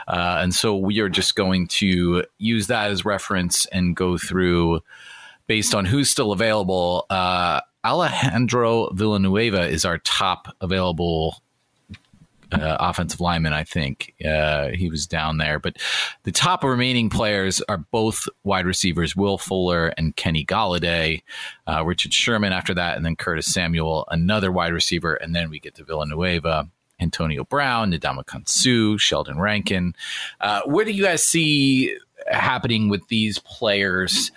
Uh, 0.08 0.38
and 0.40 0.54
so 0.54 0.76
we 0.76 0.98
are 1.00 1.10
just 1.10 1.36
going 1.36 1.66
to 1.68 2.24
use 2.38 2.68
that 2.68 2.90
as 2.90 3.04
reference 3.04 3.66
and 3.66 3.94
go 3.94 4.16
through 4.16 4.80
based 5.46 5.74
on 5.74 5.84
who's 5.84 6.10
still 6.10 6.32
available. 6.32 7.04
Uh, 7.10 7.60
Alejandro 7.84 8.90
Villanueva 8.94 9.68
is 9.68 9.84
our 9.84 9.98
top 9.98 10.48
available 10.62 11.42
uh, 12.52 12.76
offensive 12.80 13.20
lineman, 13.20 13.52
I 13.52 13.64
think. 13.64 14.14
Uh, 14.24 14.68
he 14.68 14.88
was 14.88 15.06
down 15.06 15.38
there. 15.38 15.58
But 15.58 15.76
the 16.24 16.32
top 16.32 16.64
remaining 16.64 17.10
players 17.10 17.60
are 17.68 17.78
both 17.78 18.28
wide 18.42 18.66
receivers 18.66 19.16
Will 19.16 19.38
Fuller 19.38 19.88
and 19.96 20.16
Kenny 20.16 20.44
Golladay, 20.44 21.22
uh, 21.66 21.84
Richard 21.84 22.12
Sherman 22.12 22.52
after 22.52 22.74
that, 22.74 22.96
and 22.96 23.04
then 23.04 23.16
Curtis 23.16 23.52
Samuel, 23.52 24.06
another 24.10 24.52
wide 24.52 24.72
receiver. 24.72 25.14
And 25.14 25.34
then 25.34 25.50
we 25.50 25.60
get 25.60 25.74
to 25.76 25.84
Villanueva. 25.84 26.68
Antonio 27.00 27.42
Brown, 27.44 27.92
Ndamukong 27.92 28.48
Suh, 28.48 28.96
Sheldon 28.98 29.40
Rankin. 29.40 29.96
Uh, 30.40 30.62
where 30.64 30.84
do 30.84 30.92
you 30.92 31.02
guys 31.02 31.24
see 31.24 31.94
happening 32.30 32.88
with 32.88 33.06
these 33.08 33.40
players? 33.40 34.30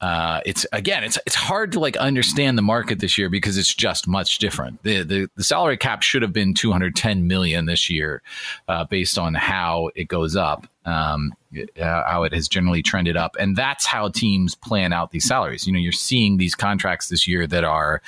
Uh, 0.00 0.40
it's 0.44 0.66
again, 0.72 1.04
it's 1.04 1.18
it's 1.26 1.34
hard 1.34 1.72
to 1.72 1.80
like 1.80 1.96
understand 1.96 2.58
the 2.58 2.62
market 2.62 2.98
this 2.98 3.16
year 3.16 3.30
because 3.30 3.56
it's 3.56 3.74
just 3.74 4.06
much 4.06 4.38
different. 4.38 4.82
The 4.82 5.02
the, 5.02 5.30
the 5.36 5.44
salary 5.44 5.78
cap 5.78 6.02
should 6.02 6.22
have 6.22 6.32
been 6.32 6.52
210 6.52 7.26
million 7.26 7.64
this 7.66 7.88
year, 7.88 8.22
uh, 8.68 8.84
based 8.84 9.18
on 9.18 9.34
how 9.34 9.90
it 9.94 10.08
goes 10.08 10.36
up 10.36 10.66
um, 10.86 11.32
uh, 11.80 12.02
how 12.06 12.22
it 12.22 12.32
has 12.32 12.48
generally 12.48 12.82
trended 12.82 13.16
up. 13.16 13.36
And 13.38 13.56
that's 13.56 13.86
how 13.86 14.08
teams 14.08 14.54
plan 14.54 14.92
out 14.92 15.10
these 15.10 15.26
salaries. 15.26 15.66
You 15.66 15.72
know, 15.72 15.78
you're 15.78 15.92
seeing 15.92 16.36
these 16.36 16.54
contracts 16.54 17.08
this 17.08 17.26
year 17.26 17.46
that 17.46 17.64
are 17.64 18.02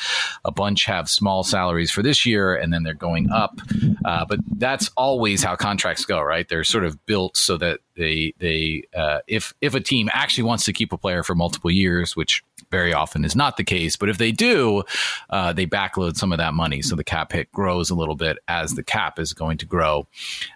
a 0.45 0.53
bunch 0.53 0.85
have 0.85 1.09
small 1.09 1.43
salaries 1.43 1.91
for 1.91 2.03
this 2.03 2.25
year 2.25 2.55
and 2.55 2.73
then 2.73 2.85
they're 2.85 2.95
going 2.95 3.31
up. 3.31 3.59
Uh, 4.05 4.25
but 4.25 4.39
that's 4.57 4.91
always 4.97 5.43
how 5.43 5.57
contracts 5.57 6.05
go, 6.05 6.21
right? 6.21 6.49
They're 6.49 6.65
sort 6.65 6.85
of 6.85 7.05
built 7.07 7.37
so 7.37 7.57
that 7.59 7.81
they, 7.97 8.33
they, 8.39 8.85
uh, 8.97 9.21
if, 9.27 9.53
if 9.61 9.75
a 9.75 9.81
team 9.81 10.09
actually 10.13 10.45
wants 10.45 10.65
to 10.65 10.73
keep 10.73 10.93
a 10.93 10.99
player 10.99 11.23
for 11.23 11.35
multiple 11.35 11.71
years, 11.71 12.17
which 12.17 12.43
very 12.71 12.93
often 12.93 13.25
is 13.25 13.37
not 13.37 13.57
the 13.57 13.65
case. 13.65 13.97
But 13.97 14.09
if 14.09 14.19
they 14.19 14.33
do, 14.33 14.83
uh, 15.31 15.53
they 15.53 15.67
backload 15.67 16.17
some 16.17 16.33
of 16.33 16.39
that 16.39 16.55
money. 16.55 16.83
So 16.83 16.97
the 16.97 17.05
cap 17.05 17.33
hit 17.33 17.51
grows 17.53 17.91
a 17.91 17.95
little 17.95 18.17
bit 18.17 18.39
as 18.49 18.75
the 18.75 18.83
cap 18.83 19.19
is 19.19 19.33
going 19.33 19.59
to 19.59 19.67
grow. 19.67 20.07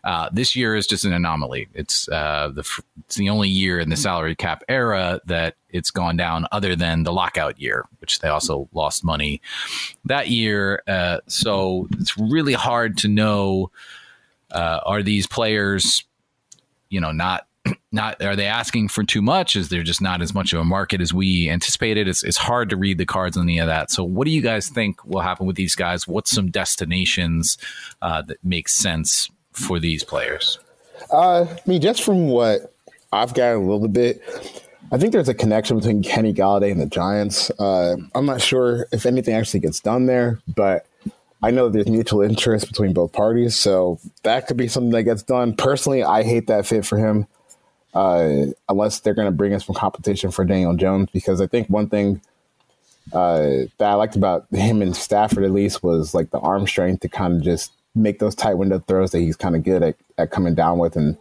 Uh, 0.04 0.28
this 0.32 0.54
year 0.56 0.74
is 0.74 0.86
just 0.86 1.04
an 1.04 1.12
anomaly. 1.12 1.68
It's, 1.74 2.08
uh, 2.08 2.50
the, 2.54 2.68
it's 3.04 3.16
the 3.16 3.30
only 3.30 3.48
year 3.48 3.78
in 3.78 3.88
the 3.90 3.96
salary 3.96 4.34
cap 4.34 4.62
era 4.68 5.20
that 5.26 5.56
it's 5.70 5.90
gone 5.90 6.16
down 6.16 6.46
other 6.52 6.76
than 6.76 7.02
the 7.02 7.12
lockout 7.12 7.58
year, 7.58 7.84
which 8.00 8.20
they 8.20 8.28
also 8.28 8.68
lost 8.72 9.04
money 9.04 9.40
that 10.04 10.28
year. 10.28 10.82
Uh, 10.86 11.18
so 11.26 11.88
it's 11.92 12.16
really 12.18 12.52
hard 12.52 12.98
to 12.98 13.08
know 13.08 13.70
uh, 14.50 14.80
are 14.84 15.02
these 15.02 15.26
players, 15.26 16.04
you 16.90 17.00
know, 17.00 17.12
not 17.12 17.46
not 17.92 18.22
are 18.22 18.34
they 18.34 18.46
asking 18.46 18.88
for 18.88 19.04
too 19.04 19.22
much? 19.22 19.54
Is 19.54 19.68
there 19.68 19.82
just 19.82 20.00
not 20.00 20.22
as 20.22 20.34
much 20.34 20.52
of 20.52 20.60
a 20.60 20.64
market 20.64 21.00
as 21.00 21.12
we 21.12 21.48
anticipated? 21.48 22.08
It's, 22.08 22.22
it's 22.22 22.38
hard 22.38 22.70
to 22.70 22.76
read 22.76 22.98
the 22.98 23.06
cards 23.06 23.36
on 23.36 23.44
any 23.44 23.58
of 23.58 23.66
that. 23.66 23.90
So, 23.90 24.02
what 24.02 24.24
do 24.24 24.30
you 24.30 24.40
guys 24.40 24.68
think 24.68 25.04
will 25.04 25.20
happen 25.20 25.46
with 25.46 25.56
these 25.56 25.76
guys? 25.76 26.08
What's 26.08 26.30
some 26.30 26.50
destinations 26.50 27.58
uh, 28.00 28.22
that 28.22 28.38
make 28.42 28.68
sense 28.68 29.30
for 29.52 29.78
these 29.78 30.02
players? 30.02 30.58
Uh, 31.12 31.44
I 31.44 31.60
mean, 31.66 31.80
just 31.80 32.02
from 32.02 32.28
what 32.28 32.74
I've 33.12 33.34
got 33.34 33.54
a 33.54 33.58
little 33.58 33.88
bit, 33.88 34.22
I 34.90 34.98
think 34.98 35.12
there's 35.12 35.28
a 35.28 35.34
connection 35.34 35.76
between 35.76 36.02
Kenny 36.02 36.32
Golladay 36.32 36.72
and 36.72 36.80
the 36.80 36.86
Giants. 36.86 37.50
Uh, 37.58 37.96
I'm 38.14 38.26
not 38.26 38.40
sure 38.40 38.86
if 38.92 39.04
anything 39.04 39.34
actually 39.34 39.60
gets 39.60 39.80
done 39.80 40.06
there, 40.06 40.40
but 40.54 40.86
I 41.42 41.50
know 41.50 41.68
there's 41.68 41.88
mutual 41.88 42.22
interest 42.22 42.68
between 42.68 42.94
both 42.94 43.12
parties, 43.12 43.56
so 43.56 43.98
that 44.22 44.46
could 44.46 44.56
be 44.56 44.68
something 44.68 44.92
that 44.92 45.02
gets 45.02 45.22
done. 45.22 45.54
Personally, 45.54 46.02
I 46.02 46.22
hate 46.22 46.46
that 46.46 46.66
fit 46.66 46.86
for 46.86 46.96
him 46.96 47.26
uh, 47.94 48.46
unless 48.68 49.00
they're 49.00 49.14
going 49.14 49.26
to 49.26 49.32
bring 49.32 49.54
us 49.54 49.66
some 49.66 49.74
competition 49.74 50.30
for 50.30 50.44
Daniel 50.44 50.74
Jones. 50.74 51.08
Because 51.12 51.40
I 51.40 51.46
think 51.46 51.68
one 51.68 51.88
thing 51.88 52.20
uh, 53.12 53.66
that 53.78 53.90
I 53.90 53.94
liked 53.94 54.16
about 54.16 54.46
him 54.52 54.82
and 54.82 54.96
Stafford 54.96 55.44
at 55.44 55.52
least 55.52 55.82
was 55.82 56.14
like 56.14 56.30
the 56.30 56.38
arm 56.38 56.66
strength 56.66 57.00
to 57.00 57.08
kind 57.08 57.36
of 57.36 57.42
just 57.42 57.72
make 57.94 58.18
those 58.18 58.34
tight 58.34 58.54
window 58.54 58.78
throws 58.78 59.10
that 59.10 59.18
he's 59.18 59.36
kind 59.36 59.56
of 59.56 59.64
good 59.64 59.82
at, 59.82 59.96
at 60.18 60.30
coming 60.30 60.54
down 60.54 60.78
with. 60.78 60.96
And 60.96 61.16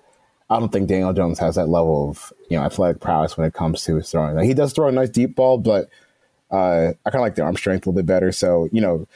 I 0.49 0.59
don't 0.59 0.71
think 0.71 0.87
Daniel 0.87 1.13
Jones 1.13 1.39
has 1.39 1.55
that 1.55 1.67
level 1.67 2.09
of 2.09 2.31
you 2.49 2.57
know 2.57 2.63
athletic 2.63 3.01
prowess 3.01 3.37
when 3.37 3.47
it 3.47 3.53
comes 3.53 3.83
to 3.85 3.95
his 3.95 4.09
throwing. 4.09 4.35
Like, 4.35 4.45
he 4.45 4.53
does 4.53 4.73
throw 4.73 4.87
a 4.87 4.91
nice 4.91 5.09
deep 5.09 5.35
ball, 5.35 5.57
but 5.57 5.89
uh, 6.51 6.91
I 7.05 7.09
kind 7.09 7.15
of 7.15 7.21
like 7.21 7.35
the 7.35 7.43
arm 7.43 7.55
strength 7.55 7.85
a 7.85 7.89
little 7.89 8.01
bit 8.01 8.07
better. 8.07 8.31
So 8.31 8.69
you 8.71 8.81
know. 8.81 9.07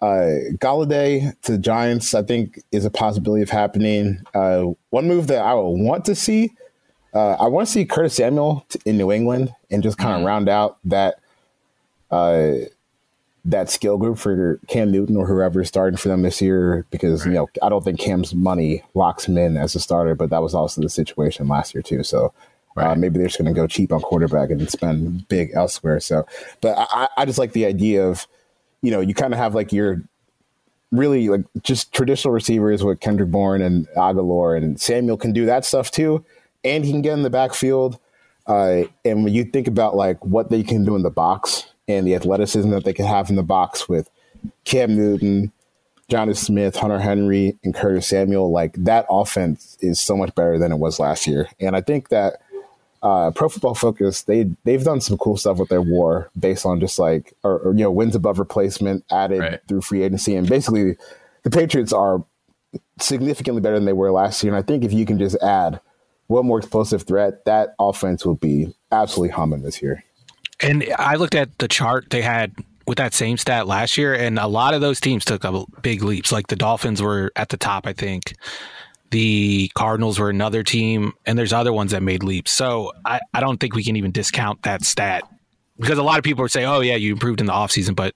Uh, 0.00 0.50
Golladay 0.58 1.32
to 1.42 1.52
the 1.52 1.58
Giants, 1.58 2.12
I 2.12 2.24
think, 2.24 2.60
is 2.72 2.84
a 2.84 2.90
possibility 2.90 3.40
of 3.40 3.50
happening. 3.50 4.20
Uh, 4.34 4.72
one 4.90 5.06
move 5.06 5.28
that 5.28 5.44
I 5.44 5.54
would 5.54 5.62
want 5.62 6.04
to 6.06 6.16
see, 6.16 6.50
uh, 7.14 7.36
I 7.38 7.46
want 7.48 7.66
to 7.66 7.72
see 7.72 7.84
Curtis 7.84 8.14
Samuel 8.14 8.64
t- 8.68 8.80
in 8.86 8.96
New 8.96 9.12
England 9.12 9.54
and 9.70 9.82
just 9.82 9.98
kind 9.98 10.12
of 10.12 10.18
Mm-hmm. 10.18 10.26
round 10.26 10.48
out 10.48 10.78
that 10.84 11.16
uh, 12.10 12.52
that 13.44 13.70
skill 13.70 13.98
group 13.98 14.18
for 14.18 14.58
Cam 14.68 14.90
Newton 14.92 15.16
or 15.16 15.26
whoever 15.26 15.62
is 15.62 15.68
starting 15.68 15.96
for 15.96 16.08
them 16.08 16.22
this 16.22 16.40
year. 16.40 16.86
Because 16.90 17.24
you 17.26 17.32
know, 17.32 17.48
I 17.62 17.68
don't 17.68 17.82
think 17.84 17.98
Cam's 17.98 18.34
money 18.34 18.82
locks 18.94 19.26
him 19.26 19.36
in 19.38 19.56
as 19.56 19.74
a 19.74 19.80
starter, 19.80 20.14
but 20.14 20.30
that 20.30 20.42
was 20.42 20.54
also 20.54 20.80
the 20.80 20.88
situation 20.88 21.48
last 21.48 21.74
year 21.74 21.82
too. 21.82 22.02
So. 22.02 22.32
Uh, 22.74 22.94
maybe 22.94 23.18
they're 23.18 23.26
just 23.26 23.36
going 23.38 23.54
to 23.54 23.60
go 23.60 23.66
cheap 23.66 23.92
on 23.92 24.00
quarterback 24.00 24.48
and 24.48 24.70
spend 24.70 25.28
big 25.28 25.50
elsewhere. 25.52 26.00
So, 26.00 26.26
but 26.62 26.78
I, 26.78 26.86
I- 26.90 27.08
I 27.18 27.24
just 27.26 27.38
like 27.38 27.52
the 27.52 27.66
idea 27.66 28.02
of, 28.08 28.26
you 28.80 28.90
know, 28.90 29.00
you 29.00 29.12
kind 29.12 29.34
of 29.34 29.38
have 29.38 29.54
like 29.54 29.74
your 29.74 30.00
really 30.90 31.28
like 31.28 31.42
just 31.62 31.92
traditional 31.92 32.32
receivers 32.32 32.82
with 32.82 32.98
Kendrick 33.00 33.30
Bourne 33.30 33.60
and 33.60 33.86
Agholor 33.88 34.56
and 34.56 34.80
Samuel 34.80 35.18
can 35.18 35.34
do 35.34 35.44
that 35.44 35.66
stuff 35.66 35.90
too, 35.90 36.24
and 36.64 36.84
he 36.84 36.90
can 36.92 37.02
get 37.02 37.14
in 37.14 37.22
the 37.22 37.30
backfield. 37.30 37.98
Uh, 38.46 38.82
and 39.04 39.24
when 39.24 39.32
you 39.32 39.44
think 39.44 39.68
about 39.68 39.94
like 39.94 40.24
what 40.24 40.50
they 40.50 40.62
can 40.62 40.84
do 40.84 40.96
in 40.96 41.02
the 41.02 41.10
box 41.10 41.64
and 41.88 42.06
the 42.06 42.14
athleticism 42.14 42.70
that 42.70 42.84
they 42.84 42.92
can 42.92 43.06
have 43.06 43.30
in 43.30 43.36
the 43.36 43.42
box 43.42 43.88
with 43.88 44.10
Cam 44.64 44.96
Newton, 44.96 45.52
Jonnu 46.10 46.36
Smith, 46.36 46.76
Hunter 46.76 46.98
Henry, 46.98 47.56
and 47.62 47.74
Curtis 47.74 48.08
Samuel, 48.08 48.50
like 48.50 48.74
that 48.74 49.06
offense 49.08 49.76
is 49.80 50.00
so 50.00 50.16
much 50.16 50.34
better 50.34 50.58
than 50.58 50.72
it 50.72 50.76
was 50.76 50.98
last 50.98 51.26
year. 51.26 51.48
And 51.60 51.76
I 51.76 51.80
think 51.80 52.08
that 52.08 52.40
uh, 53.02 53.30
Pro 53.32 53.48
Football 53.48 53.74
Focus 53.74 54.22
they 54.22 54.50
they've 54.64 54.84
done 54.84 55.00
some 55.00 55.18
cool 55.18 55.36
stuff 55.36 55.58
with 55.58 55.68
their 55.68 55.82
war 55.82 56.30
based 56.38 56.64
on 56.66 56.78
just 56.80 56.98
like 56.98 57.32
or, 57.42 57.58
or 57.58 57.72
you 57.72 57.82
know 57.82 57.90
wins 57.90 58.14
above 58.14 58.38
replacement 58.38 59.04
added 59.10 59.40
Right. 59.40 59.60
through 59.68 59.80
free 59.82 60.02
agency, 60.02 60.34
and 60.36 60.48
basically 60.48 60.96
the 61.42 61.50
Patriots 61.50 61.92
are 61.92 62.24
significantly 63.00 63.60
better 63.60 63.74
than 63.76 63.86
they 63.86 63.92
were 63.92 64.12
last 64.12 64.42
year. 64.42 64.52
And 64.54 64.62
I 64.62 64.64
think 64.64 64.84
if 64.84 64.92
you 64.92 65.04
can 65.04 65.18
just 65.18 65.36
add 65.42 65.80
one 66.32 66.46
more 66.46 66.58
explosive 66.58 67.02
threat, 67.02 67.44
that 67.44 67.74
offense 67.78 68.26
will 68.26 68.34
be 68.34 68.74
absolutely 68.90 69.30
humming 69.30 69.62
this 69.62 69.80
year. 69.82 70.02
And 70.60 70.84
I 70.98 71.16
looked 71.16 71.34
at 71.34 71.58
the 71.58 71.68
chart 71.68 72.10
they 72.10 72.22
had 72.22 72.54
with 72.86 72.98
that 72.98 73.14
same 73.14 73.36
stat 73.36 73.66
last 73.66 73.96
year, 73.96 74.14
and 74.14 74.38
a 74.38 74.46
lot 74.46 74.74
of 74.74 74.80
those 74.80 75.00
teams 75.00 75.24
took 75.24 75.44
up 75.44 75.66
big 75.82 76.02
leaps. 76.02 76.32
Like 76.32 76.48
the 76.48 76.56
Dolphins 76.56 77.00
were 77.00 77.32
at 77.36 77.48
the 77.48 77.56
top, 77.56 77.86
I 77.86 77.92
think. 77.92 78.34
The 79.10 79.70
Cardinals 79.74 80.18
were 80.18 80.30
another 80.30 80.62
team, 80.62 81.12
and 81.26 81.38
there's 81.38 81.52
other 81.52 81.72
ones 81.72 81.92
that 81.92 82.02
made 82.02 82.22
leaps. 82.22 82.50
So 82.50 82.92
I, 83.04 83.20
I 83.34 83.40
don't 83.40 83.58
think 83.58 83.74
we 83.74 83.84
can 83.84 83.96
even 83.96 84.10
discount 84.10 84.62
that 84.62 84.84
stat 84.84 85.22
because 85.78 85.98
a 85.98 86.02
lot 86.02 86.18
of 86.18 86.24
people 86.24 86.44
are 86.44 86.48
saying, 86.48 86.66
oh, 86.66 86.80
yeah, 86.80 86.96
you 86.96 87.12
improved 87.12 87.40
in 87.40 87.46
the 87.46 87.52
offseason, 87.52 87.94
but 87.94 88.14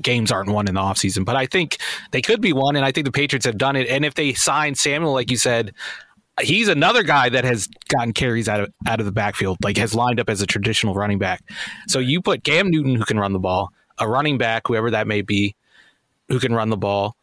games 0.00 0.32
aren't 0.32 0.48
won 0.48 0.68
in 0.68 0.74
the 0.74 0.80
offseason. 0.80 1.24
But 1.24 1.36
I 1.36 1.46
think 1.46 1.78
they 2.12 2.22
could 2.22 2.40
be 2.40 2.52
won, 2.52 2.76
and 2.76 2.84
I 2.84 2.92
think 2.92 3.04
the 3.04 3.12
Patriots 3.12 3.44
have 3.44 3.58
done 3.58 3.76
it. 3.76 3.88
And 3.88 4.04
if 4.04 4.14
they 4.14 4.32
sign 4.32 4.74
Samuel, 4.74 5.12
like 5.12 5.30
you 5.30 5.36
said, 5.36 5.74
he's 6.42 6.68
another 6.68 7.02
guy 7.02 7.28
that 7.28 7.44
has 7.44 7.68
gotten 7.88 8.12
carries 8.12 8.48
out 8.48 8.60
of 8.60 8.72
out 8.86 9.00
of 9.00 9.06
the 9.06 9.12
backfield, 9.12 9.58
like 9.62 9.76
has 9.76 9.94
lined 9.94 10.20
up 10.20 10.28
as 10.28 10.42
a 10.42 10.46
traditional 10.46 10.94
running 10.94 11.18
back. 11.18 11.42
So 11.88 11.98
you 11.98 12.20
put 12.20 12.44
Cam 12.44 12.70
Newton 12.70 12.94
who 12.94 13.04
can 13.04 13.18
run 13.18 13.32
the 13.32 13.38
ball, 13.38 13.72
a 13.98 14.08
running 14.08 14.38
back, 14.38 14.66
whoever 14.66 14.90
that 14.90 15.06
may 15.06 15.22
be, 15.22 15.54
who 16.28 16.38
can 16.38 16.54
run 16.54 16.70
the 16.70 16.76
ball. 16.76 17.16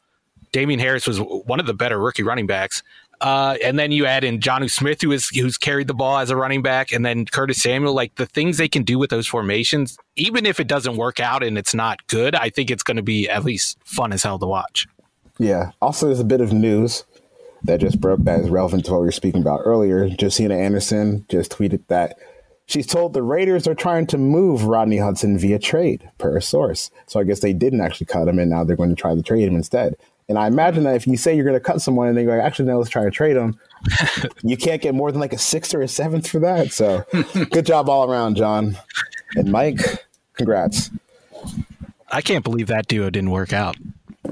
Damien 0.52 0.80
Harris 0.80 1.06
was 1.06 1.20
one 1.20 1.60
of 1.60 1.68
the 1.68 1.74
better 1.74 2.00
rookie 2.00 2.24
running 2.24 2.48
backs. 2.48 2.82
Uh, 3.22 3.58
and 3.62 3.78
then 3.78 3.92
you 3.92 4.06
add 4.06 4.24
in 4.24 4.40
Jonnu 4.40 4.72
Smith, 4.72 5.02
who 5.02 5.12
is 5.12 5.28
who's 5.30 5.58
carried 5.58 5.88
the 5.88 5.94
ball 5.94 6.20
as 6.20 6.30
a 6.30 6.38
running 6.38 6.62
back, 6.62 6.94
and 6.94 7.06
then 7.06 7.26
Curtis 7.26 7.62
Samuel. 7.62 7.94
Like 7.94 8.16
the 8.16 8.26
things 8.26 8.58
they 8.58 8.70
can 8.70 8.84
do 8.84 8.98
with 8.98 9.10
those 9.10 9.28
formations, 9.28 9.98
even 10.16 10.46
if 10.46 10.60
it 10.60 10.68
doesn't 10.68 10.96
work 10.96 11.20
out 11.20 11.44
and 11.44 11.58
it's 11.58 11.74
not 11.74 12.06
good, 12.08 12.34
I 12.34 12.50
think 12.50 12.72
it's 12.72 12.84
going 12.84 12.98
to 12.98 13.04
be 13.04 13.28
at 13.30 13.44
least 13.44 13.78
fun 13.84 14.14
as 14.14 14.24
hell 14.24 14.40
to 14.40 14.48
watch. 14.48 14.88
Yeah. 15.38 15.72
Also, 15.82 16.06
there's 16.08 16.20
a 16.20 16.26
bit 16.26 16.42
of 16.42 16.54
news 16.54 17.04
that 17.64 17.80
just 17.80 18.00
broke 18.00 18.24
that 18.24 18.42
is 18.42 18.50
relevant 18.50 18.86
to 18.86 18.92
what 18.92 19.02
we 19.02 19.08
were 19.08 19.12
speaking 19.12 19.42
about 19.42 19.62
earlier. 19.64 20.10
Josina 20.10 20.56
Anderson 20.56 21.26
just 21.30 21.52
tweeted 21.52 21.82
that 21.88 22.18
she's 22.66 22.88
told 22.88 23.14
the 23.14 23.24
Raiders 23.24 23.68
are 23.68 23.76
trying 23.76 24.08
to 24.08 24.18
move 24.18 24.66
Rodney 24.66 24.98
Hudson 24.98 25.38
via 25.38 25.60
trade, 25.60 26.10
per 26.18 26.38
a 26.38 26.42
source. 26.42 26.92
So 27.08 27.20
I 27.20 27.24
guess 27.24 27.40
they 27.40 27.54
didn't 27.54 27.82
actually 27.82 28.08
cut 28.08 28.28
him, 28.28 28.40
and 28.40 28.50
now 28.50 28.64
they're 28.64 28.76
going 28.76 28.90
to 28.90 28.96
try 28.96 29.16
to 29.16 29.22
trade 29.22 29.48
him 29.48 29.56
instead. 29.56 29.96
And 30.30 30.38
I 30.38 30.46
imagine 30.46 30.84
that 30.84 30.96
if 30.96 31.08
you 31.08 31.18
say 31.18 31.36
you're 31.36 31.44
going 31.44 31.56
to 31.56 31.60
cut 31.60 31.82
someone 31.82 32.08
and 32.08 32.16
they 32.16 32.24
go, 32.24 32.40
actually, 32.40 32.66
no, 32.66 32.78
let's 32.78 32.92
try 32.92 33.04
to 33.04 33.10
trade 33.10 33.36
him, 33.36 33.60
you 34.44 34.56
can't 34.56 34.80
get 34.80 34.94
more 34.94 35.12
than 35.12 35.20
like 35.20 35.34
a 35.34 35.40
sixth 35.40 35.74
or 35.74 35.82
a 35.82 35.88
seventh 35.88 36.28
for 36.30 36.38
that. 36.40 36.72
So 36.72 37.04
good 37.50 37.66
job 37.66 37.90
all 37.90 38.10
around, 38.10 38.36
John. 38.36 38.78
And 39.36 39.52
Mike, 39.52 39.80
congrats. 40.34 40.92
I 42.12 42.22
can't 42.22 42.44
believe 42.44 42.68
that 42.68 42.88
duo 42.88 43.10
didn't 43.10 43.32
work 43.32 43.54
out. 43.54 43.76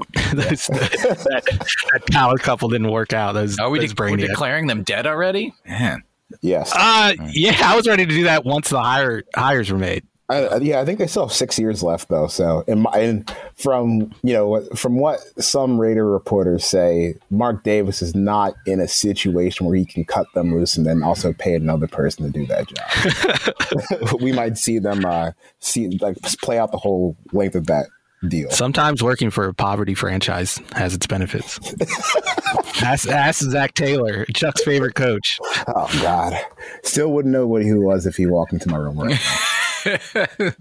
Those- 0.32 0.66
that, 0.68 1.44
that 1.92 2.02
power 2.10 2.36
couple 2.38 2.68
didn't 2.68 2.90
work 2.90 3.12
out. 3.12 3.32
Those, 3.32 3.58
Are 3.58 3.70
we, 3.70 3.80
those 3.80 3.94
de- 3.94 4.02
we're 4.02 4.16
declaring 4.16 4.66
them 4.66 4.82
dead 4.82 5.06
already? 5.06 5.54
Man, 5.66 6.02
Yes. 6.42 6.72
Uh, 6.76 7.14
yeah, 7.30 7.56
I 7.64 7.74
was 7.76 7.86
ready 7.88 8.04
to 8.04 8.10
do 8.14 8.24
that 8.24 8.44
once 8.44 8.68
the 8.68 8.80
hire 8.82 9.22
hires 9.34 9.70
were 9.72 9.78
made. 9.78 10.04
I, 10.30 10.44
I- 10.44 10.56
yeah, 10.58 10.78
I 10.80 10.84
think 10.84 10.98
they 10.98 11.06
still 11.06 11.26
have 11.26 11.34
six 11.34 11.58
years 11.58 11.82
left 11.82 12.10
though. 12.10 12.26
So, 12.26 12.64
and, 12.68 12.82
my, 12.82 12.90
and 12.98 13.34
from 13.54 14.12
you 14.22 14.34
know 14.34 14.46
what- 14.46 14.78
from 14.78 14.96
what 14.98 15.20
some 15.42 15.80
Raider 15.80 16.04
reporters 16.08 16.66
say, 16.66 17.14
Mark 17.30 17.64
Davis 17.64 18.02
is 18.02 18.14
not 18.14 18.52
in 18.66 18.78
a 18.78 18.86
situation 18.88 19.64
where 19.66 19.74
he 19.74 19.86
can 19.86 20.04
cut 20.04 20.26
them 20.34 20.54
loose 20.54 20.76
and 20.76 20.84
then 20.86 21.02
also 21.02 21.32
pay 21.32 21.54
another 21.54 21.86
person 21.88 22.30
to 22.30 22.30
do 22.30 22.44
that 22.46 22.66
job. 22.68 24.20
we 24.20 24.32
might 24.32 24.58
see 24.58 24.78
them 24.78 25.06
uh, 25.06 25.30
see 25.60 25.96
like 26.02 26.20
play 26.42 26.58
out 26.58 26.72
the 26.72 26.78
whole 26.78 27.16
length 27.32 27.54
of 27.54 27.66
that 27.68 27.86
deal. 28.26 28.50
Sometimes 28.50 29.02
working 29.02 29.30
for 29.30 29.46
a 29.46 29.54
poverty 29.54 29.94
franchise 29.94 30.60
has 30.72 30.94
its 30.94 31.06
benefits. 31.06 31.58
ask, 32.82 33.08
ask 33.08 33.42
Zac 33.42 33.74
Taylor, 33.74 34.24
Chuck's 34.34 34.64
favorite 34.64 34.94
coach. 34.94 35.38
Oh 35.68 35.88
God, 36.02 36.34
still 36.82 37.12
wouldn't 37.12 37.32
know 37.32 37.46
what 37.46 37.62
he 37.62 37.72
was 37.74 38.06
if 38.06 38.16
he 38.16 38.26
walked 38.26 38.52
into 38.52 38.68
my 38.68 38.76
room. 38.78 38.98
Right 38.98 39.10
now. 39.10 39.44
uh, 39.86 40.52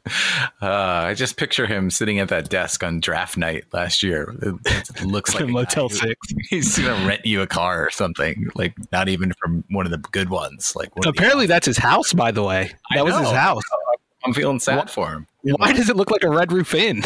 I 0.62 1.14
just 1.16 1.38
picture 1.38 1.66
him 1.66 1.90
sitting 1.90 2.20
at 2.20 2.30
that 2.30 2.50
desk 2.50 2.84
on 2.84 3.00
draft 3.00 3.38
night 3.38 3.66
last 3.74 4.04
year. 4.04 4.36
It, 4.42 4.56
it 4.66 5.06
looks 5.06 5.34
like 5.36 5.48
Motel 5.48 5.90
guy 5.90 5.94
who- 5.94 6.00
Six. 6.00 6.28
He's 6.50 6.78
gonna 6.78 7.08
rent 7.08 7.26
you 7.26 7.42
a 7.42 7.48
car 7.48 7.86
or 7.86 7.90
something, 7.90 8.50
like 8.56 8.76
not 8.92 9.10
even 9.10 9.34
from 9.42 9.64
one 9.70 9.86
of 9.86 9.92
the 9.92 9.98
good 9.98 10.30
ones. 10.30 10.74
Like 10.76 10.96
one 10.96 11.08
of 11.08 11.14
the- 11.16 11.20
Apparently, 11.20 11.48
that's 11.48 11.66
his 11.66 11.78
house. 11.78 12.14
By 12.14 12.32
the 12.32 12.44
way, 12.44 12.72
I 12.92 12.96
that 12.98 13.06
was 13.06 13.18
his 13.18 13.32
house. 13.32 13.64
I'm 14.24 14.34
feeling 14.34 14.60
sad 14.60 14.90
for 14.90 15.12
him. 15.12 15.28
Why 15.44 15.74
does 15.74 15.90
it 15.90 15.96
look 15.96 16.12
like 16.12 16.24
a 16.24 16.30
Red 16.30 16.52
Roof 16.52 16.74
Inn? 16.74 17.04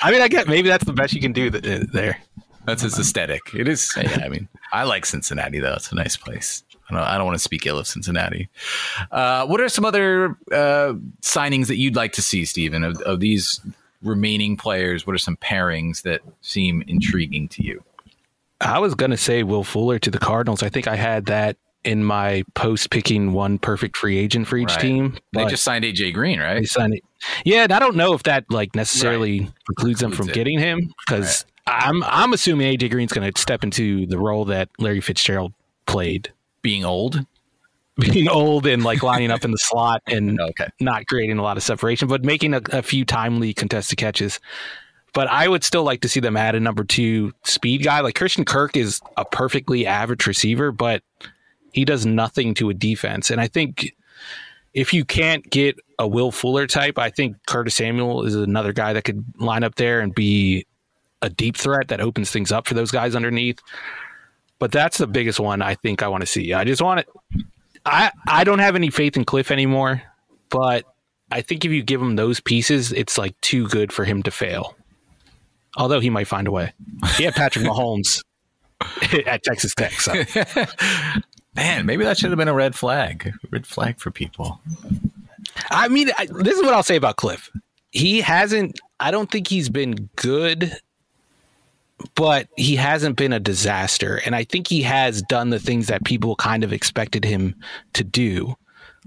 I 0.00 0.10
mean, 0.10 0.20
I 0.20 0.28
get 0.28 0.48
maybe 0.48 0.68
that's 0.68 0.84
the 0.84 0.92
best 0.92 1.12
you 1.12 1.20
can 1.20 1.32
do 1.32 1.50
th- 1.50 1.88
there. 1.92 2.18
That's 2.66 2.82
his 2.82 2.98
aesthetic. 2.98 3.40
It 3.54 3.66
is. 3.66 3.90
Yeah, 3.96 4.20
I 4.22 4.28
mean, 4.28 4.46
I 4.72 4.84
like 4.84 5.06
Cincinnati 5.06 5.58
though. 5.58 5.74
It's 5.74 5.90
a 5.90 5.94
nice 5.94 6.16
place. 6.16 6.62
I 6.90 6.94
don't. 6.94 7.02
I 7.02 7.16
don't 7.16 7.26
want 7.26 7.36
to 7.36 7.42
speak 7.42 7.64
ill 7.66 7.78
of 7.78 7.86
Cincinnati. 7.86 8.48
Uh, 9.10 9.46
what 9.46 9.60
are 9.60 9.68
some 9.68 9.84
other 9.84 10.36
uh, 10.52 10.94
signings 11.22 11.68
that 11.68 11.76
you'd 11.76 11.96
like 11.96 12.12
to 12.12 12.22
see, 12.22 12.44
Stephen, 12.44 12.84
of, 12.84 13.00
of 13.02 13.20
these 13.20 13.60
remaining 14.02 14.56
players? 14.56 15.06
What 15.06 15.14
are 15.14 15.18
some 15.18 15.36
pairings 15.36 16.02
that 16.02 16.20
seem 16.42 16.82
intriguing 16.86 17.48
to 17.48 17.64
you? 17.64 17.82
I 18.60 18.78
was 18.80 18.94
gonna 18.94 19.16
say 19.16 19.44
Will 19.44 19.64
Fuller 19.64 19.98
to 20.00 20.10
the 20.10 20.18
Cardinals. 20.18 20.62
I 20.62 20.68
think 20.68 20.86
I 20.86 20.96
had 20.96 21.26
that 21.26 21.56
in 21.84 22.04
my 22.04 22.42
post 22.54 22.90
picking 22.90 23.32
one 23.32 23.58
perfect 23.58 23.96
free 23.96 24.18
agent 24.18 24.46
for 24.48 24.56
each 24.56 24.70
Right. 24.70 24.80
team. 24.80 25.16
They 25.32 25.44
just 25.46 25.62
signed 25.62 25.84
AJ 25.84 26.12
Green, 26.12 26.38
right? 26.40 26.54
they 26.54 26.60
right? 26.60 26.68
signed 26.68 26.94
it. 26.94 27.04
Yeah, 27.44 27.62
and 27.64 27.72
I 27.72 27.78
don't 27.78 27.96
know 27.96 28.14
if 28.14 28.24
that 28.24 28.44
like 28.50 28.74
necessarily 28.74 29.50
precludes 29.64 30.00
them 30.00 30.12
from 30.12 30.28
it. 30.28 30.34
getting 30.34 30.58
him 30.58 30.92
because 31.06 31.44
I'm 31.66 32.02
I'm 32.04 32.32
assuming 32.32 32.76
AJ 32.76 32.90
Green's 32.90 33.12
gonna 33.12 33.32
step 33.36 33.62
into 33.64 34.06
the 34.06 34.18
role 34.18 34.44
that 34.46 34.68
Larry 34.78 35.00
Fitzgerald 35.00 35.52
played, 35.86 36.32
Being 36.62 36.84
old. 36.84 37.24
being 37.98 38.28
old 38.28 38.64
and 38.64 38.84
like 38.84 39.02
lining 39.02 39.30
up 39.32 39.44
in 39.44 39.50
the 39.50 39.58
slot 39.58 40.02
and 40.06 40.40
Okay. 40.50 40.68
not 40.80 41.04
creating 41.06 41.36
a 41.38 41.42
lot 41.42 41.56
of 41.56 41.64
separation, 41.64 42.06
but 42.06 42.24
making 42.24 42.54
a, 42.54 42.60
a 42.70 42.80
few 42.82 43.04
timely 43.04 43.52
contested 43.52 43.98
catches. 43.98 44.38
But 45.14 45.26
I 45.28 45.48
would 45.48 45.64
still 45.64 45.82
like 45.82 46.02
to 46.02 46.08
see 46.08 46.20
them 46.20 46.36
add 46.36 46.54
a 46.54 46.60
number 46.60 46.84
two 46.84 47.32
speed 47.44 47.82
guy. 47.82 48.00
Like 48.00 48.14
Christian 48.14 48.44
Kirk 48.44 48.76
is 48.76 49.00
a 49.16 49.24
perfectly 49.24 49.84
average 49.84 50.26
receiver, 50.28 50.70
but 50.70 51.02
he 51.72 51.84
does 51.84 52.06
nothing 52.06 52.54
to 52.54 52.70
a 52.70 52.74
defense. 52.74 53.30
And 53.30 53.40
I 53.40 53.48
think 53.48 53.94
if 54.74 54.92
you 54.92 55.04
can't 55.04 55.48
get 55.50 55.76
a 55.98 56.06
Will 56.06 56.30
Fuller 56.30 56.66
type, 56.66 56.98
I 56.98 57.10
think 57.10 57.36
Curtis 57.46 57.76
Samuel 57.76 58.24
is 58.24 58.34
another 58.34 58.72
guy 58.72 58.92
that 58.92 59.02
could 59.02 59.24
line 59.38 59.64
up 59.64 59.74
there 59.76 60.00
and 60.00 60.14
be 60.14 60.66
a 61.22 61.28
deep 61.28 61.56
threat 61.56 61.88
that 61.88 62.00
opens 62.00 62.30
things 62.30 62.52
up 62.52 62.66
for 62.66 62.74
those 62.74 62.90
guys 62.90 63.14
underneath. 63.14 63.58
But 64.58 64.72
that's 64.72 64.98
the 64.98 65.06
biggest 65.06 65.40
one 65.40 65.62
I 65.62 65.74
think 65.74 66.02
I 66.02 66.08
want 66.08 66.22
to 66.22 66.26
see. 66.26 66.52
I 66.52 66.64
just 66.64 66.82
want 66.82 67.00
it. 67.00 67.08
I 67.84 68.10
I 68.26 68.44
don't 68.44 68.58
have 68.58 68.76
any 68.76 68.90
faith 68.90 69.16
in 69.16 69.24
Cliff 69.24 69.50
anymore, 69.50 70.02
but 70.50 70.84
I 71.30 71.42
think 71.42 71.64
if 71.64 71.70
you 71.70 71.82
give 71.82 72.02
him 72.02 72.16
those 72.16 72.40
pieces, 72.40 72.92
it's 72.92 73.18
like 73.18 73.40
too 73.40 73.68
good 73.68 73.92
for 73.92 74.04
him 74.04 74.22
to 74.24 74.30
fail. 74.30 74.76
Although 75.76 76.00
he 76.00 76.10
might 76.10 76.26
find 76.26 76.48
a 76.48 76.50
way. 76.50 76.72
He 77.16 77.24
had 77.24 77.34
Patrick 77.34 77.64
Mahomes 77.66 78.22
at 79.26 79.42
Texas 79.42 79.74
Tech. 79.74 79.92
So 79.92 80.12
Man, 81.58 81.86
maybe 81.86 82.04
that 82.04 82.16
should 82.16 82.30
have 82.30 82.38
been 82.38 82.46
a 82.46 82.54
red 82.54 82.76
flag. 82.76 83.32
Red 83.50 83.66
flag 83.66 83.98
for 83.98 84.12
people. 84.12 84.60
I 85.72 85.88
mean, 85.88 86.08
I, 86.16 86.26
this 86.26 86.56
is 86.56 86.62
what 86.62 86.72
I'll 86.72 86.84
say 86.84 86.94
about 86.94 87.16
Cliff. 87.16 87.50
He 87.90 88.20
hasn't 88.20 88.78
I 89.00 89.10
don't 89.10 89.28
think 89.28 89.48
he's 89.48 89.68
been 89.68 90.08
good, 90.14 90.72
but 92.14 92.46
he 92.56 92.76
hasn't 92.76 93.16
been 93.16 93.32
a 93.32 93.40
disaster. 93.40 94.20
And 94.24 94.36
I 94.36 94.44
think 94.44 94.68
he 94.68 94.82
has 94.82 95.20
done 95.22 95.50
the 95.50 95.58
things 95.58 95.88
that 95.88 96.04
people 96.04 96.36
kind 96.36 96.62
of 96.62 96.72
expected 96.72 97.24
him 97.24 97.56
to 97.94 98.04
do. 98.04 98.54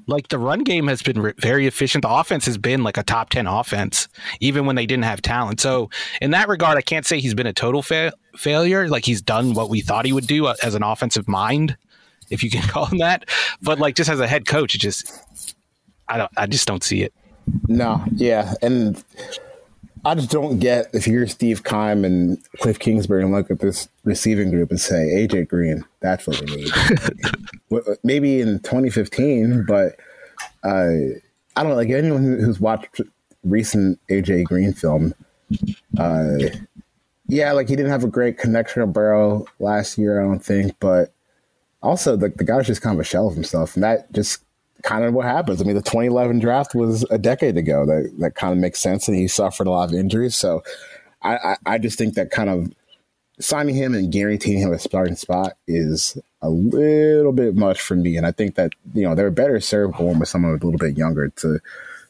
Like 0.07 0.27
the 0.27 0.37
run 0.37 0.65
game 0.65 0.87
has 0.87 1.01
been 1.01 1.21
re- 1.21 1.33
very 1.37 1.67
efficient. 1.67 2.01
The 2.01 2.09
offense 2.09 2.45
has 2.47 2.57
been 2.57 2.83
like 2.83 2.97
a 2.97 3.03
top 3.03 3.29
10 3.29 3.47
offense, 3.47 4.09
even 4.41 4.65
when 4.65 4.75
they 4.75 4.85
didn't 4.85 5.05
have 5.05 5.21
talent. 5.21 5.61
So, 5.61 5.89
in 6.21 6.31
that 6.31 6.49
regard, 6.49 6.77
I 6.77 6.81
can't 6.81 7.05
say 7.05 7.21
he's 7.21 7.33
been 7.33 7.47
a 7.47 7.53
total 7.53 7.81
fa- 7.81 8.11
failure. 8.35 8.89
Like 8.89 9.05
he's 9.05 9.21
done 9.21 9.53
what 9.53 9.69
we 9.69 9.79
thought 9.79 10.05
he 10.05 10.11
would 10.11 10.27
do 10.27 10.47
uh, 10.47 10.55
as 10.63 10.75
an 10.75 10.83
offensive 10.83 11.29
mind, 11.29 11.77
if 12.31 12.43
you 12.43 12.49
can 12.49 12.61
call 12.67 12.85
him 12.85 12.97
that. 12.99 13.29
But 13.61 13.79
like 13.79 13.95
just 13.95 14.09
as 14.09 14.19
a 14.19 14.27
head 14.27 14.47
coach, 14.47 14.73
it 14.73 14.79
just, 14.79 15.55
I 16.07 16.17
don't, 16.17 16.31
I 16.37 16.47
just 16.47 16.67
don't 16.67 16.83
see 16.83 17.03
it. 17.03 17.13
No, 17.67 18.03
yeah, 18.15 18.53
and 18.61 19.03
I 20.03 20.15
just 20.15 20.31
don't 20.31 20.59
get 20.59 20.87
if 20.93 21.07
you're 21.07 21.27
Steve 21.27 21.63
Keim 21.63 22.03
and 22.05 22.37
Cliff 22.59 22.79
Kingsbury 22.79 23.23
and 23.23 23.31
look 23.31 23.51
at 23.51 23.59
this 23.59 23.87
receiving 24.03 24.49
group 24.49 24.71
and 24.71 24.79
say 24.79 25.27
AJ 25.27 25.47
Green, 25.47 25.83
that's 25.99 26.27
what 26.27 26.39
we 26.41 26.55
need. 26.55 27.97
Maybe 28.03 28.41
in 28.41 28.59
2015, 28.59 29.65
but 29.67 29.95
uh, 30.63 31.19
I 31.55 31.63
don't 31.63 31.69
know. 31.69 31.75
Like 31.75 31.89
anyone 31.89 32.23
who's 32.23 32.59
watched 32.59 33.01
recent 33.43 33.99
AJ 34.09 34.45
Green 34.45 34.73
film, 34.73 35.13
uh, 35.97 36.37
yeah, 37.27 37.51
like 37.51 37.69
he 37.69 37.75
didn't 37.75 37.91
have 37.91 38.03
a 38.03 38.07
great 38.07 38.37
connection 38.37 38.81
to 38.81 38.87
Burrow 38.87 39.45
last 39.59 39.97
year, 39.97 40.21
I 40.21 40.25
don't 40.25 40.43
think, 40.43 40.75
but 40.79 41.13
also 41.81 42.15
the, 42.15 42.29
the 42.29 42.43
guy's 42.43 42.67
just 42.67 42.81
kind 42.81 42.95
of 42.95 42.99
a 42.99 43.03
shell 43.03 43.27
of 43.27 43.33
himself, 43.33 43.75
and 43.75 43.83
that 43.83 44.11
just 44.11 44.43
kind 44.83 45.03
of 45.03 45.13
what 45.13 45.25
happens. 45.25 45.61
I 45.61 45.65
mean, 45.65 45.75
the 45.75 45.81
2011 45.81 46.39
draft 46.39 46.75
was 46.75 47.05
a 47.09 47.17
decade 47.17 47.57
ago. 47.57 47.85
That 47.85 48.11
that 48.19 48.35
kind 48.35 48.53
of 48.53 48.59
makes 48.59 48.79
sense, 48.79 49.07
and 49.07 49.17
he 49.17 49.27
suffered 49.27 49.67
a 49.67 49.71
lot 49.71 49.89
of 49.89 49.95
injuries. 49.95 50.35
So, 50.35 50.63
I, 51.21 51.35
I, 51.35 51.57
I 51.65 51.77
just 51.77 51.97
think 51.97 52.15
that 52.15 52.31
kind 52.31 52.49
of 52.49 52.71
signing 53.39 53.75
him 53.75 53.93
and 53.93 54.11
guaranteeing 54.11 54.59
him 54.59 54.71
a 54.71 54.79
starting 54.79 55.15
spot 55.15 55.53
is 55.67 56.17
a 56.41 56.49
little 56.49 57.31
bit 57.31 57.55
much 57.55 57.81
for 57.81 57.95
me. 57.95 58.17
And 58.17 58.25
I 58.25 58.31
think 58.31 58.55
that 58.55 58.73
you 58.93 59.03
know 59.03 59.15
they're 59.15 59.31
better 59.31 59.59
served 59.59 59.97
going 59.97 60.19
with 60.19 60.29
someone 60.29 60.51
a 60.51 60.53
little 60.55 60.77
bit 60.77 60.97
younger 60.97 61.29
to 61.29 61.59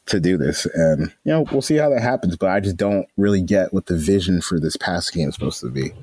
to 0.08 0.20
do 0.20 0.38
this. 0.38 0.66
And 0.74 1.14
you 1.24 1.32
know 1.32 1.46
we'll 1.52 1.62
see 1.62 1.78
how 1.78 1.90
that 1.90 2.02
happens. 2.02 2.36
But 2.38 2.50
I 2.50 2.60
just 2.60 2.78
don't 2.78 3.08
really 3.18 3.42
get 3.42 3.74
what 3.74 3.88
the 3.88 3.98
vision 3.98 4.42
for 4.42 4.60
this 4.60 4.78
passing 4.78 5.22
game 5.22 5.30
is 5.30 5.36
supposed 5.36 5.62
to 5.62 5.70
be. 5.70 5.94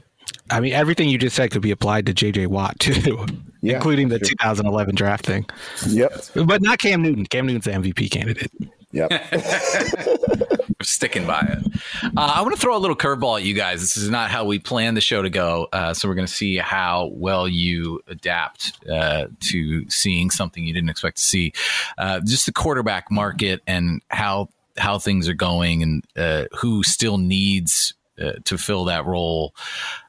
I 0.51 0.61
mean, 0.61 0.73
everything 0.73 1.09
you 1.09 1.19
just 1.19 1.37
said 1.37 1.51
could 1.51 1.63
be 1.63 1.71
applied 1.71 2.07
to 2.07 2.15
J.J. 2.15 2.47
Watt 2.47 2.79
too, 2.79 3.27
yeah, 3.61 3.77
including 3.77 4.09
the 4.09 4.19
sure. 4.19 4.29
2011 4.29 4.95
draft 4.95 5.27
thing. 5.27 5.47
Yep, 5.87 6.13
but 6.47 6.63
not 6.63 6.79
Cam 6.79 7.03
Newton. 7.03 7.27
Cam 7.27 7.47
Newton's 7.47 7.65
the 7.65 7.73
MVP 7.73 8.11
candidate. 8.11 8.51
Yep. 8.93 9.11
sticking 10.83 11.27
by 11.27 11.41
it. 11.41 11.81
Uh, 12.17 12.33
I 12.37 12.41
want 12.43 12.55
to 12.55 12.61
throw 12.61 12.77
a 12.77 12.79
little 12.79 12.97
curveball 12.97 13.39
at 13.39 13.45
you 13.45 13.55
guys. 13.55 13.81
This 13.81 13.97
is 13.97 14.09
not 14.09 14.31
how 14.31 14.45
we 14.45 14.59
planned 14.59 14.97
the 14.97 15.01
show 15.01 15.23
to 15.23 15.31
go. 15.31 15.69
Uh, 15.73 15.93
so 15.93 16.09
we're 16.09 16.15
going 16.15 16.27
to 16.27 16.33
see 16.33 16.57
how 16.57 17.11
well 17.13 17.49
you 17.49 18.01
adapt 18.07 18.73
uh, 18.89 19.27
to 19.41 19.89
seeing 19.91 20.31
something 20.31 20.65
you 20.65 20.73
didn't 20.73 20.91
expect 20.91 21.17
to 21.19 21.23
see. 21.23 21.53
Uh, 21.97 22.21
just 22.21 22.47
the 22.47 22.53
quarterback 22.53 23.11
market 23.11 23.63
and 23.67 24.03
how 24.09 24.49
how 24.77 24.97
things 24.97 25.29
are 25.29 25.35
going 25.35 25.83
and 25.83 26.05
uh, 26.17 26.45
who 26.57 26.85
still 26.85 27.19
needs 27.19 27.95
uh, 28.21 28.35
to 28.45 28.57
fill 28.57 28.85
that 28.85 29.05
role. 29.07 29.55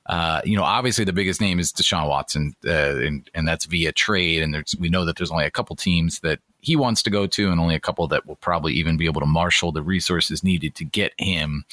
Uh, 0.10 0.42
you 0.44 0.58
know, 0.58 0.64
obviously 0.64 1.06
the 1.06 1.14
biggest 1.14 1.40
name 1.40 1.60
is 1.60 1.72
Deshaun 1.72 2.10
Watson, 2.10 2.56
uh, 2.66 2.98
and, 2.98 3.30
and 3.36 3.48
that's 3.48 3.66
via 3.66 3.92
trade. 3.92 4.42
And 4.42 4.66
we 4.80 4.90
know 4.90 5.06
that 5.06 5.18
there's 5.18 5.30
only 5.30 5.46
a 5.46 5.52
couple 5.52 5.76
teams 5.76 6.20
that 6.22 6.40
he 6.62 6.76
wants 6.76 7.04
to 7.04 7.12
go 7.12 7.28
to, 7.28 7.52
and 7.52 7.60
only 7.60 7.76
a 7.76 7.80
couple 7.80 8.08
that 8.08 8.26
will 8.26 8.36
probably 8.38 8.74
even 8.74 8.98
be 8.98 9.06
able 9.06 9.22
to 9.22 9.28
marshal 9.28 9.72
the 9.72 9.84
resources 9.84 10.44
needed 10.44 10.74
to 10.76 10.84
get 10.84 11.14
him. 11.20 11.64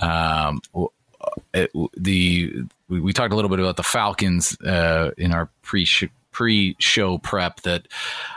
Um, 0.00 0.60
it, 1.52 1.72
the 1.96 2.64
we, 2.88 3.00
we, 3.00 3.12
talked 3.12 3.32
a 3.32 3.36
little 3.36 3.48
bit 3.48 3.58
about 3.58 3.76
the 3.76 3.82
Falcons 3.82 4.56
uh, 4.60 5.10
in 5.18 5.32
our 5.32 5.50
pre 5.62 5.86
pre-show 6.30 7.18
prep 7.18 7.60
that 7.62 7.86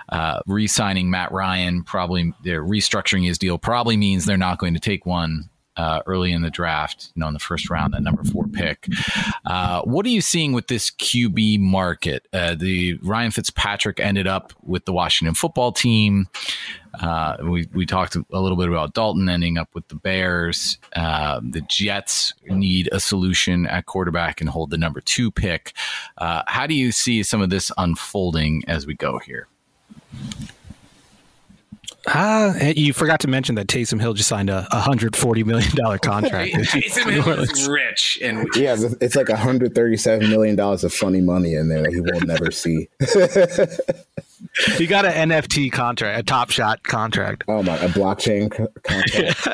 uh, 0.10 0.40
re-signing 0.46 1.10
Matt 1.10 1.32
Ryan 1.32 1.84
probably 1.84 2.32
they're 2.44 2.64
restructuring 2.64 3.26
his 3.26 3.38
deal 3.40 3.58
probably 3.58 3.98
means 3.98 4.26
they're 4.26 4.38
not 4.38 4.60
going 4.60 4.76
to 4.76 4.80
take 4.80 5.06
one 5.06 5.50
uh, 5.78 6.02
early 6.06 6.32
in 6.32 6.42
the 6.42 6.50
draft, 6.50 7.12
you 7.16 7.20
know, 7.20 7.28
in 7.28 7.34
the 7.34 7.40
first 7.40 7.70
round, 7.70 7.94
that 7.94 8.04
number 8.04 8.24
four 8.24 8.48
pick. 8.48 8.88
Uh, 9.46 9.82
what 9.84 10.06
are 10.06 10.10
you 10.10 10.22
seeing 10.22 10.54
with 10.54 10.68
this 10.68 10.92
QB 10.92 11.60
market? 11.60 12.28
Uh, 12.34 12.56
the 12.56 12.96
Ryan 13.04 13.32
Fitzpatrick 13.32 14.00
ended 14.00 14.28
up 14.28 14.54
with 14.64 14.86
the 14.86 14.94
Washington 14.94 15.36
football 15.36 15.72
team. 15.72 16.28
Uh, 17.00 17.38
we, 17.44 17.68
we 17.74 17.86
talked 17.86 18.16
a 18.16 18.40
little 18.40 18.58
bit 18.58 18.68
about 18.68 18.94
Dalton 18.94 19.30
ending 19.30 19.58
up 19.58 19.70
with 19.74 19.88
the 19.88 19.96
Bears. 19.96 20.78
Uh, 20.96 21.40
the 21.48 21.62
Jets 21.62 22.34
need 22.46 22.90
a 22.92 23.00
solution 23.00 23.68
at 23.68 23.86
quarterback 23.86 24.42
and 24.42 24.50
hold 24.50 24.72
the 24.72 24.78
number 24.78 25.02
two 25.02 25.30
pick. 25.30 25.74
Uh, 26.18 26.42
how 26.48 26.66
do 26.66 26.74
you 26.74 26.92
see 26.92 27.22
some 27.24 27.42
of 27.42 27.50
this 27.50 27.72
unfolding 27.78 28.64
as 28.68 28.88
we 28.88 28.96
go 28.96 29.20
here? 29.20 29.48
Ah, 32.10 32.56
uh, 32.58 32.74
you 32.76 32.94
forgot 32.94 33.20
to 33.22 33.28
mention 33.28 33.56
that 33.56 33.68
Taysom 33.68 34.00
Hill 34.00 34.14
just 34.14 34.30
signed 34.30 34.50
a 34.50 34.62
hundred 34.72 35.16
forty 35.16 35.44
million 35.44 35.76
dollar 35.76 35.98
contract. 36.02 36.54
Taysom 36.54 37.12
Hill 37.12 37.40
is 37.40 37.68
rich, 37.70 38.18
and 38.24 38.48
yeah, 38.56 38.78
it's 39.02 39.16
like 39.16 39.28
hundred 39.30 39.76
thirty 39.76 39.98
seven 39.98 40.30
million 40.30 40.56
dollars 40.56 40.86
of 40.86 40.94
funny 40.94 41.20
money 41.20 41.54
in 41.54 41.68
there 41.68 41.84
that 41.84 41.92
he 41.92 42.00
will 42.00 42.22
never 42.22 42.50
see. 42.50 42.88
he 44.78 44.88
got 44.88 45.06
an 45.06 45.30
NFT 45.30 45.70
contract, 45.72 46.20
a 46.20 46.24
Top 46.24 46.50
Shot 46.50 46.82
contract. 46.84 47.44
Oh 47.50 47.62
my, 47.62 47.76
a 47.78 47.90
blockchain 47.90 48.50
contract. 48.84 49.48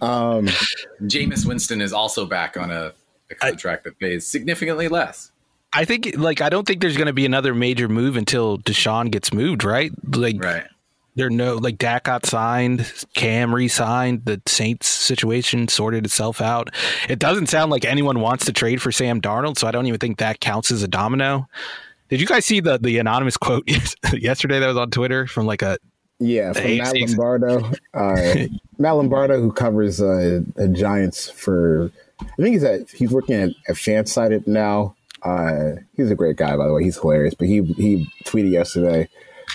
um, 0.02 0.46
Jameis 1.02 1.46
Winston 1.46 1.80
is 1.80 1.92
also 1.92 2.26
back 2.26 2.56
on 2.56 2.72
a, 2.72 2.92
a 3.30 3.34
contract 3.36 3.86
I, 3.86 3.90
that 3.90 3.98
pays 4.00 4.26
significantly 4.26 4.88
less. 4.88 5.30
I 5.72 5.84
think, 5.84 6.16
like, 6.16 6.40
I 6.40 6.48
don't 6.48 6.66
think 6.66 6.80
there's 6.80 6.96
going 6.96 7.08
to 7.08 7.12
be 7.12 7.26
another 7.26 7.54
major 7.54 7.86
move 7.86 8.16
until 8.16 8.56
Deshaun 8.58 9.10
gets 9.10 9.32
moved, 9.32 9.62
right? 9.62 9.92
Like, 10.14 10.42
right 10.42 10.64
there 11.16 11.30
no 11.30 11.56
like 11.56 11.78
Dak 11.78 12.04
got 12.04 12.26
signed, 12.26 12.92
Cam 13.14 13.54
re-signed, 13.54 14.24
the 14.26 14.40
Saints 14.46 14.86
situation 14.86 15.66
sorted 15.66 16.04
itself 16.04 16.40
out. 16.40 16.72
It 17.08 17.18
doesn't 17.18 17.48
sound 17.48 17.70
like 17.70 17.84
anyone 17.84 18.20
wants 18.20 18.44
to 18.44 18.52
trade 18.52 18.80
for 18.80 18.92
Sam 18.92 19.20
Darnold, 19.20 19.58
so 19.58 19.66
I 19.66 19.70
don't 19.72 19.86
even 19.86 19.98
think 19.98 20.18
that 20.18 20.40
counts 20.40 20.70
as 20.70 20.82
a 20.82 20.88
domino. 20.88 21.48
Did 22.10 22.20
you 22.20 22.26
guys 22.26 22.44
see 22.44 22.60
the 22.60 22.78
the 22.78 22.98
anonymous 22.98 23.36
quote 23.36 23.66
yesterday 24.12 24.60
that 24.60 24.66
was 24.66 24.76
on 24.76 24.90
Twitter 24.90 25.26
from 25.26 25.46
like 25.46 25.62
a 25.62 25.78
yeah 26.18 26.52
from 26.52 26.76
Matt 26.76 26.94
Lombardo, 26.94 27.72
uh, 27.94 28.34
Matt 28.78 28.96
Lombardo 28.96 29.40
who 29.40 29.52
covers 29.52 30.00
uh, 30.00 30.40
the 30.54 30.68
Giants 30.68 31.30
for 31.30 31.90
I 32.20 32.42
think 32.42 32.52
he's 32.52 32.64
at 32.64 32.90
he's 32.90 33.10
working 33.10 33.36
at, 33.36 33.50
at 33.68 33.76
Fansided 33.76 34.46
now. 34.46 34.94
Uh, 35.22 35.76
he's 35.96 36.10
a 36.10 36.14
great 36.14 36.36
guy 36.36 36.56
by 36.56 36.66
the 36.66 36.74
way. 36.74 36.84
He's 36.84 36.98
hilarious, 36.98 37.34
but 37.34 37.48
he 37.48 37.62
he 37.62 38.06
tweeted 38.24 38.52
yesterday 38.52 39.08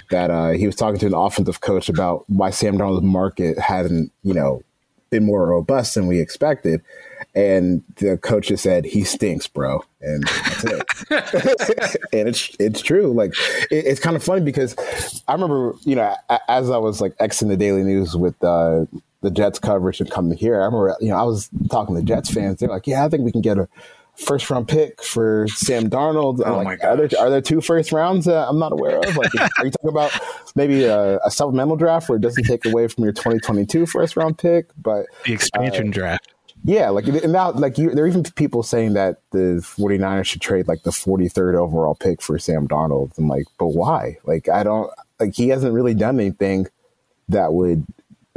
that 0.10 0.30
uh, 0.30 0.50
he 0.52 0.66
was 0.66 0.76
talking 0.76 1.00
to 1.00 1.08
an 1.08 1.14
offensive 1.14 1.62
coach 1.62 1.89
about 1.89 2.30
why 2.30 2.50
Sam 2.50 2.78
Darnold's 2.78 3.04
market 3.04 3.58
hadn't, 3.60 4.12
you 4.24 4.34
know, 4.34 4.62
been 5.10 5.26
more 5.26 5.46
robust 5.48 5.96
than 5.96 6.08
we 6.08 6.20
expected. 6.20 6.82
And 7.36 7.84
the 7.98 8.18
coach 8.18 8.48
just 8.48 8.64
said, 8.64 8.86
he 8.86 9.04
stinks, 9.04 9.48
bro. 9.48 9.84
And 10.02 10.24
that's 10.24 10.64
it. 10.64 11.96
and 12.14 12.28
it's 12.30 12.56
it's 12.60 12.82
true. 12.82 13.14
Like, 13.14 13.34
it, 13.70 13.86
it's 13.86 14.00
kind 14.00 14.16
of 14.16 14.24
funny 14.24 14.42
because 14.42 14.76
I 15.28 15.34
remember, 15.34 15.76
you 15.84 15.96
know, 15.96 16.16
as 16.48 16.70
I 16.70 16.78
was 16.78 17.00
like 17.00 17.16
Xing 17.18 17.50
the 17.50 17.58
Daily 17.58 17.84
News 17.84 18.18
with 18.18 18.42
uh, 18.44 18.86
the 19.22 19.32
Jets 19.32 19.60
coverage 19.60 20.02
and 20.02 20.10
coming 20.10 20.38
here, 20.38 20.56
I 20.56 20.66
remember, 20.66 20.96
you 21.00 21.10
know, 21.10 21.18
I 21.18 21.24
was 21.24 21.50
talking 21.70 21.96
to 21.96 22.02
Jets 22.02 22.34
fans. 22.34 22.60
They're 22.60 22.70
like, 22.70 22.88
yeah, 22.88 23.06
I 23.06 23.10
think 23.10 23.24
we 23.24 23.32
can 23.32 23.42
get 23.42 23.58
a 23.58 23.68
first 24.16 24.49
round 24.49 24.68
pick 24.68 25.03
for 25.03 25.47
Sam 25.49 25.89
Darnold. 25.89 26.41
Oh 26.45 26.57
like, 26.57 26.64
my 26.64 26.76
gosh. 26.76 26.86
Are 26.86 26.95
there, 27.07 27.20
are 27.20 27.30
there 27.30 27.41
two 27.41 27.62
first 27.62 27.91
rounds 27.91 28.28
uh, 28.28 28.47
I'm 28.47 28.59
not 28.59 28.72
aware 28.72 28.99
of? 28.99 29.18
Like, 29.18 29.32
are 29.59 29.66
you 29.66 29.72
talking 29.72 29.89
about 29.89 30.12
maybe 30.55 30.84
a, 30.84 31.20
a, 31.20 31.32
supplemental 31.32 31.76
draft 31.76 32.09
where 32.09 32.18
it 32.18 32.22
doesn't 32.22 32.43
take 32.43 32.66
away 32.66 32.88
from 32.88 33.03
your 33.03 33.14
2022 33.14 33.86
first 33.86 34.16
round 34.16 34.38
pick, 34.38 34.68
but 34.82 35.05
the 35.26 35.34
expansion 35.34 35.89
uh, 35.89 35.91
draft? 35.91 36.34
Yeah, 36.64 36.89
like 36.89 37.05
now, 37.05 37.51
like 37.51 37.78
you, 37.78 37.89
there 37.89 38.03
are 38.03 38.07
even 38.07 38.24
people 38.24 38.62
saying 38.62 38.93
that 38.93 39.22
the 39.32 39.64
49ers 39.64 40.26
should 40.26 40.41
trade 40.41 40.68
like 40.68 40.84
the 40.84 40.91
43rd 40.91 41.55
overall 41.55 41.95
pick 41.95 42.22
for 42.22 42.38
Sam 42.38 42.68
Darnold. 42.68 43.18
I'm 43.18 43.28
like, 43.28 43.45
but 43.57 43.68
why? 43.68 44.18
Like, 44.26 44.47
I 44.47 44.62
don't 44.62 44.91
like 45.20 45.34
he 45.36 45.49
hasn't 45.49 45.74
really 45.74 45.95
done 45.95 46.20
anything 46.20 46.68
that 47.30 47.53
would 47.53 47.86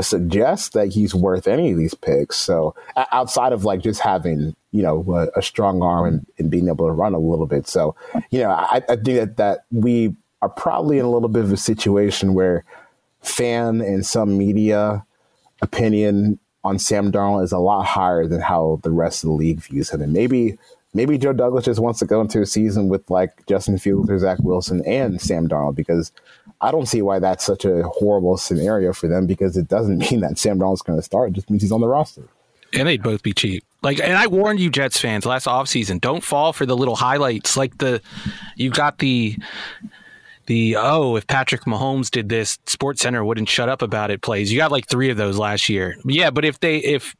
suggest 0.01 0.73
that 0.73 0.89
he's 0.93 1.15
worth 1.15 1.47
any 1.47 1.71
of 1.71 1.79
these 1.79 1.95
picks. 1.95 2.37
So 2.37 2.75
outside 3.13 3.53
of 3.53 3.65
like 3.65 3.81
just 3.81 4.01
having 4.01 4.55
you 4.73 4.83
know 4.83 5.05
a, 5.15 5.39
a 5.39 5.43
strong 5.43 5.83
arm 5.83 6.07
and, 6.07 6.27
and, 6.39 6.51
being 6.51 6.69
able 6.69 6.87
to 6.87 6.93
run 6.93 7.15
a 7.15 7.19
little 7.19 7.47
bit, 7.47 7.69
so 7.69 7.95
you 8.31 8.41
know 8.41 8.51
I, 8.51 8.83
I, 8.89 8.97
think 8.97 9.05
that 9.05 9.37
that 9.37 9.65
we 9.71 10.15
are 10.43 10.49
probably 10.49 10.99
in 10.99 11.05
a 11.05 11.11
little 11.11 11.29
bit 11.29 11.45
of 11.45 11.53
a 11.53 11.57
situation 11.57 12.35
where 12.35 12.65
fan 13.23 13.81
and 13.81 14.05
some 14.05 14.37
media 14.37 15.05
opinion 15.63 16.39
on 16.65 16.79
Sam 16.79 17.13
Darnold 17.13 17.45
is 17.45 17.53
a 17.53 17.59
lot 17.59 17.85
higher 17.85 18.27
than 18.27 18.41
how 18.41 18.81
the 18.83 18.91
rest 18.91 19.23
of 19.23 19.29
the 19.29 19.35
league 19.35 19.61
views 19.61 19.91
him, 19.91 20.03
and 20.03 20.13
maybe 20.13 20.59
maybe 20.93 21.19
Joe 21.19 21.33
Douglas 21.33 21.67
just 21.67 21.81
wants 21.81 22.01
to 22.01 22.07
go 22.07 22.21
into 22.21 22.41
a 22.41 22.47
season 22.47 22.89
with 22.89 23.09
like 23.11 23.47
Justin 23.47 23.79
Fields 23.79 24.11
or 24.11 24.19
Zach 24.19 24.39
Wilson 24.41 24.83
and 24.87 25.21
Sam 25.21 25.49
Darnold 25.49 25.77
because 25.77 26.11
I 26.65 26.71
don't 26.71 26.87
see 26.87 27.03
why 27.03 27.19
that's 27.19 27.45
such 27.45 27.65
a 27.65 27.83
horrible 27.85 28.39
scenario 28.39 28.93
for 28.93 29.07
them 29.07 29.27
because 29.27 29.57
it 29.57 29.69
doesn't 29.69 29.99
mean 30.11 30.21
that 30.21 30.39
Sam 30.39 30.59
Darnold's 30.59 30.83
going 30.83 30.99
to 30.99 31.03
start. 31.03 31.31
It 31.31 31.35
just 31.35 31.51
means 31.51 31.63
he's 31.63 31.73
on 31.73 31.81
the 31.81 31.89
roster. 31.89 32.23
and 32.73 32.89
they'd 32.89 33.03
both 33.03 33.23
be 33.23 33.33
cheap. 33.33 33.65
Like, 33.83 34.01
and 34.01 34.15
I 34.15 34.27
warned 34.27 34.61
you, 34.61 34.71
Jets 34.71 34.99
fans, 34.99 35.27
last 35.27 35.47
offseason, 35.47 36.01
don't 36.01 36.25
fall 36.25 36.55
for 36.55 36.65
the 36.65 36.75
little 36.77 36.97
highlights. 36.97 37.57
Like 37.57 37.77
the, 37.79 38.01
you 38.57 38.71
got 38.71 38.99
the, 38.99 39.37
the 40.47 40.77
oh, 40.77 41.17
if 41.17 41.27
Patrick 41.27 41.65
Mahomes 41.65 42.11
did 42.11 42.31
this, 42.31 42.59
Sports 42.67 43.03
Center 43.03 43.25
wouldn't 43.25 43.49
shut 43.49 43.69
up 43.69 43.83
about 43.83 44.11
it. 44.11 44.23
Plays. 44.23 44.51
You 44.51 44.59
got 44.59 44.73
like 44.73 44.89
three 44.89 45.11
of 45.11 45.19
those 45.19 45.37
last 45.37 45.69
year. 45.69 45.97
Yeah, 46.07 46.31
but 46.31 46.47
if 46.47 46.61
they 46.61 46.79
if 46.79 47.15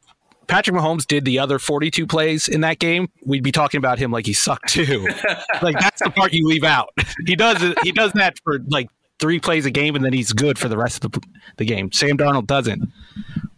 Patrick 0.47 0.75
Mahomes 0.75 1.05
did 1.05 1.25
the 1.25 1.39
other 1.39 1.59
42 1.59 2.07
plays 2.07 2.47
in 2.47 2.61
that 2.61 2.79
game, 2.79 3.09
we'd 3.25 3.43
be 3.43 3.51
talking 3.51 3.77
about 3.77 3.99
him 3.99 4.11
like 4.11 4.25
he 4.25 4.33
sucked 4.33 4.69
too. 4.69 5.07
like 5.61 5.79
that's 5.79 6.01
the 6.01 6.11
part 6.11 6.33
you 6.33 6.47
leave 6.47 6.63
out. 6.63 6.89
He 7.25 7.35
does 7.35 7.61
it. 7.61 7.77
He 7.83 7.91
does 7.91 8.11
that 8.13 8.39
for 8.43 8.59
like 8.67 8.89
three 9.19 9.39
plays 9.39 9.65
a 9.65 9.71
game, 9.71 9.95
and 9.95 10.03
then 10.03 10.13
he's 10.13 10.33
good 10.33 10.57
for 10.57 10.67
the 10.67 10.77
rest 10.77 11.05
of 11.05 11.11
the, 11.11 11.21
the 11.57 11.65
game. 11.65 11.91
Sam 11.91 12.17
Darnold 12.17 12.47
doesn't. 12.47 12.91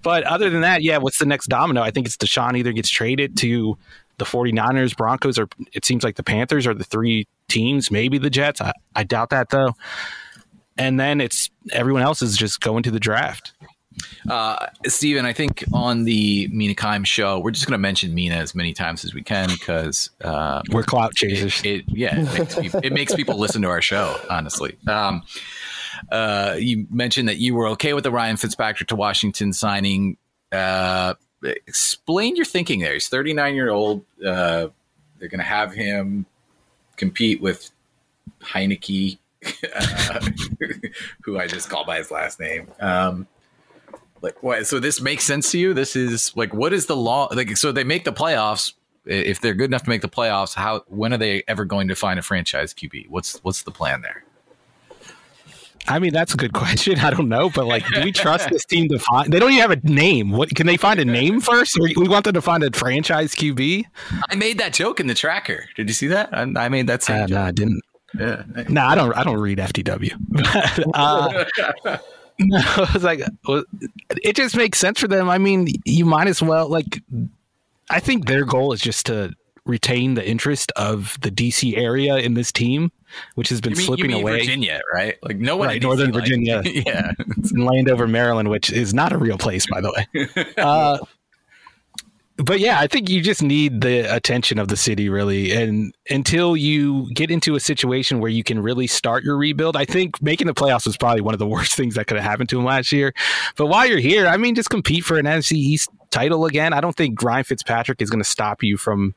But 0.03 0.23
other 0.23 0.49
than 0.49 0.61
that, 0.61 0.83
yeah, 0.83 0.97
what's 0.97 1.19
the 1.19 1.25
next 1.25 1.47
domino? 1.47 1.81
I 1.81 1.91
think 1.91 2.07
it's 2.07 2.17
Deshaun 2.17 2.57
either 2.57 2.71
gets 2.71 2.89
traded 2.89 3.37
to 3.37 3.77
the 4.17 4.25
49ers, 4.25 4.95
Broncos, 4.95 5.37
or 5.37 5.47
it 5.73 5.85
seems 5.85 6.03
like 6.03 6.15
the 6.15 6.23
Panthers 6.23 6.65
are 6.65 6.73
the 6.73 6.83
three 6.83 7.27
teams, 7.47 7.91
maybe 7.91 8.17
the 8.17 8.29
Jets. 8.29 8.61
I, 8.61 8.73
I 8.95 9.03
doubt 9.03 9.29
that 9.29 9.49
though. 9.49 9.75
And 10.77 10.99
then 10.99 11.21
it's 11.21 11.49
everyone 11.71 12.03
else 12.03 12.21
is 12.21 12.37
just 12.37 12.61
going 12.61 12.83
to 12.83 12.91
the 12.91 12.99
draft. 12.99 13.53
Uh, 14.29 14.67
Steven, 14.85 15.25
I 15.25 15.33
think 15.33 15.63
on 15.73 16.03
the 16.03 16.47
Mina 16.51 16.73
Kime 16.73 17.05
show, 17.05 17.39
we're 17.39 17.51
just 17.51 17.65
going 17.65 17.73
to 17.73 17.77
mention 17.77 18.13
Mina 18.13 18.35
as 18.35 18.53
many 18.53 18.73
times 18.73 19.05
as 19.05 19.13
we 19.13 19.23
can 19.23 19.49
because 19.49 20.09
uh, 20.23 20.61
we're 20.71 20.83
clout 20.83 21.15
chasers. 21.15 21.61
It, 21.63 21.67
it 21.67 21.85
yeah, 21.87 22.19
it 22.19 22.37
makes, 22.37 22.55
people, 22.55 22.79
it 22.83 22.93
makes, 22.93 23.15
people, 23.15 23.37
listen 23.37 23.61
to 23.61 23.69
our 23.69 23.81
show. 23.81 24.19
Honestly, 24.29 24.77
um, 24.87 25.23
uh, 26.11 26.55
you 26.59 26.87
mentioned 26.89 27.29
that 27.29 27.37
you 27.37 27.55
were 27.55 27.67
okay 27.69 27.93
with 27.93 28.03
the 28.03 28.11
Ryan 28.11 28.37
Fitzpatrick 28.37 28.89
to 28.89 28.95
Washington 28.95 29.53
signing. 29.53 30.17
Uh, 30.51 31.13
explain 31.43 32.35
your 32.35 32.45
thinking 32.45 32.79
there. 32.79 32.93
He's 32.93 33.09
39 33.09 33.55
year 33.55 33.69
old. 33.69 34.03
Uh, 34.19 34.67
they're 35.19 35.29
going 35.29 35.39
to 35.39 35.45
have 35.45 35.73
him 35.73 36.25
compete 36.95 37.41
with 37.41 37.71
Heinicke, 38.41 39.17
uh, 39.75 40.29
who 41.23 41.39
I 41.39 41.47
just 41.47 41.69
called 41.69 41.87
by 41.87 41.97
his 41.97 42.11
last 42.11 42.39
name. 42.39 42.67
Um, 42.79 43.27
like 44.21 44.41
what? 44.43 44.67
So 44.67 44.79
this 44.79 45.01
makes 45.01 45.23
sense 45.23 45.51
to 45.51 45.59
you? 45.59 45.73
This 45.73 45.95
is 45.95 46.35
like 46.35 46.53
what 46.53 46.73
is 46.73 46.85
the 46.85 46.95
law? 46.95 47.29
Like 47.31 47.57
so 47.57 47.71
they 47.71 47.83
make 47.83 48.05
the 48.05 48.13
playoffs. 48.13 48.73
If 49.05 49.39
they're 49.39 49.53
good 49.53 49.69
enough 49.69 49.83
to 49.83 49.89
make 49.89 50.01
the 50.01 50.09
playoffs, 50.09 50.53
how 50.55 50.83
when 50.87 51.13
are 51.13 51.17
they 51.17 51.43
ever 51.47 51.63
going 51.63 51.87
to 51.87 51.95
find 51.95 52.19
a 52.19 52.21
franchise 52.21 52.73
QB? 52.73 53.07
What's 53.09 53.37
what's 53.43 53.63
the 53.63 53.71
plan 53.71 54.01
there? 54.01 54.23
I 55.87 55.99
mean, 55.99 56.11
that's 56.11 56.33
a 56.33 56.37
good 56.37 56.53
question. 56.53 56.99
I 56.99 57.09
don't 57.09 57.29
know, 57.29 57.49
but 57.49 57.65
like, 57.65 57.87
do 57.87 58.03
we 58.03 58.11
trust 58.11 58.49
this 58.51 58.65
team 58.65 58.89
to 58.89 58.99
find? 58.99 59.31
They 59.31 59.39
don't 59.39 59.51
even 59.51 59.61
have 59.61 59.71
a 59.71 59.87
name. 59.87 60.31
What 60.31 60.53
can 60.53 60.67
they 60.67 60.77
find 60.77 60.99
a 60.99 61.05
name 61.05 61.39
first? 61.39 61.77
Or 61.79 61.83
we 61.83 62.07
want 62.07 62.25
them 62.25 62.33
to 62.33 62.41
find 62.41 62.63
a 62.63 62.71
franchise 62.71 63.33
QB. 63.33 63.85
I 64.29 64.35
made 64.35 64.57
that 64.59 64.73
joke 64.73 64.99
in 64.99 65.07
the 65.07 65.13
tracker. 65.13 65.65
Did 65.75 65.87
you 65.87 65.93
see 65.93 66.07
that? 66.07 66.29
I, 66.33 66.41
I 66.41 66.69
made 66.69 66.87
that 66.87 67.03
same. 67.03 67.23
Uh, 67.23 67.27
no, 67.27 67.41
I 67.41 67.51
didn't. 67.51 67.81
Yeah. 68.17 68.43
No, 68.69 68.85
I 68.85 68.95
don't. 68.95 69.15
I 69.17 69.23
don't 69.23 69.39
read 69.39 69.57
FTW. 69.57 70.13
uh, 70.93 71.97
no, 72.39 72.57
I 72.63 72.89
was 72.93 73.03
like, 73.03 73.21
it 74.23 74.35
just 74.35 74.55
makes 74.55 74.79
sense 74.79 74.99
for 74.99 75.07
them. 75.07 75.29
I 75.29 75.37
mean, 75.37 75.67
you 75.85 76.05
might 76.05 76.27
as 76.27 76.41
well 76.41 76.69
like. 76.69 77.01
I 77.89 78.01
think 78.01 78.27
their 78.27 78.43
goal 78.43 78.73
is 78.73 78.81
just 78.81 79.05
to 79.05 79.33
retain 79.67 80.15
the 80.15 80.27
interest 80.27 80.71
of 80.75 81.17
the 81.21 81.29
DC 81.29 81.77
area 81.77 82.17
in 82.17 82.33
this 82.33 82.51
team, 82.51 82.91
which 83.35 83.49
has 83.49 83.61
been 83.61 83.73
mean, 83.73 83.85
slipping 83.85 84.13
away. 84.13 84.39
Virginia, 84.39 84.81
right? 84.93 85.17
Like 85.21 85.37
no 85.37 85.57
one, 85.57 85.67
right, 85.67 85.81
Northern 85.81 86.11
Virginia, 86.11 86.61
like, 86.63 86.85
yeah, 86.87 87.11
in 87.53 87.65
Landover, 87.65 88.07
Maryland, 88.07 88.49
which 88.49 88.71
is 88.71 88.93
not 88.93 89.11
a 89.11 89.17
real 89.17 89.37
place, 89.37 89.65
by 89.67 89.81
the 89.81 89.91
way. 89.91 90.45
Uh, 90.57 90.97
but 92.37 92.59
yeah, 92.59 92.79
I 92.79 92.87
think 92.87 93.09
you 93.09 93.21
just 93.21 93.41
need 93.41 93.81
the 93.81 94.01
attention 94.15 94.59
of 94.59 94.67
the 94.67 94.77
city, 94.77 95.09
really, 95.09 95.51
and 95.51 95.93
until 96.09 96.55
you 96.55 97.11
get 97.13 97.31
into 97.31 97.55
a 97.55 97.59
situation 97.59 98.19
where 98.19 98.29
you 98.29 98.43
can 98.43 98.61
really 98.61 98.85
start 98.85 99.23
your 99.23 99.37
rebuild, 99.37 99.75
I 99.75 99.85
think 99.85 100.21
making 100.21 100.45
the 100.45 100.53
playoffs 100.53 100.85
was 100.85 100.97
probably 100.97 101.21
one 101.21 101.33
of 101.33 101.39
the 101.39 101.47
worst 101.55 101.73
things 101.73 101.95
that 101.95 102.05
could 102.05 102.17
have 102.17 102.23
happened 102.23 102.49
to 102.49 102.59
him 102.59 102.65
last 102.65 102.91
year. 102.91 103.13
But 103.55 103.67
while 103.67 103.87
you're 103.87 103.97
here, 103.97 104.27
I 104.27 104.37
mean, 104.37 104.53
just 104.53 104.69
compete 104.69 105.03
for 105.03 105.17
an 105.17 105.25
NFC 105.25 105.53
East 105.53 105.89
title 106.11 106.45
again. 106.45 106.73
I 106.73 106.81
don't 106.81 106.95
think 106.95 107.21
Ryan 107.21 107.43
Fitzpatrick 107.43 108.01
is 108.01 108.09
going 108.09 108.21
to 108.21 108.29
stop 108.29 108.61
you 108.61 108.77
from 108.77 109.15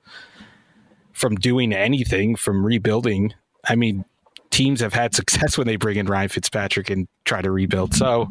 from 1.13 1.35
doing 1.35 1.75
anything, 1.75 2.37
from 2.37 2.65
rebuilding. 2.65 3.35
I 3.69 3.75
mean, 3.75 4.07
teams 4.49 4.81
have 4.81 4.95
had 4.95 5.15
success 5.15 5.59
when 5.59 5.67
they 5.67 5.77
bring 5.77 5.99
in 5.99 6.07
Ryan 6.07 6.31
Fitzpatrick 6.31 6.89
and 6.89 7.07
try 7.27 7.43
to 7.43 7.51
rebuild. 7.51 7.95
So, 7.95 8.29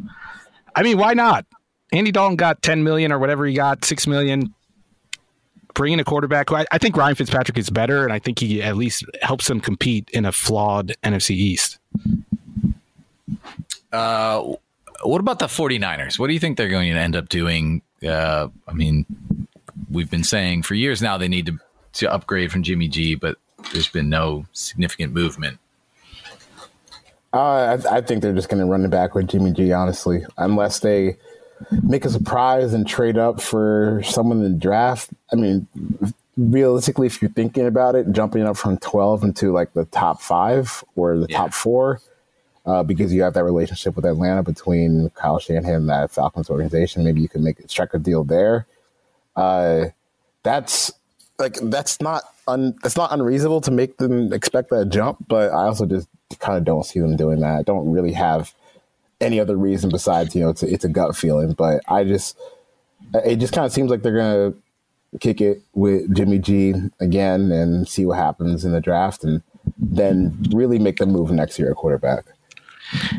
I 0.76 0.82
mean, 0.82 0.98
why 0.98 1.14
not? 1.14 1.46
Andy 1.92 2.12
Dalton 2.12 2.36
got 2.36 2.64
10 2.64 2.84
million 2.84 3.12
or 3.12 3.20
whatever 3.20 3.46
he 3.46 3.54
got, 3.54 3.86
6 3.86 4.08
million. 4.08 4.54
Bringing 5.80 6.02
a 6.02 6.04
quarterback, 6.04 6.52
I, 6.52 6.66
I 6.74 6.78
think 6.78 6.98
Ryan 6.98 7.16
Fitzpatrick 7.16 7.58
is 7.58 7.70
better, 7.70 8.04
and 8.04 8.12
I 8.12 8.20
think 8.20 8.40
he 8.40 8.62
at 8.62 8.76
least 8.76 9.06
helps 9.22 9.48
them 9.48 9.62
compete 9.62 10.10
in 10.12 10.26
a 10.26 10.32
flawed 10.34 10.94
NFC 11.06 11.30
East. 11.30 11.80
Uh, 13.90 14.56
what 15.04 15.22
about 15.22 15.40
the 15.40 15.46
49ers? 15.46 16.20
What 16.20 16.28
do 16.28 16.34
you 16.34 16.40
think 16.42 16.58
they're 16.58 16.68
going 16.68 16.92
to 16.94 17.00
end 17.00 17.16
up 17.16 17.30
doing? 17.30 17.82
Uh, 18.06 18.50
I 18.68 18.74
mean, 18.74 19.06
we've 19.90 20.12
been 20.12 20.26
saying 20.26 20.64
for 20.64 20.76
years 20.76 21.02
now 21.02 21.18
they 21.18 21.30
need 21.30 21.46
to 21.46 21.58
to 21.94 22.12
upgrade 22.12 22.52
from 22.52 22.62
Jimmy 22.62 22.90
G, 22.90 23.16
but 23.16 23.38
there's 23.72 23.88
been 23.88 24.10
no 24.10 24.48
significant 24.52 25.14
movement. 25.14 25.60
Uh, 27.32 27.78
I, 27.90 28.00
I, 28.00 28.02
think 28.02 28.22
they're 28.22 28.34
just 28.34 28.50
going 28.50 28.60
to 28.60 28.70
run 28.70 28.84
it 28.84 28.90
back 28.90 29.16
with 29.16 29.30
Jimmy 29.30 29.54
G, 29.54 29.72
honestly, 29.72 30.26
unless 30.38 30.82
they 30.82 31.16
make 31.84 32.06
a 32.06 32.10
surprise 32.10 32.74
and 32.74 32.88
trade 32.88 33.18
up 33.18 33.42
for 33.42 34.02
someone 34.04 34.44
in 34.44 34.54
the 34.54 34.60
draft. 34.60 35.10
I 35.32 35.36
mean, 35.36 35.68
realistically, 36.38 37.08
if 37.08 37.22
you're 37.22 37.32
thinking 37.32 37.66
about 37.66 37.96
it, 37.96 38.12
jumping 38.12 38.44
up 38.44 38.58
from 38.58 38.78
12 38.78 39.24
into 39.24 39.52
like 39.52 39.74
the 39.74 39.86
top 39.86 40.22
five 40.22 40.84
or 40.96 41.18
the 41.18 41.28
yeah. 41.30 41.38
top 41.38 41.54
four, 41.54 42.02
uh, 42.66 42.84
because 42.84 43.14
you 43.14 43.22
have 43.22 43.34
that 43.34 43.44
relationship 43.44 43.96
with 43.96 44.06
Atlanta 44.06 44.44
between 44.44 45.10
Kyle 45.16 45.40
Shanahan 45.40 45.76
and 45.76 45.90
that 45.90 46.12
Falcons 46.12 46.50
organization, 46.50 47.04
maybe 47.04 47.22
you 47.22 47.30
can 47.30 47.44
make 47.44 47.60
a 47.60 47.68
strike 47.68 47.94
a 47.94 48.00
deal 48.00 48.24
there. 48.24 48.68
Uh, 49.36 49.86
that's 50.44 50.92
like 51.40 51.58
that's 51.64 52.02
not 52.02 52.24
un, 52.48 52.76
that's 52.84 52.98
not 52.98 53.12
unreasonable 53.12 53.62
to 53.62 53.72
make 53.72 53.98
them 53.98 54.32
expect 54.34 54.70
that 54.70 54.90
jump, 54.90 55.26
but 55.28 55.52
I 55.52 55.64
also 55.66 55.86
just 55.86 56.08
kind 56.40 56.58
of 56.58 56.66
don't 56.66 56.86
see 56.86 57.00
them 57.00 57.16
doing 57.16 57.40
that. 57.40 57.60
I 57.60 57.64
don't 57.64 57.92
really 57.92 58.14
have 58.14 58.54
any 59.22 59.40
other 59.40 59.58
reason 59.58 59.90
besides 59.90 60.36
you 60.36 60.42
know 60.42 60.50
it's 60.50 60.64
a, 60.64 60.72
it's 60.72 60.86
a 60.86 60.90
gut 60.90 61.16
feeling, 61.16 61.54
but 61.54 61.82
I 61.88 62.04
just 62.04 62.38
it 63.14 63.38
just 63.38 63.54
kind 63.54 63.66
of 63.66 63.72
seems 63.72 63.90
like 63.90 64.02
they're 64.02 64.16
gonna 64.16 64.54
kick 65.20 65.42
it 65.42 65.62
with 65.74 66.14
Jimmy 66.16 66.40
G 66.40 66.74
again 67.00 67.52
and 67.52 67.88
see 67.88 68.06
what 68.06 68.18
happens 68.18 68.66
in 68.66 68.72
the 68.72 68.82
draft, 68.82 69.24
and 69.24 69.42
then 69.78 70.38
really 70.54 70.80
make 70.80 70.98
the 70.98 71.06
move 71.06 71.32
next 71.32 71.58
year 71.60 71.72
at 71.72 71.78
quarterback. 71.78 72.26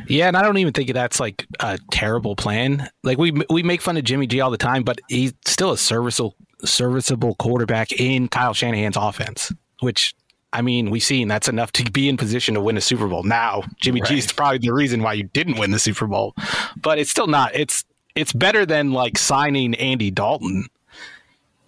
Yeah, 0.08 0.26
and 0.28 0.36
I 0.36 0.42
don't 0.42 0.58
even 0.58 0.72
think 0.72 0.92
that's 0.92 1.20
like 1.20 1.46
a 1.60 1.78
terrible 1.90 2.36
plan. 2.36 2.88
Like 3.02 3.18
we 3.18 3.32
we 3.50 3.62
make 3.62 3.80
fun 3.80 3.96
of 3.96 4.04
Jimmy 4.04 4.26
G 4.26 4.40
all 4.40 4.50
the 4.50 4.58
time, 4.58 4.82
but 4.82 5.00
he's 5.08 5.32
still 5.44 5.72
a 5.72 5.78
serviceable 5.78 6.34
serviceable 6.64 7.34
quarterback 7.36 7.92
in 7.92 8.28
Kyle 8.28 8.52
Shanahan's 8.52 8.96
offense, 8.96 9.52
which 9.80 10.14
I 10.52 10.62
mean, 10.62 10.90
we've 10.90 11.02
seen 11.02 11.28
that's 11.28 11.48
enough 11.48 11.72
to 11.72 11.90
be 11.90 12.08
in 12.08 12.16
position 12.16 12.54
to 12.54 12.60
win 12.60 12.76
a 12.76 12.80
Super 12.80 13.06
Bowl. 13.06 13.22
Now, 13.22 13.62
Jimmy 13.80 14.00
right. 14.00 14.10
G 14.10 14.18
is 14.18 14.32
probably 14.32 14.58
the 14.58 14.72
reason 14.72 15.02
why 15.02 15.12
you 15.12 15.24
didn't 15.24 15.58
win 15.58 15.70
the 15.70 15.78
Super 15.78 16.06
Bowl, 16.06 16.34
but 16.80 16.98
it's 16.98 17.10
still 17.10 17.28
not. 17.28 17.54
It's 17.54 17.84
it's 18.14 18.32
better 18.32 18.66
than 18.66 18.92
like 18.92 19.16
signing 19.16 19.74
Andy 19.76 20.10
Dalton. 20.10 20.66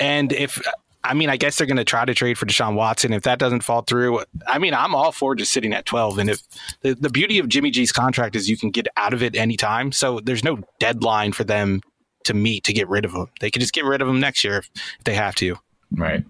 And 0.00 0.32
if 0.32 0.60
I 1.04 1.14
mean, 1.14 1.30
I 1.30 1.36
guess 1.36 1.58
they're 1.58 1.66
going 1.66 1.76
to 1.78 1.84
try 1.84 2.04
to 2.04 2.14
trade 2.14 2.38
for 2.38 2.46
Deshaun 2.46 2.74
Watson. 2.74 3.12
If 3.12 3.22
that 3.24 3.38
doesn't 3.38 3.62
fall 3.62 3.82
through, 3.82 4.22
I 4.46 4.58
mean, 4.58 4.72
I'm 4.72 4.94
all 4.94 5.10
for 5.10 5.34
just 5.34 5.52
sitting 5.52 5.72
at 5.72 5.84
12. 5.84 6.18
And 6.18 6.30
if 6.30 6.42
the, 6.82 6.94
the 6.94 7.10
beauty 7.10 7.38
of 7.38 7.48
Jimmy 7.48 7.70
G's 7.70 7.90
contract 7.90 8.36
is 8.36 8.48
you 8.48 8.56
can 8.56 8.70
get 8.70 8.86
out 8.96 9.12
of 9.12 9.22
it 9.22 9.36
anytime. 9.36 9.90
So 9.90 10.20
there's 10.20 10.44
no 10.44 10.60
deadline 10.78 11.32
for 11.32 11.42
them 11.44 11.80
to 12.24 12.34
meet 12.34 12.64
to 12.64 12.72
get 12.72 12.88
rid 12.88 13.04
of 13.04 13.12
him. 13.12 13.26
They 13.40 13.50
can 13.50 13.60
just 13.60 13.72
get 13.72 13.84
rid 13.84 14.00
of 14.00 14.08
him 14.08 14.20
next 14.20 14.44
year 14.44 14.58
if, 14.58 14.70
if 14.98 15.04
they 15.04 15.14
have 15.14 15.34
to. 15.36 15.56
Right. 15.96 16.24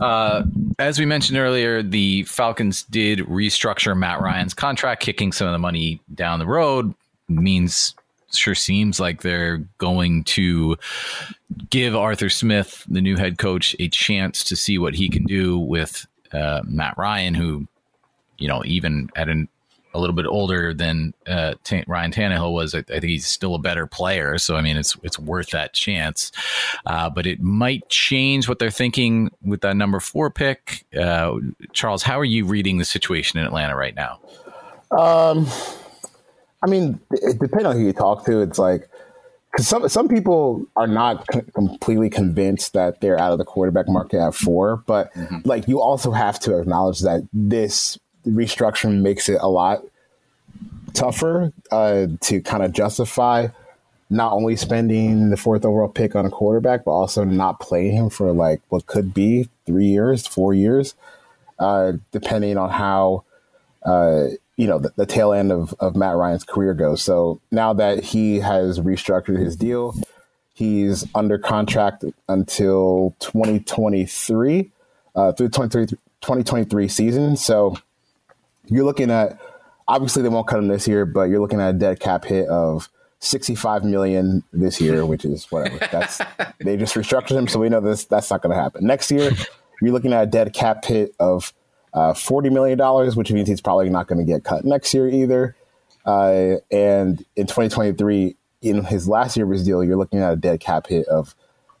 Uh, 0.00 0.44
as 0.78 0.98
we 0.98 1.06
mentioned 1.06 1.38
earlier, 1.38 1.82
the 1.82 2.24
Falcons 2.24 2.82
did 2.84 3.20
restructure 3.20 3.96
Matt 3.96 4.20
Ryan's 4.20 4.54
contract, 4.54 5.02
kicking 5.02 5.32
some 5.32 5.46
of 5.46 5.52
the 5.52 5.58
money 5.58 6.00
down 6.14 6.38
the 6.38 6.46
road. 6.46 6.94
Means 7.28 7.94
sure 8.32 8.54
seems 8.54 9.00
like 9.00 9.22
they're 9.22 9.58
going 9.78 10.24
to 10.24 10.76
give 11.70 11.96
Arthur 11.96 12.28
Smith, 12.28 12.84
the 12.88 13.00
new 13.00 13.16
head 13.16 13.38
coach, 13.38 13.74
a 13.78 13.88
chance 13.88 14.44
to 14.44 14.56
see 14.56 14.78
what 14.78 14.94
he 14.94 15.08
can 15.08 15.24
do 15.24 15.58
with 15.58 16.06
uh, 16.32 16.60
Matt 16.64 16.96
Ryan, 16.98 17.34
who, 17.34 17.66
you 18.38 18.48
know, 18.48 18.62
even 18.64 19.10
at 19.16 19.28
an 19.28 19.48
a 19.98 20.00
little 20.00 20.14
bit 20.14 20.26
older 20.26 20.72
than 20.72 21.12
uh, 21.26 21.54
T- 21.64 21.84
Ryan 21.86 22.12
Tannehill 22.12 22.52
was. 22.52 22.74
I, 22.74 22.78
I, 22.78 22.82
think 22.82 23.04
he's 23.04 23.26
still 23.26 23.54
a 23.54 23.58
better 23.58 23.86
player. 23.86 24.38
So 24.38 24.56
I 24.56 24.62
mean, 24.62 24.76
it's 24.76 24.96
it's 25.02 25.18
worth 25.18 25.50
that 25.50 25.74
chance. 25.74 26.32
Uh, 26.86 27.10
but 27.10 27.26
it 27.26 27.40
might 27.40 27.88
change 27.88 28.48
what 28.48 28.58
they're 28.58 28.70
thinking 28.70 29.30
with 29.42 29.60
that 29.62 29.76
number 29.76 30.00
four 30.00 30.30
pick. 30.30 30.86
Uh, 30.98 31.34
Charles, 31.72 32.02
how 32.02 32.18
are 32.18 32.24
you 32.24 32.44
reading 32.44 32.78
the 32.78 32.84
situation 32.84 33.38
in 33.38 33.46
Atlanta 33.46 33.76
right 33.76 33.94
now? 33.94 34.20
Um, 34.90 35.46
I 36.62 36.68
mean, 36.68 37.00
it, 37.10 37.38
depending 37.38 37.66
on 37.66 37.76
who 37.76 37.84
you 37.84 37.92
talk 37.92 38.24
to, 38.26 38.40
it's 38.40 38.58
like 38.58 38.88
because 39.50 39.66
some 39.66 39.88
some 39.88 40.08
people 40.08 40.66
are 40.76 40.86
not 40.86 41.24
c- 41.32 41.40
completely 41.54 42.10
convinced 42.10 42.74
that 42.74 43.00
they're 43.00 43.18
out 43.18 43.32
of 43.32 43.38
the 43.38 43.44
quarterback 43.44 43.88
market 43.88 44.18
at 44.18 44.34
four, 44.34 44.82
but 44.86 45.12
mm-hmm. 45.14 45.38
like 45.44 45.68
you 45.68 45.80
also 45.80 46.12
have 46.12 46.38
to 46.40 46.58
acknowledge 46.58 47.00
that 47.00 47.26
this 47.32 47.98
restructuring 48.26 49.00
makes 49.00 49.28
it 49.28 49.38
a 49.40 49.48
lot 49.48 49.82
tougher 50.94 51.52
uh, 51.70 52.06
to 52.20 52.40
kind 52.40 52.62
of 52.62 52.72
justify 52.72 53.48
not 54.10 54.32
only 54.32 54.56
spending 54.56 55.30
the 55.30 55.36
fourth 55.36 55.64
overall 55.64 55.88
pick 55.88 56.16
on 56.16 56.24
a 56.24 56.30
quarterback, 56.30 56.84
but 56.84 56.92
also 56.92 57.24
not 57.24 57.60
playing 57.60 57.94
him 57.94 58.10
for 58.10 58.32
like 58.32 58.60
what 58.68 58.86
could 58.86 59.12
be 59.12 59.48
three 59.66 59.86
years, 59.86 60.26
four 60.26 60.54
years, 60.54 60.94
uh, 61.58 61.92
depending 62.10 62.56
on 62.56 62.70
how 62.70 63.24
uh, 63.84 64.28
you 64.56 64.66
know 64.66 64.78
the, 64.78 64.92
the, 64.96 65.06
tail 65.06 65.32
end 65.32 65.52
of, 65.52 65.74
of 65.78 65.94
Matt 65.94 66.16
Ryan's 66.16 66.44
career 66.44 66.74
goes. 66.74 67.02
So 67.02 67.40
now 67.50 67.72
that 67.74 68.02
he 68.02 68.40
has 68.40 68.80
restructured 68.80 69.38
his 69.38 69.56
deal, 69.56 69.94
he's 70.54 71.06
under 71.14 71.38
contract 71.38 72.04
until 72.28 73.14
2023 73.20 74.70
uh, 75.14 75.32
through 75.32 75.48
2023 75.48 76.88
season. 76.88 77.36
So 77.36 77.76
you're 78.70 78.84
looking 78.84 79.10
at 79.10 79.38
obviously 79.86 80.22
they 80.22 80.28
won't 80.28 80.46
cut 80.46 80.58
him 80.58 80.68
this 80.68 80.86
year, 80.86 81.06
but 81.06 81.24
you're 81.24 81.40
looking 81.40 81.60
at 81.60 81.70
a 81.70 81.78
dead 81.78 81.98
cap 82.00 82.24
hit 82.24 82.48
of 82.48 82.88
65 83.20 83.84
million 83.84 84.44
this 84.52 84.80
year, 84.80 85.04
which 85.04 85.24
is 85.24 85.46
whatever. 85.50 85.78
That's 85.90 86.18
they 86.60 86.76
just 86.76 86.94
restructured 86.94 87.36
him, 87.36 87.48
so 87.48 87.58
we 87.58 87.68
know 87.68 87.80
this 87.80 88.04
that's 88.04 88.30
not 88.30 88.42
going 88.42 88.54
to 88.54 88.62
happen. 88.62 88.86
Next 88.86 89.10
year, 89.10 89.32
you're 89.80 89.92
looking 89.92 90.12
at 90.12 90.22
a 90.22 90.26
dead 90.26 90.52
cap 90.52 90.84
hit 90.84 91.14
of 91.18 91.52
uh, 91.94 92.14
40 92.14 92.50
million 92.50 92.78
dollars, 92.78 93.16
which 93.16 93.32
means 93.32 93.48
he's 93.48 93.60
probably 93.60 93.88
not 93.88 94.06
going 94.06 94.18
to 94.18 94.24
get 94.24 94.44
cut 94.44 94.64
next 94.64 94.92
year 94.94 95.08
either. 95.08 95.56
Uh, 96.04 96.56
and 96.70 97.24
in 97.36 97.46
2023, 97.46 98.36
in 98.62 98.84
his 98.84 99.08
last 99.08 99.36
year 99.36 99.46
of 99.46 99.52
his 99.52 99.64
deal, 99.64 99.84
you're 99.84 99.96
looking 99.96 100.20
at 100.20 100.32
a 100.32 100.36
dead 100.36 100.60
cap 100.60 100.86
hit 100.86 101.06
of 101.08 101.34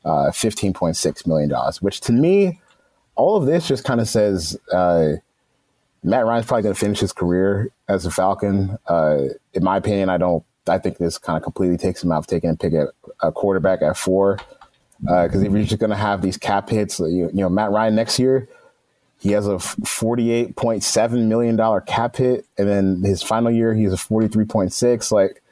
uh, 0.04 0.30
15.6 0.30 1.26
million 1.26 1.48
dollars, 1.48 1.82
which 1.82 2.00
to 2.02 2.12
me, 2.12 2.60
all 3.14 3.36
of 3.36 3.46
this 3.46 3.66
just 3.66 3.84
kind 3.84 4.00
of 4.00 4.08
says 4.08 4.56
uh, 4.72 5.14
Matt 6.02 6.26
Ryan's 6.26 6.46
probably 6.46 6.62
going 6.62 6.74
to 6.74 6.80
finish 6.80 7.00
his 7.00 7.12
career 7.12 7.70
as 7.88 8.06
a 8.06 8.10
Falcon. 8.10 8.78
Uh, 8.86 9.24
in 9.52 9.64
my 9.64 9.76
opinion, 9.76 10.08
I 10.08 10.18
don't 10.18 10.44
I 10.68 10.78
think 10.78 10.98
this 10.98 11.18
kind 11.18 11.36
of 11.36 11.42
completely 11.42 11.76
takes 11.76 12.02
him 12.02 12.12
out 12.12 12.18
of 12.18 12.26
taking 12.26 12.50
a 12.50 12.56
pick 12.56 12.74
at 12.74 12.88
a 13.20 13.32
quarterback 13.32 13.82
at 13.82 13.96
four. 13.96 14.38
Because 15.00 15.36
uh, 15.36 15.46
if 15.46 15.52
you're 15.52 15.62
just 15.62 15.78
going 15.78 15.90
to 15.90 15.96
have 15.96 16.22
these 16.22 16.36
cap 16.36 16.68
hits, 16.68 16.98
you, 16.98 17.08
you, 17.08 17.30
know, 17.32 17.48
Matt 17.48 17.70
Ryan 17.70 17.94
next 17.94 18.18
year, 18.18 18.48
he 19.20 19.32
has 19.32 19.46
a 19.46 19.52
$48.7 19.52 21.26
million 21.26 21.80
cap 21.86 22.16
hit. 22.16 22.46
And 22.56 22.68
then 22.68 23.02
his 23.02 23.22
final 23.22 23.50
year, 23.50 23.74
he's 23.74 23.92
a 23.92 23.96
43.6. 23.96 25.12
Like, 25.12 25.42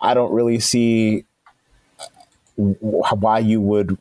I 0.00 0.14
don't 0.14 0.32
really 0.32 0.60
see 0.60 1.24
why 2.56 3.38
you 3.38 3.60
would 3.60 3.98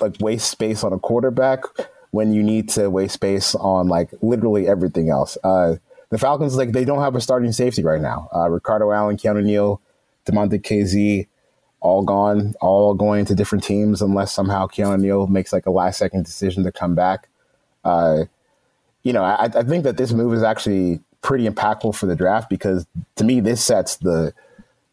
like 0.00 0.16
waste 0.20 0.50
space 0.50 0.84
on 0.84 0.92
a 0.92 0.98
quarterback 0.98 1.62
when 2.10 2.32
you 2.32 2.42
need 2.42 2.68
to 2.70 2.88
waste 2.88 3.14
space 3.14 3.54
on 3.54 3.88
like 3.88 4.10
literally 4.22 4.68
everything 4.68 5.10
else. 5.10 5.36
Uh, 5.44 5.76
the 6.10 6.18
Falcons, 6.18 6.56
like, 6.56 6.72
they 6.72 6.84
don't 6.84 7.00
have 7.00 7.16
a 7.16 7.20
starting 7.20 7.52
safety 7.52 7.82
right 7.82 8.00
now. 8.00 8.28
Uh, 8.34 8.48
Ricardo 8.48 8.92
Allen, 8.92 9.16
Keanu 9.16 9.42
Neal, 9.42 9.80
Damontae 10.24 10.62
Kazee, 10.62 11.26
all 11.80 12.02
gone, 12.02 12.54
all 12.60 12.94
going 12.94 13.24
to 13.26 13.34
different 13.34 13.64
teams 13.64 14.00
unless 14.00 14.32
somehow 14.32 14.66
Keanu 14.66 15.00
Neal 15.00 15.26
makes 15.26 15.52
like 15.52 15.66
a 15.66 15.70
last 15.70 15.98
second 15.98 16.24
decision 16.24 16.64
to 16.64 16.72
come 16.72 16.94
back. 16.94 17.28
Uh, 17.84 18.24
you 19.02 19.12
know, 19.12 19.22
I, 19.22 19.44
I, 19.44 19.62
think 19.62 19.84
that 19.84 19.96
this 19.96 20.12
move 20.12 20.34
is 20.34 20.42
actually 20.42 21.00
pretty 21.22 21.48
impactful 21.48 21.94
for 21.94 22.06
the 22.06 22.16
draft 22.16 22.50
because 22.50 22.86
to 23.16 23.24
me, 23.24 23.38
this 23.38 23.64
sets 23.64 23.96
the 23.96 24.34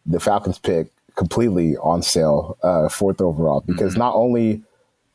the 0.05 0.19
Falcons 0.19 0.59
pick 0.59 0.91
completely 1.15 1.77
on 1.77 2.03
sale, 2.03 2.57
uh, 2.61 2.89
fourth 2.89 3.21
overall. 3.21 3.61
Because 3.61 3.93
mm-hmm. 3.93 3.99
not 3.99 4.15
only 4.15 4.61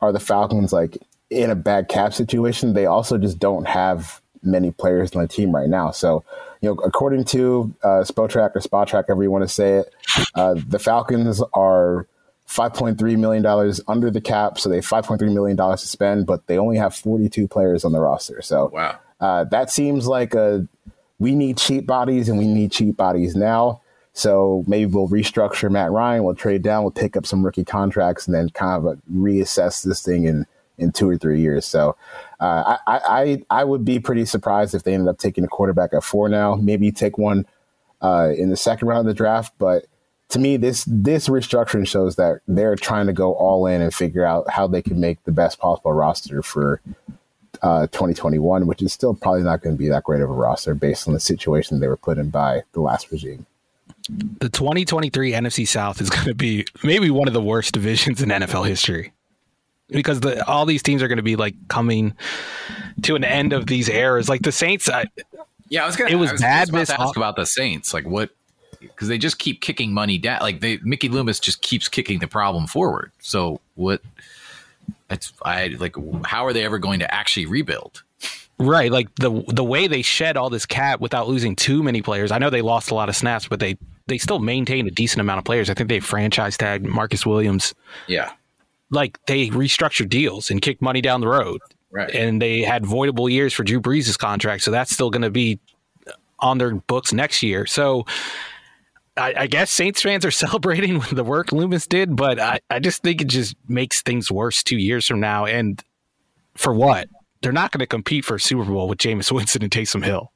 are 0.01 0.11
the 0.11 0.19
Falcons 0.19 0.73
like 0.73 0.97
in 1.29 1.49
a 1.49 1.55
bad 1.55 1.87
cap 1.87 2.13
situation, 2.13 2.73
they 2.73 2.85
also 2.85 3.17
just 3.17 3.39
don't 3.39 3.67
have 3.67 4.21
many 4.41 4.71
players 4.71 5.13
on 5.15 5.21
the 5.21 5.27
team 5.27 5.53
right 5.53 5.69
now. 5.69 5.91
So 5.91 6.23
you 6.61 6.69
know, 6.69 6.75
according 6.83 7.23
to 7.25 7.73
uh, 7.83 8.03
Spotrac 8.03 8.55
or 8.55 8.61
Spotrac, 8.61 9.07
however 9.07 9.23
you 9.23 9.31
want 9.31 9.43
to 9.43 9.47
say 9.47 9.77
it, 9.77 9.93
uh, 10.35 10.55
the 10.67 10.79
Falcons 10.79 11.41
are 11.53 12.05
$5.3 12.49 13.17
million 13.17 13.45
under 13.87 14.11
the 14.11 14.19
cap. 14.19 14.59
So 14.59 14.69
they 14.69 14.77
have 14.77 14.87
$5.3 14.87 15.33
million 15.33 15.55
to 15.55 15.77
spend, 15.77 16.25
but 16.25 16.47
they 16.47 16.57
only 16.57 16.77
have 16.77 16.95
42 16.95 17.47
players 17.47 17.85
on 17.85 17.91
the 17.91 17.99
roster. 17.99 18.41
So 18.41 18.71
wow. 18.73 18.99
Uh, 19.19 19.43
that 19.45 19.69
seems 19.69 20.07
like 20.07 20.33
a 20.33 20.65
we 21.19 21.35
need 21.35 21.57
cheap 21.57 21.85
bodies 21.85 22.29
and 22.29 22.37
we 22.37 22.47
need 22.47 22.71
cheap 22.71 22.95
bodies 22.95 23.35
now. 23.35 23.81
So 24.13 24.63
maybe 24.65 24.91
we'll 24.91 25.09
restructure 25.09 25.69
Matt 25.69 25.91
Ryan, 25.91 26.23
we'll 26.23 26.35
trade 26.35 26.61
down, 26.61 26.83
we'll 26.83 26.91
pick 26.91 27.15
up 27.15 27.25
some 27.25 27.45
rookie 27.45 27.65
contracts, 27.65 28.25
and 28.25 28.33
then 28.33 28.49
kind 28.49 28.77
of 28.77 28.87
uh, 28.87 28.95
reassess 29.13 29.83
this 29.83 30.01
thing 30.01 30.25
in 30.25 30.45
in 30.79 30.91
two 30.91 31.09
or 31.09 31.17
three 31.17 31.41
years. 31.41 31.65
So 31.65 31.95
uh, 32.39 32.77
I, 32.87 32.99
I 33.05 33.43
I 33.49 33.63
would 33.63 33.85
be 33.85 33.99
pretty 33.99 34.25
surprised 34.25 34.73
if 34.73 34.83
they 34.83 34.93
ended 34.93 35.09
up 35.09 35.17
taking 35.17 35.43
a 35.43 35.47
quarterback 35.47 35.93
at 35.93 36.03
four 36.03 36.29
now. 36.29 36.55
Maybe 36.55 36.91
take 36.91 37.17
one 37.17 37.45
uh, 38.01 38.31
in 38.35 38.49
the 38.49 38.57
second 38.57 38.87
round 38.87 39.01
of 39.01 39.05
the 39.05 39.13
draft, 39.13 39.53
but 39.57 39.85
to 40.29 40.39
me, 40.39 40.57
this 40.57 40.85
this 40.87 41.27
restructuring 41.27 41.87
shows 41.87 42.15
that 42.15 42.41
they're 42.47 42.75
trying 42.75 43.07
to 43.07 43.13
go 43.13 43.33
all 43.33 43.65
in 43.65 43.81
and 43.81 43.93
figure 43.93 44.25
out 44.25 44.49
how 44.49 44.67
they 44.67 44.81
can 44.81 44.99
make 44.99 45.23
the 45.23 45.31
best 45.31 45.59
possible 45.59 45.91
roster 45.91 46.41
for 46.41 46.81
uh, 47.61 47.87
2021, 47.87 48.67
which 48.67 48.81
is 48.81 48.93
still 48.93 49.13
probably 49.13 49.43
not 49.43 49.61
going 49.61 49.75
to 49.75 49.77
be 49.77 49.89
that 49.89 50.03
great 50.03 50.21
of 50.21 50.29
a 50.29 50.33
roster 50.33 50.75
based 50.75 51.07
on 51.07 51.13
the 51.13 51.19
situation 51.19 51.79
they 51.79 51.87
were 51.87 51.97
put 51.97 52.17
in 52.17 52.29
by 52.29 52.61
the 52.73 52.79
last 52.79 53.11
regime. 53.11 53.45
The 54.39 54.49
2023 54.49 55.33
NFC 55.33 55.67
South 55.67 55.99
is 55.99 56.09
going 56.09 56.25
to 56.25 56.35
be 56.35 56.65
maybe 56.83 57.09
one 57.09 57.27
of 57.27 57.33
the 57.33 57.41
worst 57.41 57.73
divisions 57.73 58.21
in 58.21 58.29
NFL 58.29 58.67
history 58.67 59.11
because 59.89 60.19
the, 60.21 60.45
all 60.47 60.65
these 60.65 60.83
teams 60.83 61.01
are 61.01 61.07
going 61.07 61.17
to 61.17 61.23
be 61.23 61.35
like 61.35 61.55
coming 61.67 62.13
to 63.03 63.15
an 63.15 63.23
end 63.23 63.53
of 63.53 63.67
these 63.67 63.89
eras. 63.89 64.29
Like 64.29 64.41
the 64.41 64.51
Saints, 64.51 64.89
I, 64.89 65.05
yeah, 65.69 65.83
I 65.83 65.85
was 65.85 65.95
gonna. 65.95 66.11
It 66.11 66.15
was, 66.15 66.31
was 66.31 66.41
bad. 66.41 66.69
About 66.69 66.87
to 66.87 67.01
ask 67.01 67.17
about 67.17 67.35
the 67.35 67.45
Saints, 67.45 67.93
like 67.93 68.05
what? 68.05 68.31
Because 68.79 69.07
they 69.07 69.17
just 69.17 69.39
keep 69.39 69.61
kicking 69.61 69.93
money 69.93 70.17
down. 70.17 70.41
Like 70.41 70.61
they, 70.61 70.77
Mickey 70.77 71.09
Loomis 71.09 71.39
just 71.39 71.61
keeps 71.61 71.87
kicking 71.87 72.19
the 72.19 72.27
problem 72.27 72.67
forward. 72.67 73.11
So 73.19 73.59
what? 73.75 74.01
It's 75.09 75.33
I 75.43 75.67
like. 75.79 75.95
How 76.25 76.45
are 76.45 76.53
they 76.53 76.63
ever 76.65 76.79
going 76.79 76.99
to 76.99 77.13
actually 77.13 77.45
rebuild? 77.45 78.03
Right, 78.61 78.91
like 78.91 79.13
the 79.15 79.43
the 79.47 79.63
way 79.63 79.87
they 79.87 80.01
shed 80.01 80.35
all 80.35 80.49
this 80.49 80.65
cap 80.65 80.99
without 80.99 81.29
losing 81.29 81.55
too 81.55 81.81
many 81.81 82.01
players. 82.01 82.29
I 82.29 82.39
know 82.39 82.49
they 82.49 82.61
lost 82.61 82.91
a 82.91 82.95
lot 82.95 83.07
of 83.07 83.15
snaps, 83.15 83.47
but 83.47 83.61
they 83.61 83.77
they 84.07 84.17
still 84.17 84.39
maintained 84.39 84.87
a 84.87 84.91
decent 84.91 85.21
amount 85.21 85.37
of 85.37 85.45
players. 85.45 85.69
I 85.69 85.73
think 85.75 85.87
they 85.87 86.01
franchise 86.01 86.57
tagged 86.57 86.85
Marcus 86.85 87.25
Williams. 87.25 87.73
Yeah, 88.07 88.31
like 88.91 89.23
they 89.25 89.49
restructured 89.49 90.09
deals 90.09 90.49
and 90.49 90.61
kicked 90.61 90.81
money 90.81 91.01
down 91.01 91.21
the 91.21 91.27
road. 91.27 91.61
Right. 91.91 92.13
And 92.13 92.41
they 92.41 92.61
had 92.61 92.83
voidable 92.83 93.31
years 93.31 93.53
for 93.53 93.63
Drew 93.63 93.81
Brees' 93.81 94.17
contract. 94.17 94.63
So 94.63 94.71
that's 94.71 94.91
still 94.91 95.09
going 95.09 95.23
to 95.23 95.31
be 95.31 95.59
on 96.39 96.57
their 96.57 96.75
books 96.75 97.11
next 97.11 97.43
year. 97.43 97.65
So 97.65 98.05
I, 99.17 99.33
I, 99.37 99.47
guess 99.47 99.71
Saints 99.71 100.01
fans 100.01 100.23
are 100.25 100.31
celebrating 100.45 100.99
the 101.11 101.23
work 101.23 101.51
Loomis 101.51 101.87
did, 101.87 102.15
but 102.15 102.39
I, 102.39 102.59
I 102.69 102.79
just 102.79 103.01
think 103.03 103.21
it 103.21 103.27
just 103.27 103.55
makes 103.67 104.01
things 104.01 104.31
worse 104.31 104.63
two 104.63 104.77
years 104.77 105.05
from 105.07 105.19
now. 105.19 105.45
And 105.45 105.83
for 106.55 106.73
what? 106.73 107.09
They're 107.41 107.51
not 107.51 107.71
going 107.71 107.79
to 107.79 107.87
compete 107.87 108.25
for 108.25 108.35
a 108.35 108.39
Super 108.39 108.65
Bowl 108.65 108.87
with 108.87 108.99
Jameis 108.99 109.31
Winston 109.31 109.63
and 109.63 109.71
Taysom 109.71 110.03
Hill. 110.03 110.31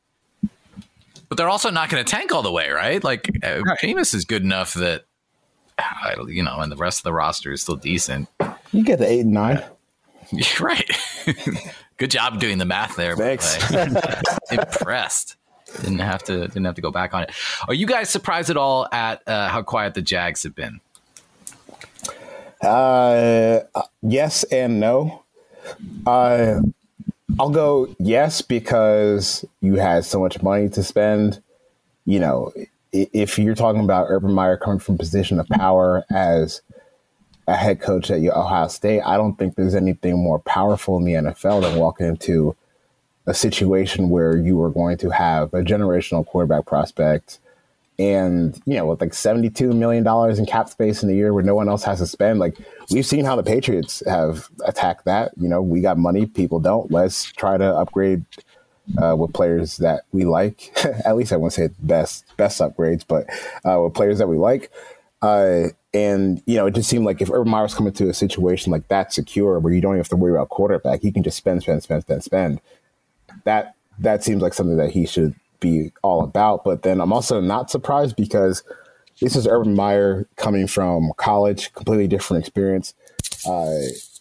But 1.30 1.38
they're 1.38 1.50
also 1.50 1.70
not 1.70 1.90
going 1.90 2.04
to 2.04 2.10
tank 2.10 2.32
all 2.32 2.44
the 2.44 2.52
way, 2.52 2.70
right? 2.70 3.04
Like 3.04 3.30
uh, 3.44 3.62
right. 3.62 3.80
Jameis 3.82 4.14
is 4.14 4.24
good 4.26 4.44
enough 4.44 4.74
that 4.76 5.06
you 6.28 6.44
know, 6.44 6.60
and 6.60 6.72
the 6.72 6.76
rest 6.76 7.00
of 7.00 7.04
the 7.04 7.14
roster 7.14 7.52
is 7.52 7.62
still 7.62 7.76
decent. 7.76 8.30
You 8.74 8.84
get 8.84 9.00
the 9.00 9.08
eight 9.08 9.22
and 9.22 9.32
nine. 9.32 9.64
Yeah, 10.32 10.46
right. 10.60 10.90
Good 11.98 12.12
job 12.12 12.40
doing 12.40 12.58
the 12.58 12.66
math 12.66 12.96
there. 12.96 13.16
Thanks. 13.16 13.58
Impressed. 14.52 15.36
Didn't 15.82 16.00
have 16.00 16.24
to 16.24 16.48
didn't 16.48 16.66
have 16.66 16.76
to 16.76 16.82
go 16.82 16.92
back 16.92 17.14
on 17.14 17.24
it. 17.24 17.32
Are 17.68 17.74
you 17.74 17.88
guys 17.88 18.10
surprised 18.10 18.50
at 18.50 18.58
all 18.58 18.88
at 18.92 19.22
uh, 19.28 19.48
how 19.48 19.62
quiet 19.62 19.94
the 19.94 20.02
Jags 20.02 20.44
have 20.44 20.56
been? 20.56 20.82
Uh, 22.62 23.62
yes 24.02 24.44
and 24.46 24.80
no. 24.80 25.24
Uh, 26.06 26.62
I'll 27.40 27.50
go 27.50 27.94
yes 28.00 28.42
because 28.42 29.46
you 29.62 29.76
had 29.76 30.06
so 30.06 30.20
much 30.20 30.42
money 30.42 30.70
to 30.70 30.84
spend. 30.84 31.42
You 32.06 32.20
know, 32.20 32.54
if 32.92 33.40
you're 33.40 33.56
talking 33.56 33.84
about 33.84 34.08
Urban 34.10 34.34
Meyer 34.34 34.58
coming 34.58 34.80
from 34.80 34.96
a 34.96 34.98
position 35.00 35.40
of 35.40 35.48
power 35.48 36.06
as 36.12 36.62
a 37.48 37.56
head 37.56 37.82
coach 37.82 38.10
at 38.10 38.20
Ohio 38.20 38.68
State, 38.68 39.02
I 39.02 39.18
don't 39.18 39.38
think 39.38 39.56
there's 39.56 39.76
anything 39.76 40.22
more 40.22 40.40
powerful 40.40 40.98
in 40.98 41.04
the 41.04 41.14
NFL 41.14 41.62
than 41.62 41.80
walking 41.80 42.08
into 42.08 42.56
a 43.26 43.34
situation 43.34 44.10
where 44.10 44.38
you 44.38 44.62
are 44.62 44.70
going 44.70 44.98
to 44.98 45.10
have 45.10 45.54
a 45.54 45.62
generational 45.62 46.26
quarterback 46.26 46.66
prospect 46.66 47.40
and 48.00 48.60
you 48.66 48.74
know 48.74 48.88
with 48.88 49.00
like 49.00 49.14
72 49.14 49.72
million 49.72 50.04
dollars 50.04 50.40
in 50.40 50.48
cap 50.48 50.68
space 50.68 51.04
in 51.04 51.12
a 51.12 51.14
year 51.14 51.32
where 51.32 51.44
no 51.44 51.54
one 51.54 51.70
else 51.70 51.84
has 51.84 52.00
to 52.00 52.08
spend 52.08 52.40
like 52.40 52.58
we've 52.90 53.06
seen 53.06 53.24
how 53.24 53.36
the 53.36 53.44
patriots 53.44 54.02
have 54.08 54.50
attacked 54.66 55.06
that 55.06 55.32
you 55.38 55.48
know 55.48 55.62
we 55.62 55.80
got 55.80 55.96
money 55.96 56.26
people 56.26 56.60
don't 56.60 56.92
let's 56.92 57.32
try 57.34 57.56
to 57.56 57.66
upgrade 57.66 58.26
uh, 59.02 59.16
with 59.16 59.34
players 59.34 59.78
that 59.78 60.04
we 60.12 60.26
like. 60.26 60.72
At 61.06 61.16
least 61.16 61.34
I 61.34 61.38
won't 61.38 61.54
say 61.54 61.70
best 61.80 62.26
best 62.38 62.60
upgrades, 62.60 63.04
but 63.08 63.28
uh, 63.66 63.82
with 63.82 63.94
players 63.94 64.18
that 64.20 64.28
we 64.28 64.38
like. 64.38 64.72
Uh, 65.22 65.70
and 65.94 66.42
you 66.46 66.56
know, 66.56 66.66
it 66.66 66.76
just 66.76 66.90
seemed 66.90 67.06
like 67.06 67.22
if 67.22 67.30
Urban 67.30 67.52
Meyer 67.52 67.64
was 67.64 67.76
coming 67.76 67.94
to 67.94 68.10
a 68.10 68.14
situation 68.14 68.72
like 68.72 68.88
that 68.88 69.14
secure, 69.14 69.60
where 69.60 69.74
you 69.74 69.82
don't 69.82 69.94
even 69.94 70.00
have 70.00 70.10
to 70.10 70.16
worry 70.16 70.34
about 70.34 70.50
quarterback, 70.50 71.02
he 71.02 71.12
can 71.12 71.24
just 71.24 71.38
spend, 71.38 71.62
spend, 71.62 71.84
spend, 71.84 72.04
spend, 72.04 72.24
spend. 72.24 72.62
That 73.44 73.76
that 74.00 74.24
seems 74.24 74.42
like 74.42 74.54
something 74.54 74.78
that 74.78 74.90
he 74.90 75.06
should 75.06 75.36
be 75.60 75.92
all 76.02 76.24
about. 76.24 76.64
But 76.64 76.82
then 76.82 77.00
I'm 77.00 77.14
also 77.14 77.40
not 77.40 77.70
surprised 77.70 78.16
because 78.16 78.64
this 79.22 79.36
is 79.36 79.48
Urban 79.48 79.76
Meyer 79.76 80.28
coming 80.36 80.66
from 80.66 81.12
college, 81.18 81.72
completely 81.74 82.08
different 82.08 82.44
experience, 82.44 82.96
uh, 83.48 83.78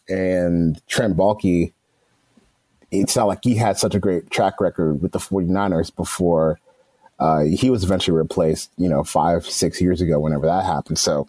and 0.08 0.80
Trent 0.88 1.16
Baalke. 1.16 1.72
It's 2.90 3.16
not 3.16 3.26
like 3.26 3.38
he 3.42 3.54
had 3.54 3.78
such 3.78 3.94
a 3.94 3.98
great 3.98 4.30
track 4.30 4.60
record 4.60 5.00
with 5.00 5.12
the 5.12 5.18
49ers 5.18 5.94
before 5.96 6.60
uh, 7.18 7.44
he 7.44 7.70
was 7.70 7.84
eventually 7.84 8.16
replaced, 8.16 8.70
you 8.76 8.88
know, 8.88 9.02
five, 9.02 9.46
six 9.46 9.80
years 9.80 10.02
ago, 10.02 10.20
whenever 10.20 10.44
that 10.44 10.66
happened. 10.66 10.98
So 10.98 11.26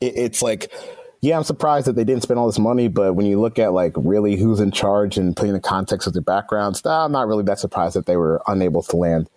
it, 0.00 0.14
it's 0.16 0.42
like, 0.42 0.72
yeah, 1.20 1.36
I'm 1.36 1.44
surprised 1.44 1.86
that 1.86 1.96
they 1.96 2.04
didn't 2.04 2.22
spend 2.22 2.38
all 2.38 2.46
this 2.46 2.58
money, 2.58 2.88
but 2.88 3.14
when 3.14 3.26
you 3.26 3.40
look 3.40 3.58
at 3.58 3.72
like 3.72 3.92
really 3.96 4.36
who's 4.36 4.60
in 4.60 4.70
charge 4.70 5.18
and 5.18 5.36
putting 5.36 5.54
the 5.54 5.60
context 5.60 6.06
of 6.06 6.12
their 6.12 6.22
backgrounds, 6.22 6.84
nah, 6.84 7.04
I'm 7.04 7.12
not 7.12 7.26
really 7.26 7.44
that 7.44 7.58
surprised 7.58 7.96
that 7.96 8.06
they 8.06 8.16
were 8.16 8.40
unable 8.46 8.82
to 8.84 8.96
land 8.96 9.28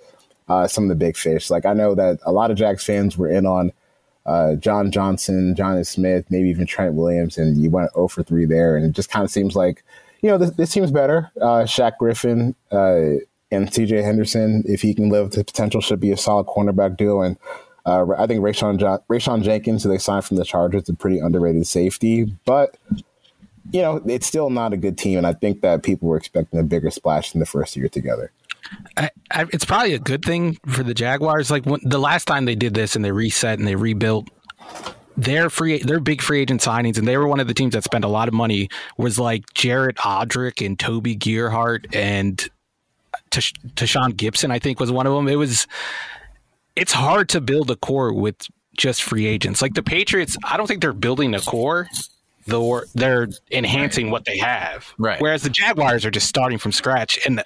uh, 0.47 0.67
some 0.67 0.83
of 0.83 0.89
the 0.89 0.95
big 0.95 1.17
fish. 1.17 1.49
Like 1.49 1.65
I 1.65 1.73
know 1.73 1.95
that 1.95 2.19
a 2.23 2.31
lot 2.31 2.51
of 2.51 2.57
Jags 2.57 2.83
fans 2.83 3.17
were 3.17 3.29
in 3.29 3.45
on 3.45 3.71
uh, 4.25 4.55
John 4.55 4.91
Johnson, 4.91 5.55
Jonnu 5.55 5.85
Smith, 5.85 6.25
maybe 6.29 6.49
even 6.49 6.65
Trent 6.65 6.93
Williams, 6.93 7.37
and 7.37 7.61
you 7.61 7.69
went 7.69 7.93
0 7.93 8.07
for 8.07 8.23
3 8.23 8.45
there. 8.45 8.75
And 8.75 8.85
it 8.85 8.91
just 8.91 9.09
kind 9.09 9.23
of 9.23 9.31
seems 9.31 9.55
like, 9.55 9.83
you 10.21 10.29
know, 10.29 10.37
this, 10.37 10.51
this 10.51 10.69
seems 10.69 10.91
better. 10.91 11.31
Uh, 11.37 11.63
Shaq 11.63 11.97
Griffin 11.97 12.55
uh, 12.71 13.17
and 13.51 13.69
CJ 13.71 14.03
Henderson, 14.03 14.63
if 14.67 14.81
he 14.81 14.93
can 14.93 15.09
live 15.09 15.31
to 15.31 15.43
potential, 15.43 15.81
should 15.81 15.99
be 15.99 16.11
a 16.11 16.17
solid 16.17 16.45
cornerback 16.45 16.97
duo. 16.97 17.21
And 17.21 17.37
uh, 17.85 18.05
I 18.17 18.27
think 18.27 18.41
Rayshawn, 18.41 18.77
jo- 18.77 19.03
Rayshawn 19.09 19.43
Jenkins, 19.43 19.83
who 19.83 19.89
they 19.89 19.97
signed 19.97 20.25
from 20.25 20.37
the 20.37 20.45
Chargers, 20.45 20.83
is 20.83 20.89
a 20.89 20.93
pretty 20.93 21.19
underrated 21.19 21.65
safety. 21.65 22.35
But, 22.45 22.77
you 23.71 23.81
know, 23.81 24.01
it's 24.05 24.27
still 24.27 24.49
not 24.49 24.73
a 24.73 24.77
good 24.77 24.97
team. 24.97 25.17
And 25.17 25.27
I 25.27 25.33
think 25.33 25.61
that 25.61 25.83
people 25.83 26.07
were 26.07 26.17
expecting 26.17 26.59
a 26.59 26.63
bigger 26.63 26.91
splash 26.91 27.33
in 27.33 27.39
the 27.39 27.45
first 27.45 27.75
year 27.75 27.89
together. 27.89 28.31
I, 28.97 29.09
I, 29.31 29.45
it's 29.51 29.65
probably 29.65 29.93
a 29.93 29.99
good 29.99 30.23
thing 30.23 30.57
for 30.67 30.83
the 30.83 30.93
Jaguars. 30.93 31.49
Like 31.49 31.65
when, 31.65 31.79
the 31.83 31.97
last 31.97 32.25
time 32.25 32.45
they 32.45 32.55
did 32.55 32.73
this 32.73 32.95
and 32.95 33.03
they 33.03 33.11
reset 33.11 33.59
and 33.59 33.67
they 33.67 33.75
rebuilt, 33.75 34.29
their 35.17 35.49
free, 35.49 35.79
their 35.79 35.99
big 35.99 36.21
free 36.21 36.41
agent 36.41 36.61
signings, 36.61 36.97
and 36.97 37.07
they 37.07 37.17
were 37.17 37.27
one 37.27 37.39
of 37.39 37.47
the 37.47 37.53
teams 37.53 37.73
that 37.73 37.83
spent 37.83 38.05
a 38.05 38.07
lot 38.07 38.27
of 38.27 38.33
money. 38.33 38.69
Was 38.97 39.19
like 39.19 39.53
Jared 39.53 39.97
Odrick 39.97 40.65
and 40.65 40.79
Toby 40.79 41.15
Gerhart 41.15 41.93
and 41.93 42.49
Tash- 43.29 43.53
Tashaun 43.75 44.13
Gipson. 44.13 44.51
I 44.51 44.59
think 44.59 44.79
was 44.79 44.91
one 44.91 45.05
of 45.07 45.13
them. 45.13 45.27
It 45.27 45.35
was. 45.35 45.67
It's 46.81 46.93
hard 46.93 47.29
to 47.29 47.41
build 47.41 47.69
a 47.69 47.75
core 47.75 48.11
with 48.11 48.47
just 48.75 49.03
free 49.03 49.27
agents. 49.27 49.61
Like 49.61 49.75
the 49.75 49.83
Patriots, 49.83 50.35
I 50.43 50.57
don't 50.57 50.65
think 50.65 50.81
they're 50.81 50.93
building 50.93 51.35
a 51.35 51.39
core. 51.39 51.87
They're, 52.47 52.85
they're 52.95 53.27
enhancing 53.51 54.07
right. 54.07 54.11
what 54.11 54.25
they 54.25 54.39
have. 54.39 54.91
Right. 54.97 55.21
Whereas 55.21 55.43
the 55.43 55.51
Jaguars 55.51 56.05
are 56.05 56.09
just 56.09 56.27
starting 56.27 56.57
from 56.57 56.71
scratch. 56.71 57.19
And 57.27 57.43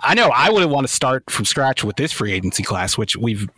I 0.00 0.14
know 0.14 0.30
I 0.34 0.50
wouldn't 0.50 0.72
want 0.72 0.84
to 0.88 0.92
start 0.92 1.30
from 1.30 1.44
scratch 1.44 1.84
with 1.84 1.94
this 1.94 2.10
free 2.10 2.32
agency 2.32 2.64
class, 2.64 2.98
which 2.98 3.14
we've 3.14 3.48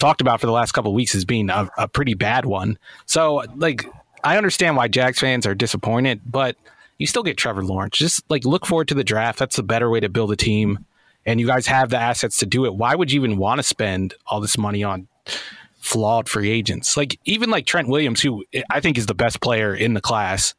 talked 0.00 0.20
about 0.20 0.40
for 0.40 0.46
the 0.46 0.52
last 0.52 0.72
couple 0.72 0.90
of 0.90 0.96
weeks 0.96 1.14
as 1.14 1.24
being 1.24 1.50
a, 1.50 1.70
a 1.78 1.86
pretty 1.86 2.14
bad 2.14 2.44
one. 2.44 2.76
So, 3.06 3.44
like, 3.54 3.86
I 4.24 4.36
understand 4.36 4.76
why 4.76 4.88
Jags 4.88 5.20
fans 5.20 5.46
are 5.46 5.54
disappointed, 5.54 6.20
but 6.26 6.56
you 6.98 7.06
still 7.06 7.22
get 7.22 7.36
Trevor 7.36 7.64
Lawrence. 7.64 7.96
Just 7.96 8.28
like 8.28 8.44
look 8.44 8.66
forward 8.66 8.88
to 8.88 8.94
the 8.94 9.04
draft. 9.04 9.38
That's 9.38 9.54
the 9.54 9.62
better 9.62 9.88
way 9.88 10.00
to 10.00 10.08
build 10.08 10.32
a 10.32 10.36
team. 10.36 10.84
And 11.26 11.40
you 11.40 11.46
guys 11.46 11.66
have 11.66 11.90
the 11.90 11.98
assets 11.98 12.38
to 12.38 12.46
do 12.46 12.66
it. 12.66 12.74
Why 12.74 12.94
would 12.94 13.10
you 13.10 13.20
even 13.20 13.38
want 13.38 13.58
to 13.58 13.62
spend 13.62 14.14
all 14.26 14.40
this 14.40 14.58
money 14.58 14.84
on 14.84 15.08
flawed 15.78 16.28
free 16.28 16.50
agents? 16.50 16.96
Like 16.96 17.18
even 17.24 17.50
like 17.50 17.66
Trent 17.66 17.88
Williams, 17.88 18.20
who 18.20 18.44
I 18.70 18.80
think 18.80 18.98
is 18.98 19.06
the 19.06 19.14
best 19.14 19.40
player 19.40 19.74
in 19.74 19.94
the 19.94 20.00
class, 20.00 20.54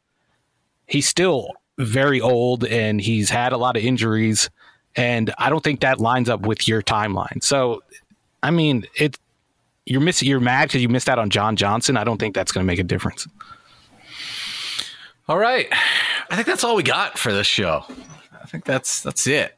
he's 0.86 1.08
still 1.08 1.50
very 1.78 2.20
old 2.20 2.64
and 2.64 3.00
he's 3.00 3.30
had 3.30 3.52
a 3.52 3.56
lot 3.56 3.76
of 3.76 3.84
injuries. 3.84 4.50
And 4.96 5.32
I 5.38 5.50
don't 5.50 5.62
think 5.62 5.80
that 5.80 6.00
lines 6.00 6.28
up 6.28 6.40
with 6.40 6.66
your 6.66 6.82
timeline. 6.82 7.42
So, 7.42 7.82
I 8.42 8.50
mean, 8.50 8.86
it 8.94 9.18
you're 9.86 10.00
missing. 10.00 10.28
You're 10.28 10.40
mad 10.40 10.68
because 10.68 10.82
you 10.82 10.88
missed 10.88 11.08
out 11.08 11.18
on 11.18 11.30
John 11.30 11.56
Johnson. 11.56 11.96
I 11.96 12.04
don't 12.04 12.18
think 12.18 12.34
that's 12.34 12.52
going 12.52 12.64
to 12.64 12.66
make 12.66 12.80
a 12.80 12.84
difference. 12.84 13.26
All 15.28 15.38
right, 15.38 15.68
I 16.30 16.34
think 16.34 16.46
that's 16.46 16.62
all 16.62 16.76
we 16.76 16.82
got 16.82 17.18
for 17.18 17.32
this 17.32 17.46
show. 17.46 17.84
I 18.40 18.46
think 18.46 18.64
that's 18.64 19.00
that's 19.02 19.26
it. 19.26 19.55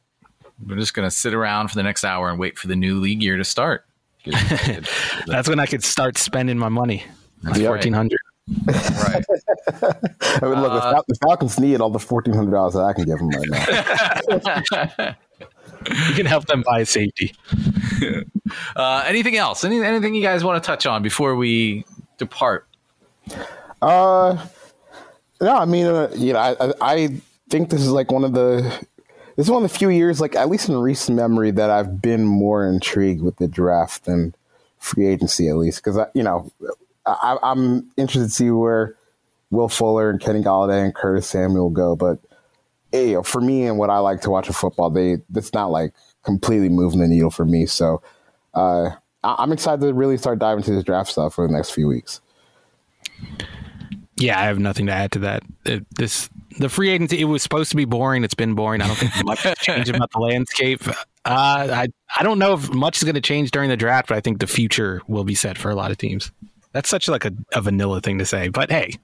We're 0.66 0.76
just 0.76 0.94
going 0.94 1.06
to 1.06 1.10
sit 1.10 1.34
around 1.34 1.68
for 1.68 1.76
the 1.76 1.82
next 1.82 2.04
hour 2.04 2.30
and 2.30 2.38
wait 2.38 2.58
for 2.58 2.66
the 2.66 2.76
new 2.76 2.98
league 3.00 3.22
year 3.22 3.36
to 3.36 3.44
start. 3.44 3.84
that's 5.26 5.48
when 5.48 5.60
I 5.60 5.66
could 5.66 5.84
start 5.84 6.18
spending 6.18 6.58
my 6.58 6.68
money. 6.68 7.04
Fourteen 7.54 7.92
hundred. 7.92 8.18
Right. 8.66 9.24
I 9.82 10.40
mean, 10.42 10.60
look, 10.60 10.72
uh, 10.72 11.02
the 11.06 11.14
Falcons 11.22 11.58
need 11.58 11.80
all 11.80 11.90
the 11.90 11.98
fourteen 11.98 12.34
hundred 12.34 12.50
dollars 12.50 12.74
that 12.74 12.80
I 12.80 12.92
can 12.92 13.04
give 13.04 13.18
them 13.18 13.28
right 13.28 13.48
now. 15.06 15.16
you 16.08 16.14
can 16.14 16.26
help 16.26 16.46
them 16.46 16.62
buy 16.66 16.80
a 16.80 16.86
safety. 16.86 17.34
Uh, 18.74 19.04
anything 19.06 19.36
else? 19.36 19.64
Any, 19.64 19.82
anything 19.82 20.14
you 20.14 20.22
guys 20.22 20.42
want 20.42 20.62
to 20.62 20.66
touch 20.66 20.86
on 20.86 21.02
before 21.02 21.36
we 21.36 21.84
depart? 22.16 22.66
Uh, 23.80 24.44
no, 25.40 25.56
I 25.56 25.64
mean, 25.64 25.86
uh, 25.86 26.10
you 26.16 26.32
know, 26.32 26.40
I, 26.40 26.72
I 26.80 27.20
think 27.48 27.70
this 27.70 27.80
is 27.80 27.90
like 27.90 28.10
one 28.10 28.24
of 28.24 28.32
the 28.32 28.86
this 29.38 29.46
is 29.46 29.52
one 29.52 29.64
of 29.64 29.70
the 29.70 29.78
few 29.78 29.88
years, 29.88 30.20
like 30.20 30.34
at 30.34 30.48
least 30.48 30.68
in 30.68 30.76
recent 30.76 31.14
memory, 31.14 31.52
that 31.52 31.70
I've 31.70 32.02
been 32.02 32.24
more 32.24 32.66
intrigued 32.66 33.22
with 33.22 33.36
the 33.36 33.46
draft 33.46 34.04
than 34.04 34.34
free 34.80 35.06
agency, 35.06 35.48
at 35.48 35.56
least 35.56 35.78
because 35.78 35.96
you 36.12 36.24
know 36.24 36.50
I, 37.06 37.38
am 37.44 37.88
interested 37.96 38.26
to 38.26 38.34
see 38.34 38.50
where 38.50 38.96
Will 39.52 39.68
Fuller 39.68 40.10
and 40.10 40.20
Kenny 40.20 40.42
Golladay 40.42 40.84
and 40.84 40.92
Curtis 40.92 41.28
Samuel 41.28 41.70
go. 41.70 41.94
But 41.94 42.18
you 42.92 43.12
know, 43.12 43.22
for 43.22 43.40
me 43.40 43.64
and 43.64 43.78
what 43.78 43.90
I 43.90 43.98
like 43.98 44.22
to 44.22 44.30
watch 44.30 44.48
in 44.48 44.54
football, 44.54 44.90
they 44.90 45.18
that's 45.30 45.54
not 45.54 45.70
like 45.70 45.92
completely 46.24 46.68
moving 46.68 46.98
the 46.98 47.06
needle 47.06 47.30
for 47.30 47.44
me. 47.44 47.66
So 47.66 48.02
uh, 48.54 48.90
I'm 49.22 49.52
excited 49.52 49.82
to 49.82 49.94
really 49.94 50.16
start 50.16 50.40
diving 50.40 50.64
into 50.64 50.72
this 50.72 50.82
draft 50.82 51.10
stuff 51.10 51.34
for 51.34 51.46
the 51.46 51.52
next 51.52 51.70
few 51.70 51.86
weeks. 51.86 52.20
Yeah, 54.16 54.40
I 54.40 54.46
have 54.46 54.58
nothing 54.58 54.86
to 54.86 54.92
add 54.92 55.12
to 55.12 55.20
that. 55.20 55.44
It, 55.64 55.86
this 55.94 56.28
the 56.58 56.68
free 56.68 56.90
agency. 56.90 57.20
It 57.20 57.24
was 57.24 57.42
supposed 57.42 57.70
to 57.70 57.76
be 57.76 57.84
boring. 57.84 58.24
It's 58.24 58.34
been 58.34 58.54
boring. 58.54 58.80
I 58.80 58.86
don't 58.86 58.96
think 58.96 59.12
much 59.24 59.42
has 59.42 59.56
changed 59.58 59.94
about 59.94 60.10
the 60.12 60.18
landscape. 60.18 60.86
Uh, 60.88 60.94
I 61.24 61.88
I 62.16 62.22
don't 62.22 62.38
know 62.38 62.54
if 62.54 62.70
much 62.72 62.98
is 62.98 63.04
going 63.04 63.14
to 63.14 63.20
change 63.20 63.50
during 63.50 63.68
the 63.68 63.76
draft, 63.76 64.08
but 64.08 64.16
I 64.16 64.20
think 64.20 64.40
the 64.40 64.46
future 64.46 65.02
will 65.08 65.24
be 65.24 65.34
set 65.34 65.58
for 65.58 65.70
a 65.70 65.74
lot 65.74 65.90
of 65.90 65.98
teams. 65.98 66.30
That's 66.72 66.88
such 66.88 67.08
like 67.08 67.24
a, 67.24 67.32
a 67.52 67.60
vanilla 67.60 68.00
thing 68.00 68.18
to 68.18 68.26
say, 68.26 68.48
but 68.48 68.70
hey. 68.70 68.94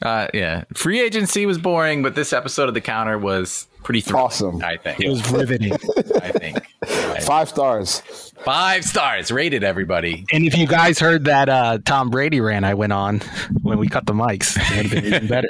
Uh, 0.00 0.28
yeah, 0.32 0.64
free 0.74 1.00
agency 1.00 1.44
was 1.44 1.58
boring, 1.58 2.02
but 2.02 2.14
this 2.14 2.32
episode 2.32 2.68
of 2.68 2.74
the 2.74 2.80
counter 2.80 3.18
was 3.18 3.66
pretty 3.82 4.00
thrilling, 4.00 4.24
awesome. 4.24 4.64
I 4.64 4.76
think 4.78 5.00
it 5.00 5.08
was 5.08 5.30
riveting. 5.30 5.72
I 5.72 6.32
think 6.32 6.58
five 7.22 7.48
stars, 7.48 8.00
five 8.42 8.84
stars 8.84 9.30
rated 9.30 9.64
everybody. 9.64 10.24
And 10.32 10.46
if 10.46 10.56
you 10.56 10.66
guys 10.66 10.98
heard 10.98 11.24
that 11.26 11.48
uh, 11.48 11.78
Tom 11.84 12.10
Brady 12.10 12.40
ran, 12.40 12.64
I 12.64 12.74
went 12.74 12.92
on 12.92 13.20
when 13.62 13.78
we 13.78 13.88
cut 13.88 14.06
the 14.06 14.14
mics, 14.14 14.56
it 14.56 14.76
would 14.76 14.86
have 14.86 14.90
been 14.90 15.14
even 15.14 15.28
better. 15.28 15.48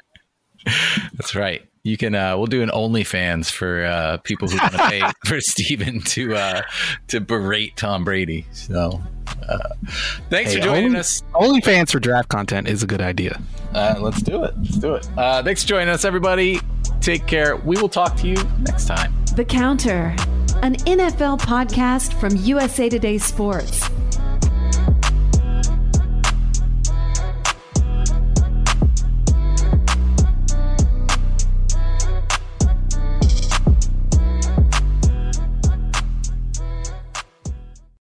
That's 1.14 1.35
right. 1.35 1.62
You 1.83 1.97
can. 1.97 2.17
Uh, 2.17 2.37
we'll 2.37 2.47
do 2.47 2.62
an 2.62 2.71
OnlyFans 2.71 3.49
for 3.51 3.85
uh, 3.85 4.17
people 4.19 4.49
who 4.49 4.59
want 4.59 4.73
to 4.73 4.79
pay 4.79 5.03
for 5.25 5.41
Steven 5.41 6.01
to 6.01 6.35
uh, 6.35 6.62
to 7.09 7.21
berate 7.21 7.77
Tom 7.77 8.05
Brady. 8.05 8.45
So, 8.51 9.01
uh, 9.49 9.59
thanks 10.29 10.53
hey, 10.53 10.59
for 10.59 10.64
joining 10.64 10.87
only, 10.87 10.99
us. 10.99 11.23
OnlyFans 11.33 11.93
for 11.93 12.01
draft 12.01 12.29
content 12.29 12.67
is 12.67 12.83
a 12.83 12.89
good 12.89 13.01
idea. 13.01 13.41
Uh, 13.73 13.95
let's 14.01 14.21
do 14.21 14.43
it. 14.43 14.55
Let's 14.59 14.79
do 14.79 14.95
it. 14.95 15.09
Uh, 15.17 15.45
thanks 15.45 15.62
for 15.62 15.69
joining 15.69 15.89
us, 15.89 16.05
everybody. 16.05 16.61
Take 17.01 17.27
care. 17.27 17.57
We 17.57 17.77
will 17.81 17.89
talk 17.89 18.17
to 18.17 18.27
you 18.27 18.37
next 18.62 18.87
time. 18.87 19.14
The 19.37 19.45
Counter, 19.45 20.17
an 20.62 20.75
NFL 20.77 21.41
podcast 21.41 22.19
from 22.19 22.35
USA 22.37 22.89
Today 22.89 23.19
Sports. 23.19 23.89